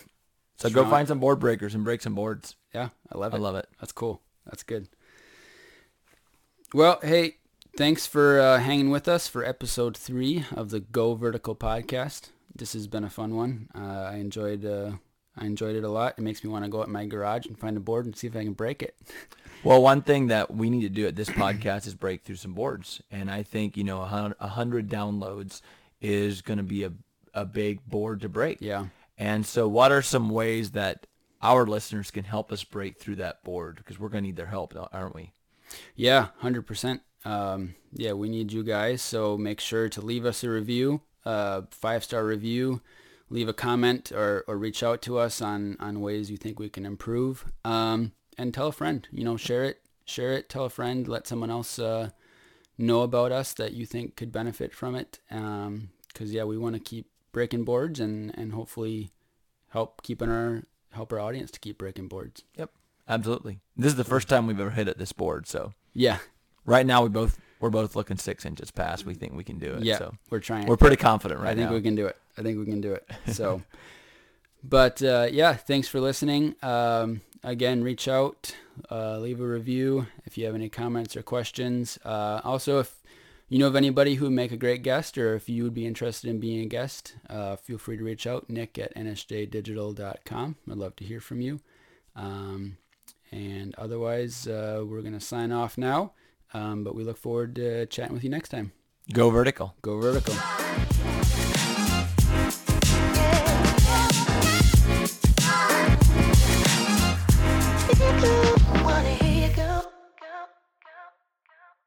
So 0.56 0.70
go 0.70 0.84
find 0.84 1.06
some 1.06 1.20
board 1.20 1.38
breakers 1.38 1.74
and 1.74 1.84
break 1.84 2.02
some 2.02 2.14
boards. 2.14 2.56
Yeah, 2.74 2.88
I 3.12 3.18
love 3.18 3.32
it. 3.32 3.36
I 3.36 3.40
love 3.40 3.54
it. 3.54 3.68
That's 3.80 3.92
cool. 3.92 4.20
That's 4.44 4.64
good. 4.64 4.88
Well, 6.74 6.98
hey, 7.02 7.36
thanks 7.76 8.06
for 8.06 8.40
uh, 8.40 8.59
hanging 8.59 8.90
with 8.90 9.09
us 9.09 9.28
for 9.28 9.44
episode 9.44 9.96
three 9.96 10.44
of 10.54 10.70
the 10.70 10.80
Go 10.80 11.14
Vertical 11.14 11.54
podcast. 11.54 12.30
This 12.54 12.72
has 12.72 12.88
been 12.88 13.04
a 13.04 13.11
fun 13.11 13.36
one. 13.36 13.68
Uh, 13.74 14.11
I 14.12 14.16
enjoyed. 14.16 14.64
Uh, 14.64 14.92
I 15.36 15.46
enjoyed 15.46 15.76
it 15.76 15.84
a 15.84 15.88
lot. 15.88 16.14
It 16.18 16.22
makes 16.22 16.42
me 16.42 16.50
want 16.50 16.64
to 16.64 16.70
go 16.70 16.80
out 16.80 16.88
in 16.88 16.92
my 16.92 17.06
garage 17.06 17.46
and 17.46 17.56
find 17.56 17.76
a 17.76 17.80
board 17.80 18.06
and 18.06 18.16
see 18.16 18.26
if 18.26 18.34
I 18.34 18.42
can 18.42 18.54
break 18.54 18.82
it. 18.82 18.96
Well, 19.64 19.82
one 19.82 20.02
thing 20.02 20.28
that 20.28 20.54
we 20.54 20.70
need 20.70 20.82
to 20.82 20.88
do 20.88 21.09
at 21.09 21.16
this 21.16 21.28
podcast 21.28 21.88
is 21.88 21.94
break 21.96 22.22
through 22.22 22.36
some 22.36 22.54
boards, 22.54 23.02
and 23.11 23.28
I 23.28 23.42
think 23.42 23.76
you 23.76 23.82
know 23.82 24.00
a 24.00 24.46
hundred 24.46 24.88
downloads 24.88 25.62
is 26.00 26.42
going 26.42 26.59
to 26.59 26.62
be 26.62 26.84
a 26.84 26.92
a 27.35 27.45
big 27.45 27.85
board 27.87 28.20
to 28.22 28.29
break. 28.29 28.59
Yeah. 28.61 28.87
And 29.16 29.45
so, 29.45 29.66
what 29.66 29.93
are 29.93 30.03
some 30.03 30.31
ways 30.31 30.72
that 30.72 31.07
our 31.43 31.66
listeners 31.66 32.11
can 32.11 32.24
help 32.24 32.53
us 32.53 32.64
break 32.64 32.99
through 32.99 33.16
that 33.16 33.43
board? 33.45 33.76
Because 33.76 33.99
we're 33.99 34.09
going 34.09 34.22
to 34.24 34.29
need 34.29 34.37
their 34.37 34.47
help, 34.47 34.74
aren't 34.93 35.14
we? 35.14 35.33
Yeah, 35.97 36.29
hundred 36.39 36.66
percent. 36.66 37.03
Um, 37.24 37.74
yeah, 37.93 38.12
we 38.12 38.29
need 38.29 38.53
you 38.53 38.62
guys. 38.62 39.03
So 39.03 39.37
make 39.37 39.61
sure 39.61 39.89
to 39.89 40.01
leave 40.01 40.24
us 40.24 40.45
a 40.45 40.51
review, 40.51 41.03
uh, 41.24 41.62
five 41.70 42.05
star 42.05 42.24
review. 42.24 42.81
Leave 43.31 43.49
a 43.49 43.53
comment 43.53 44.11
or, 44.11 44.43
or 44.49 44.57
reach 44.57 44.83
out 44.83 45.03
to 45.03 45.18
us 45.18 45.43
on, 45.43 45.76
on 45.81 46.01
ways 46.01 46.31
you 46.31 46.39
think 46.39 46.59
we 46.59 46.70
can 46.70 46.87
improve. 46.87 47.45
Um, 47.62 48.12
and 48.39 48.55
tell 48.55 48.68
a 48.68 48.72
friend. 48.72 49.07
You 49.12 49.24
know, 49.24 49.37
share 49.37 49.64
it. 49.64 49.81
Share 50.07 50.33
it. 50.33 50.49
Tell 50.49 50.64
a 50.64 50.70
friend. 50.70 51.07
Let 51.07 51.26
someone 51.26 51.51
else 51.51 51.79
uh, 51.79 52.09
know 52.79 53.03
about 53.03 53.31
us 53.33 53.53
that 53.55 53.74
you 53.74 53.85
think 53.85 54.16
could 54.16 54.33
benefit 54.33 54.72
from 54.72 54.95
it. 54.95 55.18
Because 55.29 56.33
yeah, 56.33 56.45
we 56.45 56.57
want 56.57 56.74
to 56.76 56.81
keep 56.81 57.11
breaking 57.39 57.62
boards 57.62 58.01
and, 58.01 58.36
and 58.36 58.53
hopefully 58.53 59.12
help 59.68 60.03
keeping 60.03 60.28
our 60.28 60.64
help 60.91 61.12
our 61.12 61.20
audience 61.20 61.53
to 61.53 61.61
keep 61.61 61.78
breaking 61.78 62.09
boards. 62.09 62.43
Yep, 62.57 62.72
absolutely. 63.09 63.61
This 63.76 63.93
is 63.93 63.97
the 63.97 64.03
first 64.03 64.28
time 64.28 64.49
we've 64.49 64.59
ever 64.59 64.70
hit 64.70 64.89
at 64.89 64.99
this 64.99 65.12
board, 65.12 65.47
so 65.47 65.72
Yeah, 65.95 66.18
right 66.66 66.84
now 66.84 67.05
we 67.05 67.11
both 67.11 67.39
we're 67.61 67.70
both 67.70 67.95
looking 67.95 68.16
six 68.16 68.45
inches 68.45 68.72
past. 68.72 69.07
We 69.07 69.14
think 69.14 69.34
we 69.34 69.45
can 69.45 69.61
do 69.61 69.74
it. 69.74 69.84
yeah, 69.84 69.99
so 69.99 70.14
we're 70.30 70.41
trying. 70.41 70.66
we're 70.66 70.76
pretty 70.76 70.97
confident 70.97 71.39
right 71.41 71.45
now. 71.47 71.53
I 71.53 71.55
think 71.55 71.70
now. 71.70 71.76
we 71.76 71.82
can 71.82 71.95
do 71.95 72.07
it. 72.07 72.16
I 72.36 72.43
think 72.43 72.59
we 72.59 72.64
can 72.64 72.80
do 72.80 72.95
it. 72.95 73.09
So, 73.32 73.62
but 74.64 75.01
uh, 75.01 75.28
yeah, 75.30 75.53
thanks 75.55 75.86
for 75.86 76.01
listening. 76.01 76.57
Um, 76.61 77.20
again, 77.45 77.84
reach 77.84 78.09
out, 78.09 78.53
uh, 78.91 79.18
leave 79.18 79.41
a 79.41 79.47
review 79.47 80.09
if 80.24 80.36
you 80.36 80.47
have 80.47 80.57
any 80.57 80.68
comments 80.68 81.14
or 81.16 81.22
questions. 81.22 82.01
Uh, 82.05 82.41
also, 82.43 82.80
if 82.80 82.97
you 83.49 83.59
know 83.59 83.66
of 83.66 83.76
anybody 83.76 84.14
who 84.14 84.26
would 84.26 84.34
make 84.34 84.53
a 84.53 84.57
great 84.57 84.82
guest, 84.82 85.16
or 85.16 85.34
if 85.34 85.49
you 85.49 85.64
would 85.64 85.74
be 85.74 85.86
interested 85.86 86.28
in 86.28 86.38
being 86.40 86.61
a 86.61 86.66
guest, 86.66 87.16
uh, 87.30 87.57
feel 87.57 87.78
free 87.78 87.96
to 87.96 88.05
reach 88.05 88.26
out. 88.26 88.49
Nick 88.51 88.78
at 88.78 88.94
nsjdigital.com. 88.94 90.57
I'd 90.70 90.76
love 90.76 90.96
to 90.96 91.05
hear 91.05 91.20
from 91.20 91.40
you. 91.40 91.61
Um, 92.14 92.76
and 93.30 93.74
otherwise, 93.76 94.46
uh, 94.46 94.84
we're 94.86 95.03
gonna 95.03 95.20
sign 95.20 95.53
off 95.53 95.78
now. 95.78 96.12
Um, 96.55 96.82
but 96.84 96.94
we 96.94 97.05
look 97.05 97.18
forward 97.18 97.55
to 97.57 97.86
chatting 97.86 98.14
with 98.14 98.24
you 98.24 98.30
next 98.30 98.49
time. 98.49 98.72
Go 99.12 99.30
vertical. 99.30 99.74
Go 99.82 99.99
vertical. 99.99 100.34